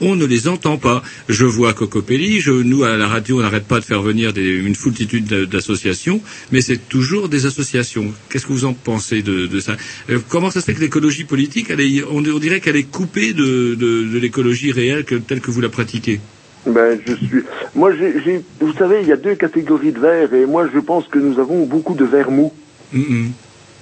[0.00, 1.00] on ne les entend pas.
[1.28, 4.74] Je vois Cocopelli, je, nous à la radio, on n'arrête pas de faire venir une
[4.74, 6.20] foultitude de- d'associations,
[6.50, 8.12] mais c'est toujours des associations.
[8.28, 9.76] Qu'est-ce que vous en pensez de, ça?
[10.10, 11.72] Euh, Comment ça se fait que l'écologie politique,
[12.10, 16.20] on, dirait qu'elle est coupée de, l'écologie réelle telle que vous la pratiquez
[16.66, 17.44] Ben, je suis.
[17.74, 21.06] Moi, j'ai, vous savez, il y a deux catégories de verres, et moi, je pense
[21.06, 22.52] que nous avons beaucoup de verres mous.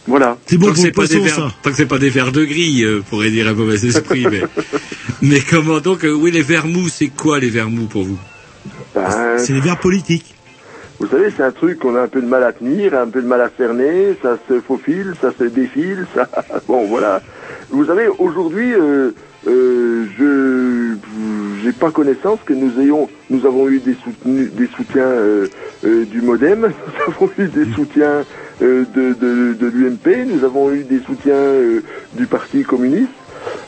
[0.07, 0.39] Voilà.
[0.47, 2.85] C'est tant que c'est pas des verres, tant que c'est pas des verres de grille,
[2.85, 4.43] euh, pourrait dire un mauvais esprit, mais,
[5.23, 8.19] mais comment donc, euh, oui, les verres mous, c'est quoi les verres mous pour vous
[8.95, 10.35] Ben, C'est les verres politiques.
[11.01, 13.23] Vous savez, c'est un truc qu'on a un peu de mal à tenir, un peu
[13.23, 16.29] de mal à cerner, ça se faufile, ça se défile, ça...
[16.69, 17.23] Bon, voilà.
[17.71, 19.13] Vous savez, aujourd'hui, euh,
[19.47, 20.97] euh, je
[21.63, 25.49] j'ai pas connaissance que nous ayons, nous avons eu des, soutenus, des soutiens euh,
[25.85, 26.61] euh, du MoDem,
[27.09, 28.25] nous avons eu des soutiens
[28.63, 31.83] euh, de, de, de l'UMP, nous avons eu des soutiens euh,
[32.15, 33.09] du Parti communiste.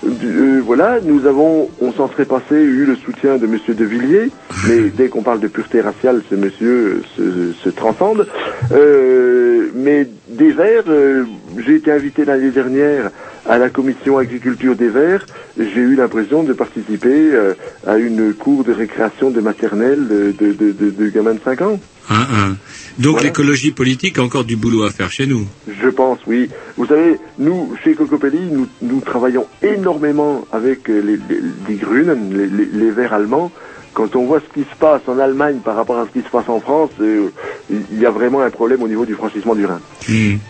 [0.03, 3.85] Du- euh, voilà, nous avons, on s'en serait passé, eu le soutien de Monsieur De
[3.85, 4.31] Villiers,
[4.65, 8.27] mais dès qu'on parle de pureté raciale, ce monsieur se, se transcende.
[8.73, 11.25] Euh, mais des Verts, euh,
[11.59, 13.11] j'ai été invité l'année dernière
[13.49, 15.27] à la commission agriculture des Verts.
[15.59, 17.55] J'ai eu l'impression de participer euh,
[17.87, 21.61] à une cour de récréation de maternelle de, de, de, de- de gamins de 5
[21.63, 21.81] ans.
[22.11, 22.57] Hein, hein.
[22.99, 23.29] Donc Voilà.
[23.29, 25.47] l'écologie politique a encore du boulot à faire chez nous.
[25.69, 26.49] Je pense, oui.
[26.77, 32.37] Vous savez, nous, chez Cocopelli, nous, nous travaillons énormément avec euh, les, les, les Grünen,
[32.37, 33.51] les, les, les Verts allemands.
[33.95, 36.31] Quand on voit ce qui se passe en Allemagne par rapport à ce qui se
[36.31, 37.29] passe en France, euh,
[37.71, 39.81] il y a vraiment un problème au niveau du franchissement du Rhin.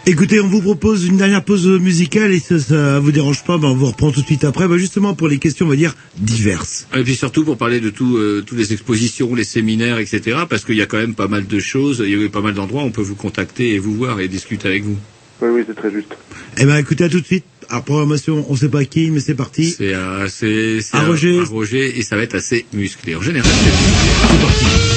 [0.06, 3.68] Écoutez, on vous propose une dernière pause musicale et ça, ça vous dérange pas, ben
[3.68, 5.94] on vous reprend tout de suite après, ben justement pour les questions, on va dire,
[6.16, 6.86] diverses.
[6.94, 10.42] Et puis surtout pour parler de tout, euh, toutes les expositions, les séminaires, etc.
[10.48, 12.54] Parce qu'il y a quand même pas mal de choses, il y a pas mal
[12.54, 14.96] d'endroits où on peut vous contacter et vous voir et discuter avec vous.
[15.40, 16.16] Oui, oui, c'est très juste.
[16.58, 17.44] Eh ben écoutez, à tout de suite.
[17.72, 19.70] Alors programmation, on sait pas qui, mais c'est parti.
[19.70, 21.40] C'est euh, c'est- c'est À Roger.
[21.40, 23.16] Roger et ça va être assez musclé.
[23.16, 24.91] En général, c'est musclé.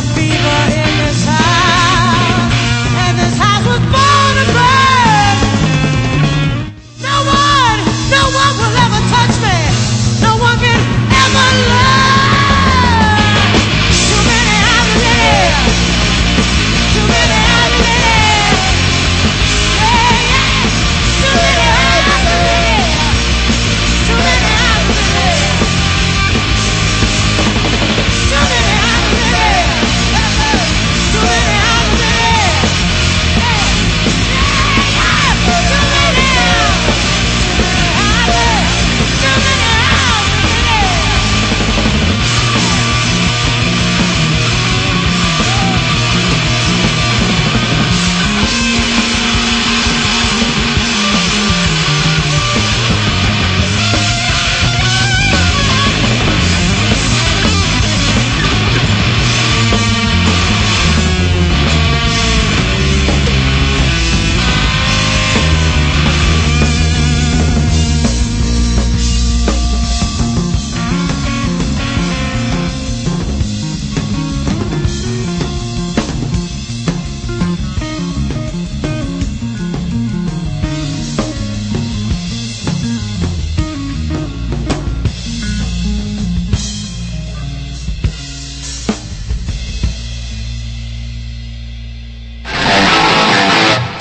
[0.00, 1.27] vida en esta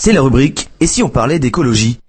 [0.07, 1.99] C'est la rubrique Et si on parlait d'écologie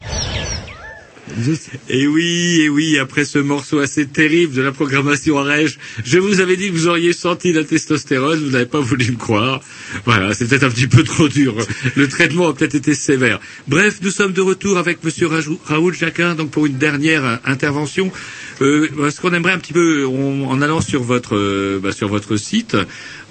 [1.88, 6.18] Et oui, et oui, après ce morceau assez terrible de la programmation en rège, je
[6.18, 9.60] vous avais dit que vous auriez senti la testostérone, vous n'avez pas voulu me croire.
[10.04, 11.56] Voilà, c'est peut-être un petit peu trop dur.
[11.96, 13.40] Le traitement a peut-être été sévère.
[13.66, 15.28] Bref, nous sommes de retour avec Monsieur
[15.64, 18.12] Raoul Jacquin, donc pour une dernière intervention.
[18.60, 22.36] Euh, ce qu'on aimerait un petit peu, en allant sur votre euh, bah, sur votre
[22.36, 22.76] site,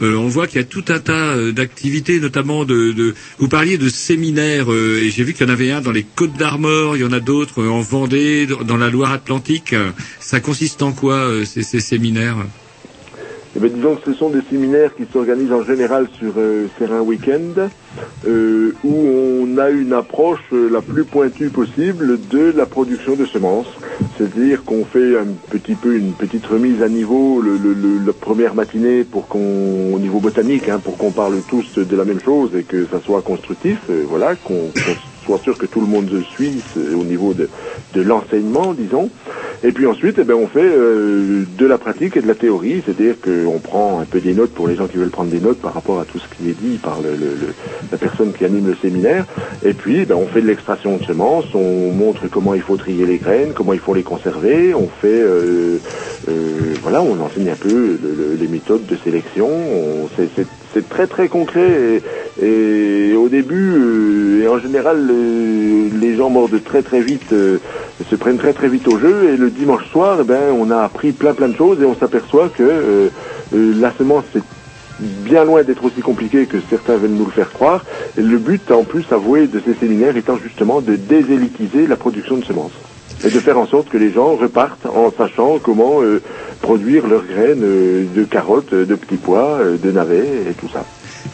[0.01, 3.13] euh, on voit qu'il y a tout un tas euh, d'activités, notamment de.
[3.39, 6.03] Vous parliez de séminaires, euh, et j'ai vu qu'il y en avait un dans les
[6.03, 9.73] Côtes d'Armor, il y en a d'autres euh, en Vendée, dans- la Loire-Atlantique.
[10.19, 12.37] Ça consiste en quoi ces, ces séminaires?
[13.57, 17.01] Eh bien, disons que ce sont des séminaires qui s'organisent en général sur, euh, un
[17.01, 17.69] week-end
[18.27, 23.25] euh, où on a une approche euh, la plus pointue possible de la production de
[23.25, 23.65] semences.
[24.15, 27.57] C'est-à-dire qu'on fait un petit peu une petite remise à niveau le,
[28.05, 32.05] la première matinée pour qu'on, au niveau botanique, hein, pour qu'on parle tous de la
[32.05, 33.79] même chose et que ça soit constructif.
[33.89, 34.69] euh, voilà, qu'on
[35.27, 37.49] soit sûr que tout le monde suit au niveau de,
[37.93, 39.09] de l'enseignement, disons.
[39.63, 42.81] Et puis ensuite, eh ben, on fait euh, de la pratique et de la théorie,
[42.85, 45.59] c'est-à-dire qu'on prend un peu des notes pour les gens qui veulent prendre des notes
[45.59, 46.99] par rapport à tout ce qui est dit par
[47.91, 49.25] la personne qui anime le séminaire.
[49.63, 53.05] Et puis, ben, on fait de l'extraction de semences, on montre comment il faut trier
[53.05, 55.79] les graines, comment il faut les conserver, on fait, euh,
[56.29, 57.69] euh, voilà, on enseigne un peu
[58.01, 60.07] le- le- les méthodes de sélection.
[60.73, 62.02] C'est très très concret
[62.41, 67.57] et, au début euh, et en général euh, les gens mordent très très vite euh,
[68.10, 70.80] se prennent très très vite au jeu et le dimanche soir eh ben on a
[70.80, 73.10] appris plein plein de choses et on s'aperçoit que
[73.53, 74.44] la semence c'est
[74.99, 77.85] bien loin d'être aussi compliqué que certains veulent nous le faire croire.
[78.15, 82.44] Le but en plus avoué de ces séminaires étant justement de désélitiser la production de
[82.44, 82.72] semences
[83.23, 86.22] et de faire en sorte que les gens repartent en sachant comment euh,
[86.61, 90.85] produire leurs graines euh, de carottes, de petits pois, euh, de navets et tout ça.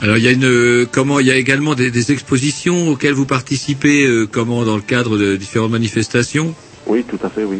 [0.02, 3.26] Alors il y a une comment il y a également des, des expositions auxquelles vous
[3.26, 6.54] participez comment dans le cadre de différentes manifestations?
[6.88, 7.60] Oui, tout à fait, oui.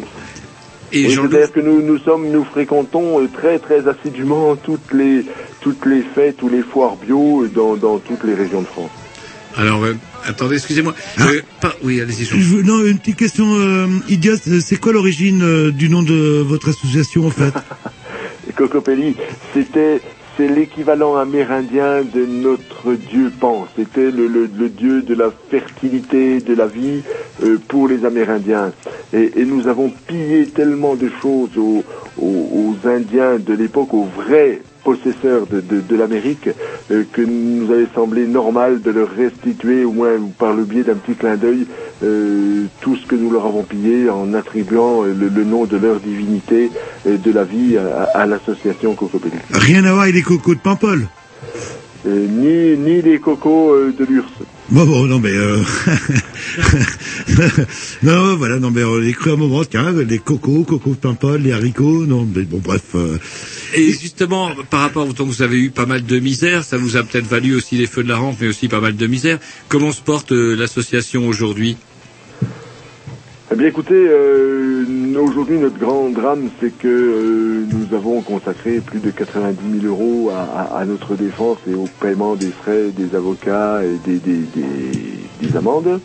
[0.92, 5.26] Et Oui, c'est-à-dire que nous, nous sommes, nous fréquentons très très assidûment toutes les
[5.62, 8.92] toutes les fêtes, tous les foires bio dans, dans toutes les régions de France.
[9.56, 9.86] Alors
[10.26, 10.94] attendez, excusez-moi.
[11.22, 12.26] Euh, pas- oui, allez-y.
[12.26, 14.42] Je non, une petite question euh, idiote.
[14.62, 17.54] C'est quoi l'origine euh, du nom de votre association en fait?
[18.56, 19.16] Cocopelli,
[19.54, 20.02] c'était
[20.36, 23.68] c'est l'équivalent amérindien de notre dieu Pan.
[23.76, 27.02] C'était le, le, le dieu de la fertilité, de la vie
[27.44, 28.72] euh, pour les Amérindiens.
[29.14, 31.84] Et, et nous avons pillé tellement de choses aux,
[32.18, 36.50] aux, aux Indiens de l'époque, aux vrais possesseurs de, de, de l'Amérique,
[36.92, 40.96] euh, que nous avait semblé normal de leur restituer, au moins par le biais d'un
[40.96, 41.66] petit clin d'œil,
[42.04, 45.78] euh, tout ce que nous leur avons pillé en attribuant euh, le, le nom de
[45.78, 46.70] leur divinité
[47.08, 49.36] euh, de la vie à, à l'association Cocopelli.
[49.52, 51.08] Rien à voir avec les cocos de Paimpol.
[52.06, 54.44] Ni, ni les cocos de l'URSS.
[54.70, 55.34] Bon, bon, non, mais...
[55.34, 55.62] Euh...
[58.04, 61.42] non, voilà, non, mais on les cru un moment, tiens, les cocos, cocos de Paimpol,
[61.42, 62.82] les haricots, non, mais bon, bref...
[62.96, 63.18] euh,
[63.76, 66.78] Et justement, par rapport au temps que vous avez eu pas mal de misère, ça
[66.78, 69.08] vous a peut-être valu aussi les feux de la rampe, mais aussi pas mal de
[69.08, 69.38] misère.
[69.68, 71.76] Comment se porte euh, l'association aujourd'hui?
[73.54, 74.84] Eh bien écoutez, euh,
[75.22, 80.32] aujourd'hui notre grand drame c'est que euh, nous avons consacré plus de 90 000 euros
[80.32, 84.40] à, à- à notre défense et au paiement des frais des avocats et des, des,
[84.48, 86.02] des, des amendes.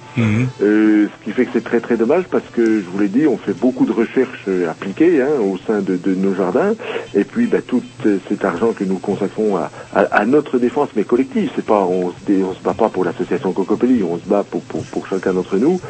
[0.61, 3.27] Euh, ce qui fait que c'est très très dommage parce que je vous l'ai dit,
[3.27, 6.75] on fait beaucoup de recherches appliquées hein, au sein de, de nos jardins
[7.15, 7.83] et puis bah, tout
[8.29, 12.53] cet argent que nous consacrons à, notre défense mais collective, c'est pas on se, on
[12.53, 15.81] se bat pas pour l'association Cocopelli, on se bat pour, pour, pour chacun d'entre nous.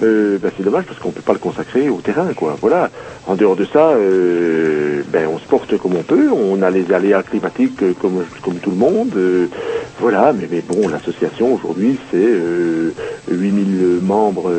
[0.00, 2.56] Bah, c'est dommage parce qu'on peut pas le consacrer au terrain quoi.
[2.60, 2.90] Voilà.
[3.26, 6.90] En dehors de ça, euh, ben on se porte comme on peut, on a les
[6.92, 9.12] aléas climatiques euh, comme comme tout le monde.
[9.16, 9.46] euh,
[10.00, 12.92] voilà, mais, mais bon, l'association aujourd'hui, c'est euh,
[13.30, 14.50] 8000 membres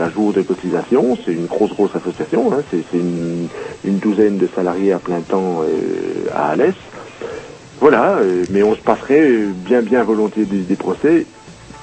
[0.00, 1.18] à jour de cotisation.
[1.24, 2.52] C'est une grosse, grosse association.
[2.52, 2.62] Hein.
[2.70, 3.48] C'est une,
[3.98, 5.62] douzaine de salariés à plein temps
[6.32, 6.74] à Alès.
[7.80, 8.18] Voilà,
[8.50, 11.26] mais on se passerait bien, bien volontiers des, des procès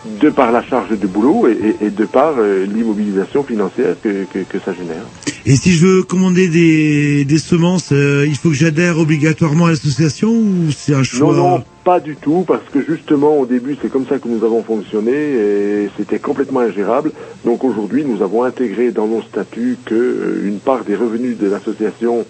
[0.05, 1.51] de par la charge de boulot et,
[1.81, 5.03] et- et de par euh, l'immobilisation financière que, que, que ça génère.
[5.45, 9.69] Et si je veux commander des, des semences, euh, il faut que j'adhère obligatoirement à
[9.71, 13.77] l'association ou c'est un choix Non, non, pas du tout, parce que justement au début
[13.81, 17.11] c'est comme ça que nous avons fonctionné et c'était complètement ingérable.
[17.45, 21.47] Donc aujourd'hui nous avons intégré dans nos statuts que euh, une part des revenus de
[21.47, 22.25] l'association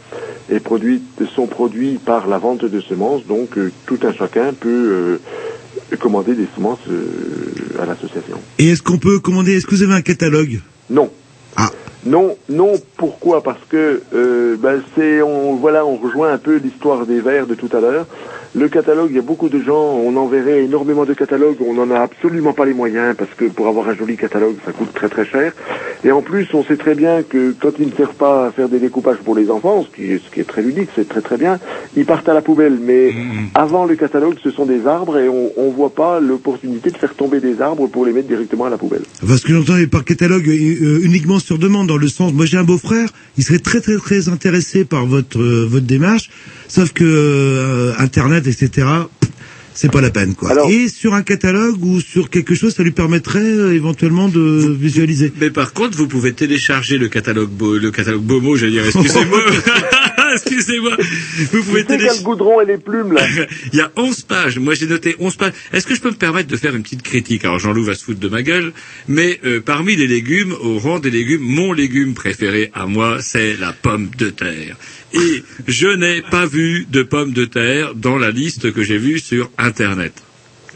[0.51, 1.03] est produite,
[1.35, 3.25] sont produits par la vente de semences.
[3.27, 5.17] Donc euh, tout un chacun peut euh,
[5.95, 8.37] commander des semences euh, à l'association.
[8.57, 10.59] Et est-ce qu'on peut commander Est-ce que vous avez un catalogue?
[10.89, 11.09] Non.
[12.03, 12.73] Non, non.
[12.97, 13.43] Pourquoi?
[13.43, 17.53] Parce que euh, ben c'est, on, voilà, on rejoint un peu l'histoire des verres de
[17.53, 18.07] tout à l'heure.
[18.53, 21.89] Le catalogue, il y a beaucoup de gens, on enverrait énormément de catalogues, on n'en
[21.89, 25.07] a absolument pas les moyens parce que pour avoir un joli catalogue, ça coûte très
[25.07, 25.53] très cher.
[26.03, 28.67] Et en plus, on sait très bien que quand ils ne servent pas à faire
[28.67, 31.21] des découpages pour les enfants, ce qui est, ce qui est très ludique, c'est très
[31.21, 31.59] très bien,
[31.95, 32.77] ils partent à la poubelle.
[32.81, 33.13] Mais
[33.55, 37.13] avant le catalogue, ce sont des arbres et on, on voit pas l'opportunité de faire
[37.13, 39.03] tomber des arbres pour les mettre directement à la poubelle.
[39.25, 42.63] Parce que j'entends par catalogue euh, uniquement sur demande, dans le sens, moi j'ai un
[42.63, 46.29] beau-frère, il serait très très très intéressé par votre euh, votre démarche,
[46.71, 48.87] sauf que euh, Internet, etc.,
[49.73, 50.49] c'est pas la peine quoi.
[50.69, 55.31] Et sur un catalogue ou sur quelque chose, ça lui permettrait euh, éventuellement de visualiser.
[55.39, 59.39] Mais par contre, vous pouvez télécharger le catalogue, Bo- le catalogue Bomo, j'allais dire, excusez-moi.
[60.35, 60.97] excusez-moi.
[61.51, 62.17] Vous pouvez télécharger.
[62.17, 63.25] quel goudron et les plumes là
[63.73, 64.59] Il y a 11 pages.
[64.59, 65.53] Moi, j'ai noté 11 pages.
[65.73, 68.03] Est-ce que je peux me permettre de faire une petite critique Alors, Jean-Loup va se
[68.03, 68.73] foutre de ma gueule,
[69.07, 73.57] mais euh, parmi les légumes, au rang des légumes, mon légume préféré à moi, c'est
[73.57, 74.75] la pomme de terre.
[75.13, 79.19] Et je n'ai pas vu de pomme de terre dans la liste que j'ai vue
[79.19, 80.13] sur Internet.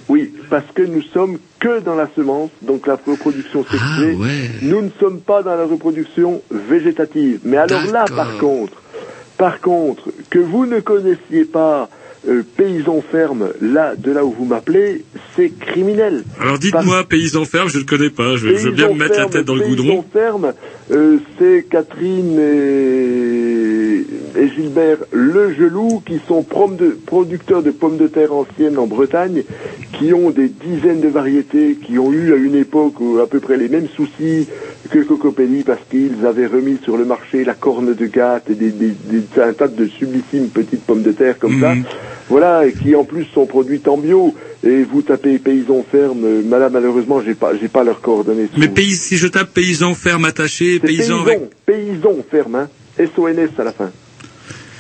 [0.08, 4.18] Oui, parce que nous sommes que dans la semence, donc la reproduction Ah, sexuée.
[4.62, 7.40] Nous ne sommes pas dans la reproduction végétative.
[7.44, 8.74] Mais alors là, par contre,
[9.38, 11.90] par contre, que vous ne connaissiez pas
[12.28, 15.04] euh, paysan ferme, là, de là où vous m'appelez,
[15.36, 16.24] c'est criminel.
[16.40, 18.36] Alors, dites-moi, paysan ferme, je ne connais pas.
[18.36, 20.02] Je, je veux bien me mettre la tête dans le goudron.
[20.02, 20.54] Paysan ferme,
[20.92, 23.45] euh, c'est Catherine et,
[24.38, 29.44] et Gilbert Legelou qui sont prom- de- producteurs de pommes de terre anciennes en Bretagne,
[29.94, 33.40] qui ont des dizaines de variétés, qui ont eu à une époque euh, à peu
[33.40, 34.48] près les mêmes soucis
[34.92, 38.70] que Cocopelli parce qu'ils avaient remis sur le marché la corne de gâte et des,
[38.72, 41.74] des- des- un tas de sublissimes petites pommes de terre comme ça.
[42.30, 44.34] Voilà, et qui en plus sont produites en bio.
[44.64, 48.48] Et vous tapez paysan ferme, euh, madame, malheureusement, j'ai pas, j'ai pas leurs coordonnées.
[48.58, 51.40] Mais pays, si je tape paysan ferme attaché, paysan paysan, avec...
[51.68, 52.70] paysan ferme, hein.
[52.98, 53.92] S-O-N-S à la fin.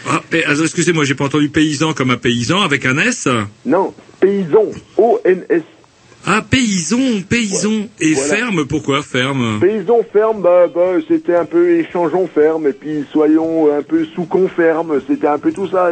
[0.08, 3.28] Ah, alors, excusez-moi, j'ai pas entendu paysan comme un paysan avec un S
[3.66, 4.66] Non, paysan,
[4.98, 5.64] O-N-S.
[6.27, 7.88] Ah, payson, payson.
[7.99, 8.35] Et Voilà.
[8.35, 13.72] ferme, pourquoi ferme Paysan ferme, bah, bah, c'était un peu échangeons ferme, et puis soyons
[13.72, 15.91] un peu sous ferme, c'était un peu tout ça.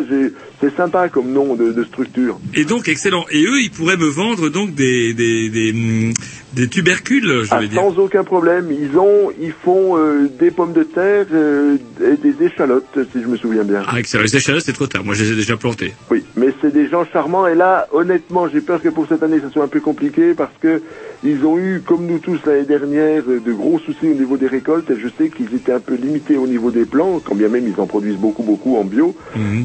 [0.59, 2.39] C'est sympa comme nom de, de structure.
[2.55, 3.25] Et donc, excellent.
[3.31, 6.13] Et eux, ils pourraient me vendre donc des, des, des, hum,
[6.53, 7.81] des tubercules, je Ah, vais dire.
[7.81, 12.45] sans aucun problème, ils ont, ils font euh, des pommes de terre euh, et des
[12.45, 13.83] échalotes, si je me souviens bien.
[13.87, 14.23] Ah, excellent.
[14.23, 15.03] Les échalotes, c'est trop tard.
[15.03, 15.93] Moi, je les ai déjà plantés.
[16.09, 19.39] Oui, mais c'est des gens charmants et là, honnêtement, j'ai peur que pour cette année,
[19.41, 20.81] ça soit un peu compliqué parce que
[21.23, 24.89] ils ont eu, comme nous tous l'année dernière, de gros soucis au niveau des récoltes
[24.91, 27.67] et je sais qu'ils étaient un peu limités au niveau des plants, quand bien même
[27.67, 29.15] ils en produisent beaucoup, beaucoup en bio.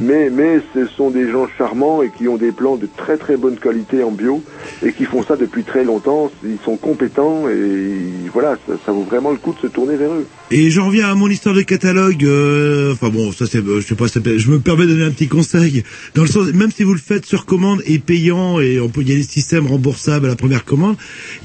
[0.01, 3.37] Mais, mais ce sont des gens charmants et qui ont des plants de très très
[3.37, 4.43] bonne qualité en bio
[4.85, 6.31] et qui font ça depuis très longtemps.
[6.45, 10.13] Ils sont compétents et voilà, ça, ça vaut vraiment le coup de se tourner vers
[10.13, 10.27] eux.
[10.51, 12.25] Et j'en reviens à mon histoire de catalogue.
[12.25, 15.11] euh, enfin bon, ça c'est, je sais pas, ça je me permets de donner un
[15.11, 15.83] petit conseil.
[16.15, 19.03] Dans le sens, même si vous le faites sur commande et payant, et on peut,
[19.03, 20.97] il y a des systèmes remboursables à la première commande.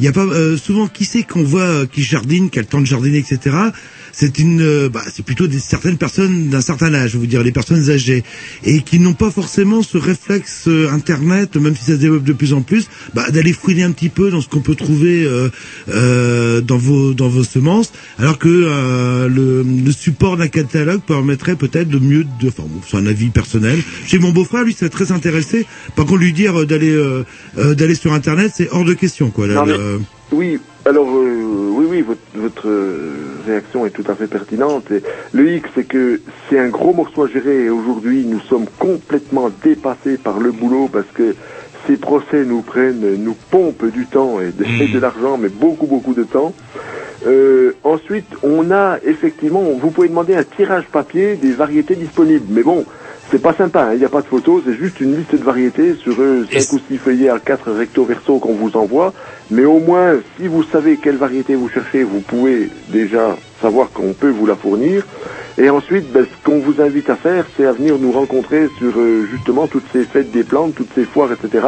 [0.03, 2.61] Il y a pas euh, souvent qui c'est qu'on voit euh, qui jardine, qui a
[2.61, 3.55] le temps de jardiner, etc.
[4.15, 7.43] c'est une, euh, bah, c'est plutôt des certaines personnes d'un certain âge, je veux dire
[7.43, 8.23] les personnes âgées,
[8.63, 12.33] et qui n'ont pas forcément ce réflexe euh, internet, même si ça se développe de
[12.33, 15.49] plus en plus, bah, d'aller fouiner un petit peu dans ce qu'on peut trouver euh,
[15.89, 21.55] euh, dans vos dans vos semences, alors que euh, le, le support d'un catalogue permettrait
[21.55, 23.79] peut-être de mieux, de, enfin, bon, c'est un avis personnel.
[24.05, 25.65] Chez mon beau-frère, lui, serait très intéressé.
[25.95, 26.95] Par contre, lui dire euh, d'aller
[27.57, 29.47] d'aller sur internet, c'est hors de question, quoi.
[29.47, 34.15] Là, Non, mais- Oui, alors euh, oui, oui, votre, votre euh, réaction est tout à
[34.15, 34.91] fait pertinente.
[34.91, 35.01] Et
[35.31, 39.49] le hic, c'est que c'est un gros morceau à gérer et aujourd'hui, nous sommes complètement
[39.63, 41.35] dépassés par le boulot parce que
[41.87, 45.87] ces procès nous prennent, nous pompent du temps et de, et de l'argent, mais beaucoup,
[45.87, 46.53] beaucoup de temps.
[47.25, 52.63] Euh, ensuite, on a effectivement, vous pouvez demander un tirage papier des variétés disponibles, mais
[52.63, 52.85] bon,
[53.31, 55.43] c'est pas sympa, hein, il n'y a pas de photos, c'est juste une liste de
[55.43, 59.13] variétés sur euh, 5 ou 6 feuillets à 4 recto verso qu'on vous envoie,
[59.49, 64.13] mais au moins, si vous savez quelle variété vous cherchez, vous pouvez déjà savoir qu'on
[64.13, 65.05] peut vous la fournir.
[65.57, 68.91] Et ensuite, ben, ce qu'on vous invite à faire, c'est à venir nous rencontrer sur
[68.97, 71.67] euh, justement toutes ces fêtes des plantes, toutes ces foires, etc.,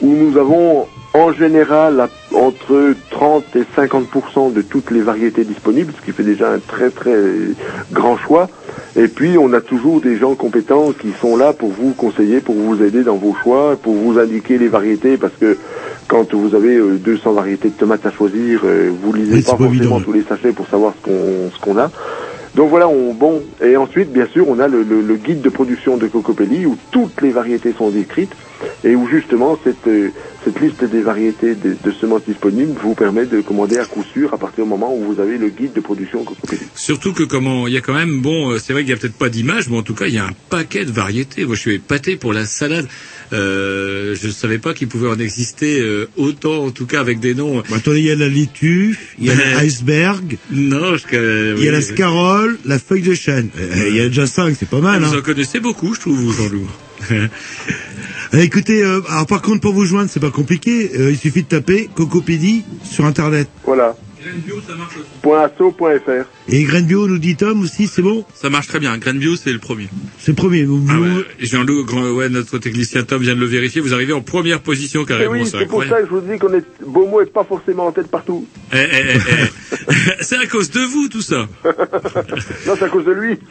[0.00, 0.86] où nous avons
[1.16, 6.50] en général entre 30 et 50% de toutes les variétés disponibles, ce qui fait déjà
[6.50, 7.16] un très très
[7.92, 8.48] grand choix.
[8.96, 12.54] Et puis on a toujours des gens compétents qui sont là pour vous conseiller, pour
[12.54, 15.56] vous aider dans vos choix, pour vous indiquer les variétés, parce que
[16.08, 19.56] quand vous avez euh, 200 variétés de tomates à choisir, euh, vous lisez Oui, pas
[19.78, 21.90] forcément tous les sachets pour savoir ce qu'on ce qu'on a.
[22.54, 25.50] Donc voilà, on, bon, et ensuite, bien sûr, on a le, le- le guide de
[25.50, 28.32] production de Cocopelli où toutes les variétés sont décrites
[28.84, 30.10] et où justement cette, euh,
[30.44, 34.32] cette liste des variétés de, de semences disponibles vous permet de commander à coup sûr
[34.32, 36.24] à partir du moment où vous avez le guide de production.
[36.74, 38.96] Surtout que comment il y a quand même bon euh, c'est vrai qu'il y a
[38.96, 41.44] peut-être pas d'image mais en tout cas il y a un paquet de variétés.
[41.44, 42.86] Moi je suis épaté pour la salade.
[43.32, 47.34] Euh, je savais pas qu'il pouvait en exister euh, autant en tout cas avec des
[47.34, 47.56] noms.
[47.68, 51.68] Bah, attendez, il y a la laitue, il y a l'iceberg, Non, je il y
[51.68, 53.48] a la scarole, la feuille de chêne.
[53.58, 55.02] Euh, Il y a déjà cinq, c'est pas mal.
[55.02, 55.18] Vous Hein.
[55.18, 56.68] en connaissez beaucoup, je trouve, vous, Jean-Loup.
[58.36, 60.90] Euh, Écoutez, euh, alors par contre pour vous joindre, c'est pas compliqué.
[60.94, 63.48] Euh, il suffit de taper Cocopédie sur internet.
[63.64, 63.96] Voilà.
[65.24, 66.35] .asso.fr.
[66.48, 68.96] Et Bio nous dit Tom aussi, c'est bon Ça marche très bien.
[68.98, 69.88] Grain Bio, c'est le premier.
[70.20, 70.62] C'est le premier.
[70.64, 73.80] Vous, Ah vous- ouais, Jean-Loup, grand- ouais, notre technicien Tom vient de le vérifier.
[73.80, 76.20] Vous arrivez en première position Et carrément, Eh oui, c'est pour ça que je vous
[76.20, 78.46] dis qu'on est Beaumont est pas forcément en tête partout.
[78.72, 79.18] Eh, eh, eh,
[79.88, 79.94] eh.
[80.20, 81.48] c'est à cause de vous tout ça.
[82.66, 83.38] Non, c'est à cause de lui.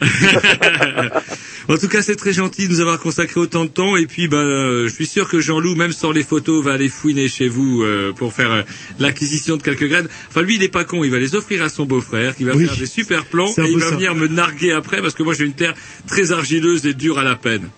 [1.68, 3.96] En tout cas, c'est très gentil de nous avoir consacré autant de temps.
[3.96, 6.88] Et puis, ben, euh, je suis sûr que Jean-Loup, même sans les photos, va aller
[6.88, 8.62] fouiner chez vous euh, pour faire euh,
[9.00, 10.06] l'acquisition de quelques graines.
[10.28, 11.02] Enfin, lui, il est pas con.
[11.02, 12.66] Il va les offrir à son beau-frère, qui va Oui.
[12.66, 13.94] faire des super plans, un et il va ça.
[13.96, 15.74] venir me narguer après, parce que moi, j'ai une terre
[16.06, 17.68] très argileuse et dure à la peine.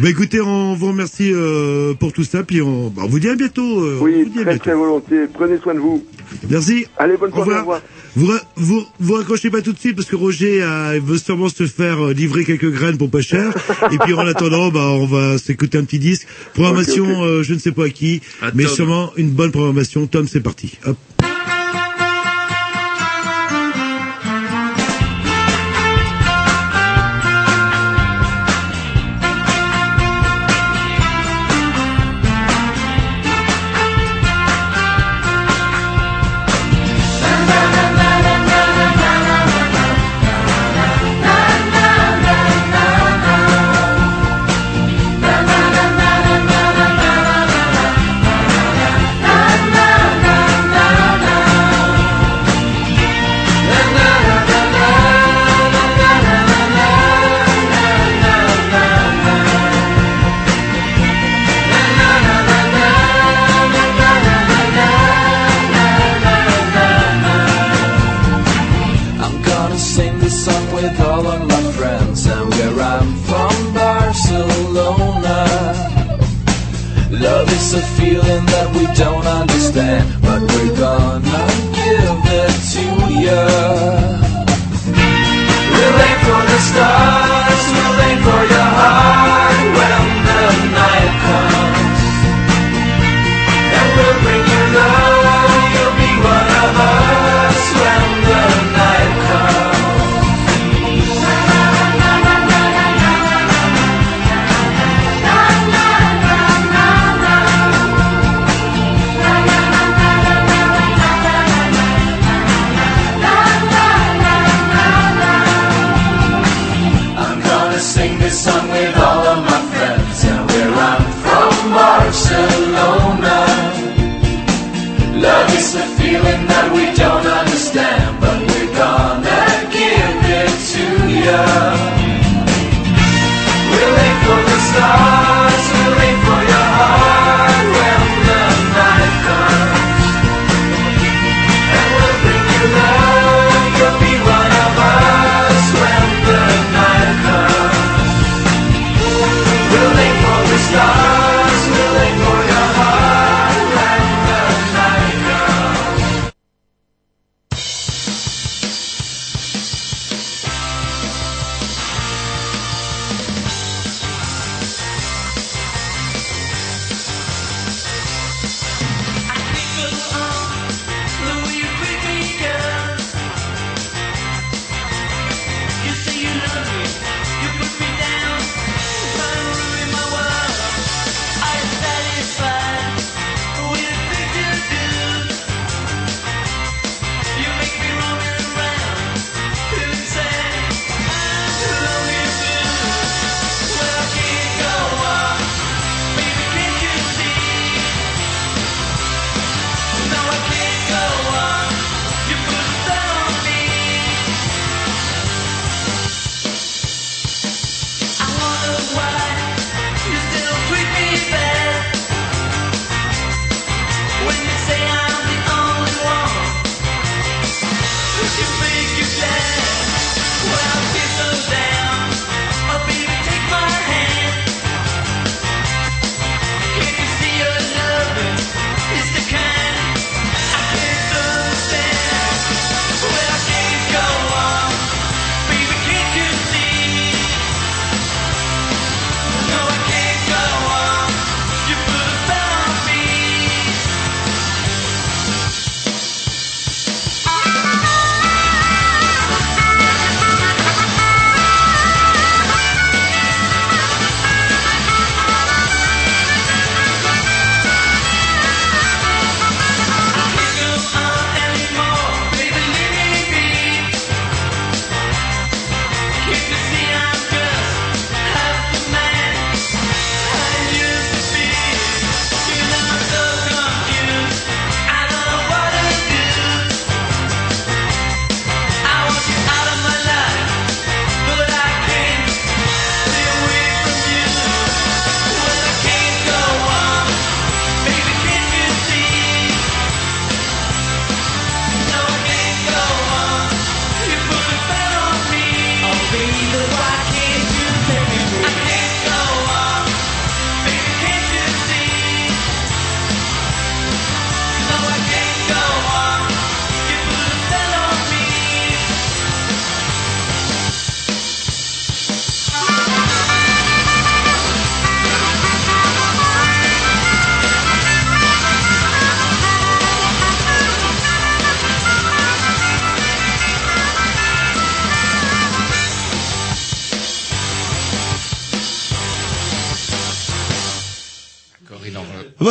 [0.00, 3.28] Bah écoutez, on vous remercie euh, pour tout ça, puis on, bah, on vous dit
[3.28, 3.80] à bientôt.
[3.82, 4.58] euh, on Oui, vous dit à très bientôt.
[4.64, 5.26] très volontiers.
[5.32, 6.04] Prenez soin de vous.
[6.48, 6.86] Merci.
[6.96, 7.82] Allez, bonne soirée, au revoir.
[8.16, 11.66] Vous, vous, vous raccrochez pas tout de suite parce que Roger euh, veut sûrement se
[11.66, 13.54] faire euh, livrer quelques graines pour pas cher.
[13.92, 16.26] Et puis en attendant, bah, on va s'écouter un petit disque.
[16.54, 18.74] Programmation, euh, je ne sais pas à qui, À mais Tom.
[18.74, 20.06] sûrement une bonne programmation.
[20.06, 20.78] Tom, c'est parti.
[20.86, 20.96] Hop.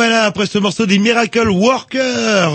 [0.02, 2.00] Voilà, après ce morceau des Miracle Workers,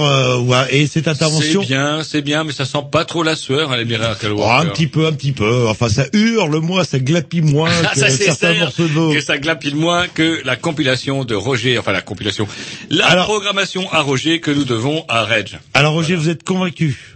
[0.02, 1.61] euh, ouais, et cette intervention.
[1.61, 4.40] C'est bien, c'est bien, mais ça sent pas trop la sueur, hein, les Miracle Oh,
[4.40, 4.60] Workers.
[4.60, 5.65] un petit peu, un petit peu.
[5.69, 9.22] Enfin, ça hurle moins, ça glapit moins Ah, que ça certains certain morceaux de que
[9.22, 12.49] ça glapille moins que la compilation de Roger, enfin la compilation,
[12.90, 15.57] la programmation à Roger que nous devons à Reg.
[15.74, 17.15] Alors Roger, vous êtes convaincu?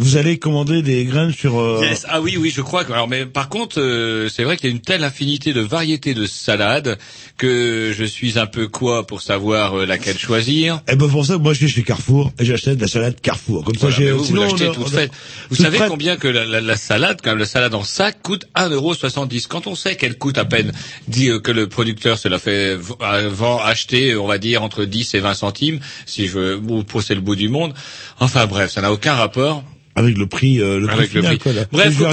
[0.00, 1.58] Vous allez commander des graines sur...
[1.58, 2.06] euh, Yes.
[2.08, 2.84] Ah oui, oui, je crois.
[2.84, 5.60] Que, alors, mais par contre, euh, c'est vrai qu'il y a une telle infinité de
[5.60, 6.98] variétés de salades
[7.36, 10.80] que je suis un peu quoi pour savoir euh, laquelle choisir.
[10.88, 13.64] Eh ben pour ça, moi je vais chez Carrefour et j'achète de la salade Carrefour.
[13.64, 14.10] Comme Voilà, ça, j'ai.
[14.12, 15.12] vous, vous sinon, l'achetez on a- toute a- faite.
[15.50, 15.90] Vous toute savez prête.
[15.90, 19.46] combien que la, la- la salade, quand même, la salade en sac coûte 1,70€.
[19.48, 20.72] Quand on sait qu'elle coûte à peine,
[21.08, 24.84] dit euh, que le producteur se la fait euh, vend, acheter, on va dire, entre
[24.84, 27.74] 10 et 20 centimes, si je veux ou pousser le bout du monde.
[28.20, 29.64] Enfin bref, ça n'a aucun rapport.
[29.98, 31.42] Avec le prix, euh, le prix Avec le final, prix.
[31.42, 31.64] quoi, là.
[31.72, 32.06] Bref, mon-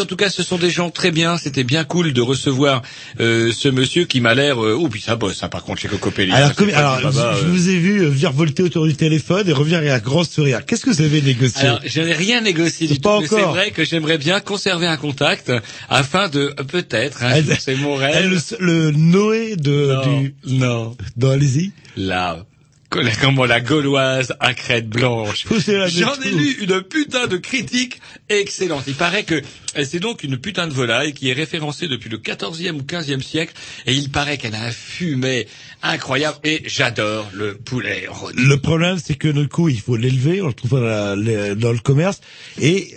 [0.00, 1.36] en tout cas, ce sont des gens très bien.
[1.38, 2.82] C'était bien cool de recevoir
[3.20, 4.62] euh, ce monsieur qui m'a l'air.
[4.64, 6.32] Euh, oh, puis ça bosse, hein, par contre, chez Cocopelli.
[6.32, 7.48] Alors, comme- alors baba, je euh.
[7.50, 10.64] vous ai vu euh, virevolter autour du téléphone et revenir avec un grand sourire.
[10.66, 13.40] Qu'est-ce que vous avez négocié Alors, je n'ai rien négocié du tout, Pas mais c'est
[13.42, 15.52] vrai que j'aimerais bien conserver un contact
[15.88, 20.34] afin de peut-être, hein, c'est mon rêve, le, le Noé de Non, du.
[20.46, 20.96] Non.
[21.16, 21.72] Non, allez-y.
[21.96, 22.44] la
[23.20, 25.46] comment la gauloise à crête blanche.
[25.88, 28.84] J'en ai lu une putain de critique excellente.
[28.86, 29.40] Il paraît que
[29.84, 33.54] c'est donc une putain de volaille qui est référencée depuis le 14e ou 15e siècle
[33.86, 35.46] et il paraît qu'elle a un fumet
[35.82, 38.36] incroyable et j'adore le poulet rôti.
[38.38, 41.72] Le problème, c'est que du coup, il faut l'élever, on le trouve dans, la- dans
[41.72, 42.20] le commerce,
[42.60, 42.94] et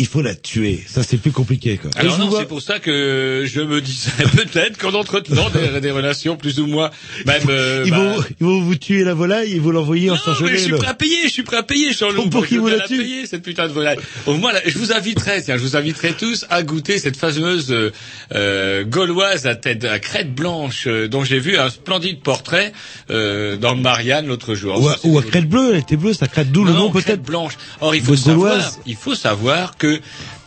[0.00, 0.82] il faut la tuer.
[0.88, 1.90] Ça, c'est plus compliqué, quoi.
[1.96, 5.90] Alors non, vois- c'est pour ça que je me disais peut-être qu'en entretenant des, des
[5.90, 6.90] relations plus ou moins
[7.26, 10.14] même euh, ils, bah, vont, ils vont vous tuer la volaille et vous l'envoyer en
[10.14, 10.56] Non, mais surgelé.
[10.58, 12.28] je suis le- prêt à payer, je suis prêt à payer, Jean-Loup.
[12.30, 13.98] Pour qui Je vous la bien tue payer, cette putain de volaille.
[14.26, 17.70] Au moins, là, je vous inviterai, tiens, je vous inviterai tous à goûter cette fameuse
[17.70, 17.90] euh,
[18.34, 22.72] euh, gauloise à tête, à crête blanche, euh, dont j'ai vu un splendide portrait
[23.10, 24.80] euh, dans Marianne l'autre jour.
[24.80, 27.04] Ou à, ou crête bleue, elle était bleue, ça crête d'où le non, nom crête
[27.06, 27.54] peut-être blanche.
[27.80, 29.89] Or, il faut savoir, il faut savoir que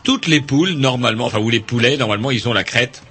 [0.04, 3.04] toutes les poules, normalement, enfin, ou les poulets, normalement, ils ont la crête.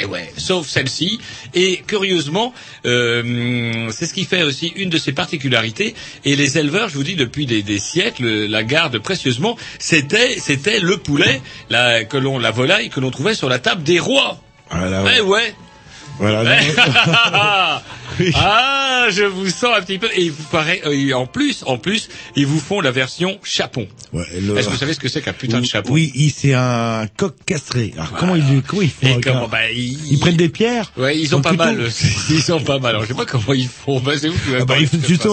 [0.00, 1.18] Eh ouais, sauf celle-ci.
[1.52, 2.54] Et curieusement,
[2.86, 5.94] euh, c'est ce qui fait aussi une de ses particularités.
[6.24, 9.56] Et les éleveurs, je vous dis, depuis des, des siècles, la gardent précieusement.
[9.80, 11.40] C'était, c'était le poulet,
[11.70, 14.40] la, que l'on, la volaille que l'on trouvait sur la table des rois.
[14.70, 15.54] Voilà, Eh ouais.
[16.18, 16.60] Voilà, Ouais.
[18.34, 20.08] ah, je vous sens un petit peu.
[20.14, 23.86] Et il vous paraît, euh, en plus, en plus, ils vous font la version chapon.
[24.12, 26.54] Ouais, le- Est-ce que vous savez ce que c'est qu'un putain de chapon Oui, c'est
[26.54, 27.92] un coq castré.
[27.96, 31.18] Alors comment ils comment ils font comment un- bah, ils, Ils prennent des pierres Ouais,
[31.18, 31.88] ils ont pas mal.
[32.30, 32.90] Ils ont pas mal.
[32.90, 34.00] Alors, je sais pas comment ils font.
[34.00, 34.76] Bah, c'est vous qui Ah bah,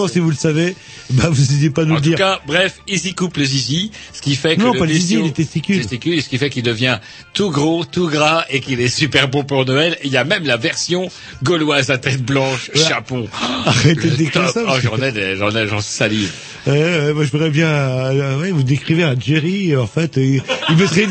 [0.08, 0.74] si vous le savez,
[1.10, 2.18] bah vous n'hésitez pas à nous En le tout dire.
[2.18, 4.92] cas, bref, ils y coupent le zizi, ce qui fait que Non, le pas le
[4.94, 5.78] zizi, les testicules.
[5.78, 6.98] testicules, ce qui fait qu'il devient
[7.34, 9.96] tout gros, tout gras, et qu'il est super bon pour Noël.
[10.04, 11.08] Il y a même la version
[11.42, 12.69] gauloise à tête blanche.
[12.78, 13.28] Chapon.
[13.66, 14.54] Arrêtez de décrire top.
[14.54, 16.30] ça, Oh, j'en ai, j'en ai, j'en salive.
[16.66, 20.42] Ouais, ouais, moi je voudrais bien, euh, ouais, vous décrivez un Jerry, en fait, il,
[20.68, 21.06] il mettrait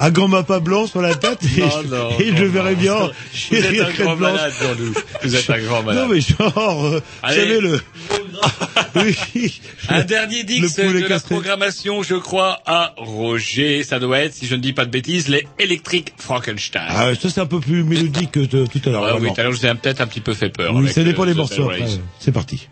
[0.00, 1.68] un grand mappa blanc sur la tête et, Non,
[2.18, 2.94] je- et je non, verrais bien.
[2.96, 4.32] Vous Jerry êtes à un grand blanche.
[4.32, 4.94] malade, Jean-Loup.
[5.22, 6.04] Vous êtes un grand malade.
[6.08, 7.80] Non mais genre, euh, vous savez le...
[8.96, 13.82] oui, Un dernier dix de la programmation, je crois, à Roger.
[13.82, 16.82] Ça doit être, si je ne dis pas de bêtises, les Electric Frankenstein.
[16.88, 19.04] Ah, ça c'est un peu plus mélodique que tout à l'heure.
[19.04, 20.74] Ah oui, tout à l'heure, je vous ai peut-être un petit peu fait peur.
[20.74, 21.70] Oui, avec, ça dépend euh, des morceaux.
[22.18, 22.68] C'est parti.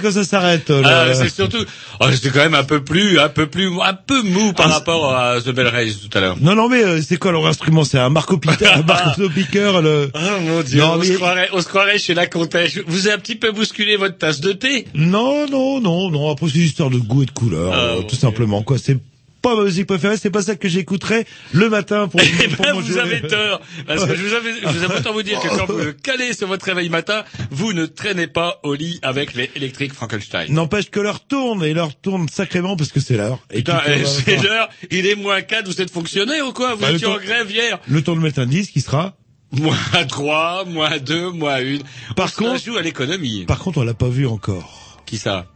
[0.00, 0.70] Quand ça s'arrête.
[0.84, 1.64] Ah, c'est surtout,
[2.00, 4.74] oh, c'était quand même un peu plus, un peu plus, un peu mou par Ah,
[4.74, 6.36] rapport à The Bell Race tout à l'heure.
[6.40, 7.84] Non, non, mais euh, c'est quoi leur instrument?
[7.84, 10.10] C'est un Marco un Marco Picker, le...
[10.14, 12.78] Oh mon dieu, Non, on, mais- se croirait, on se croirait chez la comtesse.
[12.86, 14.86] Vous avez un petit peu bousculé votre tasse de thé?
[14.94, 16.30] Non, non, non, non.
[16.30, 18.62] Après, c'est une histoire de goût et de couleur, Ah, euh, tout simplement.
[18.62, 18.98] Quoi, c'est
[19.42, 20.16] pas ma musique préférée.
[20.16, 22.20] C'est pas ça que j'écouterai le matin pour.
[22.44, 23.00] Eh pour ben, vous journée.
[23.16, 23.60] avez tort.
[23.86, 25.92] Parce que je vous, avais, je vous ai autant vous dire que quand vous le
[25.92, 30.52] calez sur votre réveil matin, vous ne traînez pas au lit avec les électriques Frankenstein.
[30.52, 33.38] N'empêche que l'heure tourne et l'heure tourne sacrément parce que c'est l'heure.
[33.50, 33.80] Et Putain,
[34.24, 36.74] c'est l'heure, il est moins 4, vous êtes fonctionnaire ou quoi?
[36.74, 39.16] Vous Bah, étiez en temps- grève hier Le temps de mettre un disque qui sera.
[39.52, 39.76] Moins
[40.08, 41.78] 3, moins 2, moins 1.
[42.14, 43.44] Par on contre- joue à l'économie.
[43.46, 45.00] Par contre, on l'a pas vu encore.
[45.06, 45.46] Qui ça?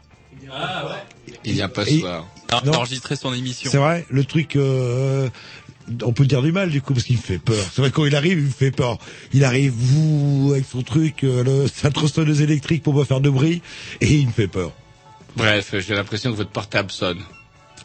[0.51, 1.35] Ah ouais.
[1.45, 2.27] Il vient pas ce Et- soir.
[2.53, 3.71] Enregistré son émission.
[3.71, 4.57] C'est vrai, le truc.
[4.57, 5.29] Euh,
[6.03, 7.65] on peut dire du mal du coup parce qu'il me fait peur.
[7.73, 8.99] C'est vrai quand il arrive, il me fait peur.
[9.33, 13.31] Il arrive vous avec son truc, euh, le, sa tronçonneuse électrique pour pas faire de
[13.31, 13.63] bruit
[14.01, 14.73] et il me fait peur.
[15.37, 17.21] Bref, j'ai l'impression que votre portable sonne.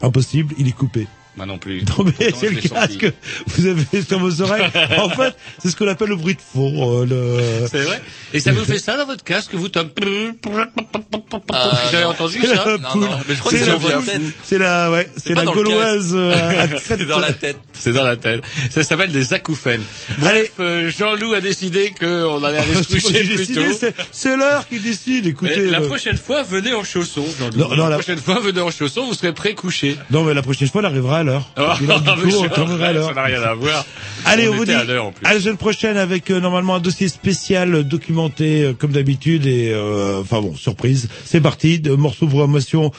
[0.00, 1.08] Impossible, il est coupé.
[1.38, 1.82] Moi non plus.
[1.84, 3.12] Non mais Pourtant, c'est le casque que
[3.46, 4.68] vous avez sur vos oreilles.
[4.98, 7.02] En fait, c'est ce qu'on appelle le bruit de fond.
[7.02, 7.66] euh, le...
[7.70, 8.02] C'est vrai
[8.34, 9.88] Et ça vous fait ça dans votre casque, vous, Tom
[10.42, 10.58] Vous
[11.96, 13.00] avez entendu C'est ça la Non, poule.
[13.02, 14.04] non, mais je crois que C'est la dans la poule.
[14.06, 14.22] tête.
[14.44, 17.56] C'est la, ouais, c'est la gauloise euh, C'est dans la tête.
[17.72, 18.42] C'est dans la tête.
[18.70, 19.82] Ça s'appelle des acouphènes.
[20.18, 23.60] Bref, euh, Jean-Loup a décidé qu'on allait aller se coucher plus tôt.
[24.12, 25.26] c'est- l'heure qui décide.
[25.26, 25.66] Écoutez.
[25.70, 27.24] La prochaine fois, venez en chaussons.
[27.38, 27.74] Jean-Loup.
[27.76, 29.96] La la- prochaine fois, venez en chaussons, vous serez pré-couché.
[30.10, 31.48] Non mais la prochaine fois, on arrivera à l'heure.
[31.56, 31.62] Oh,
[32.92, 33.08] l'heure.
[33.08, 33.84] Ça n'a rien à voir.
[34.24, 35.24] Allez, on, on vous dit à l'heure en plus.
[35.26, 39.46] à la semaine prochaine avec euh, normalement un dossier spécial euh, documenté euh, comme d'habitude
[39.46, 41.08] et euh, enfin bon surprise.
[41.24, 42.90] C'est parti, de morceaux pour émotion.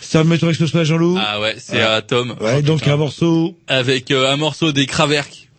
[0.00, 1.18] Ça m'étonnerait que ce soit Jean-Loup.
[1.20, 2.34] Ah ouais, c'est à Tom.
[2.40, 3.56] ouais, donc un morceau.
[3.68, 5.49] Avec euh, un morceau des Kraftwerk.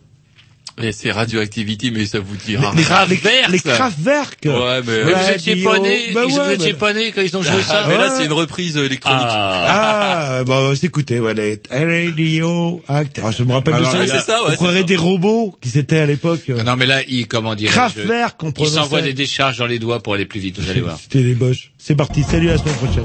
[0.80, 2.72] Et c'est Radioactivity, mais ça vous dira.
[2.74, 3.48] Les, Kraftwerk.
[3.50, 4.38] les Kraftwerk.
[4.46, 5.04] Ouais, mais...
[5.04, 7.42] Mais vous étiez pas né, Bah vous ouais, étiez bah- pas né quand ils ont
[7.42, 7.82] joué ça.
[7.84, 9.20] Ah, mais là, c'est une reprise électronique.
[9.28, 10.38] Ah.
[10.38, 13.20] Ah, bah, c'est écoutez, ouais, les Radio Act.
[13.22, 14.06] Ah, je me rappelle de ça.
[14.06, 14.84] c'est ça, ouais, on croirait ça.
[14.84, 16.42] des robots qui s'étaient à l'époque.
[16.48, 18.76] euh, Non mais là, il comment dire Kraftwerk, on Il prononçait.
[18.76, 20.98] s'envoie des décharges dans les doigts pour aller plus vite, vous allez voir.
[21.00, 21.70] C'était les boches.
[21.78, 22.22] C'est parti.
[22.22, 23.04] Salut à la semaine prochaine.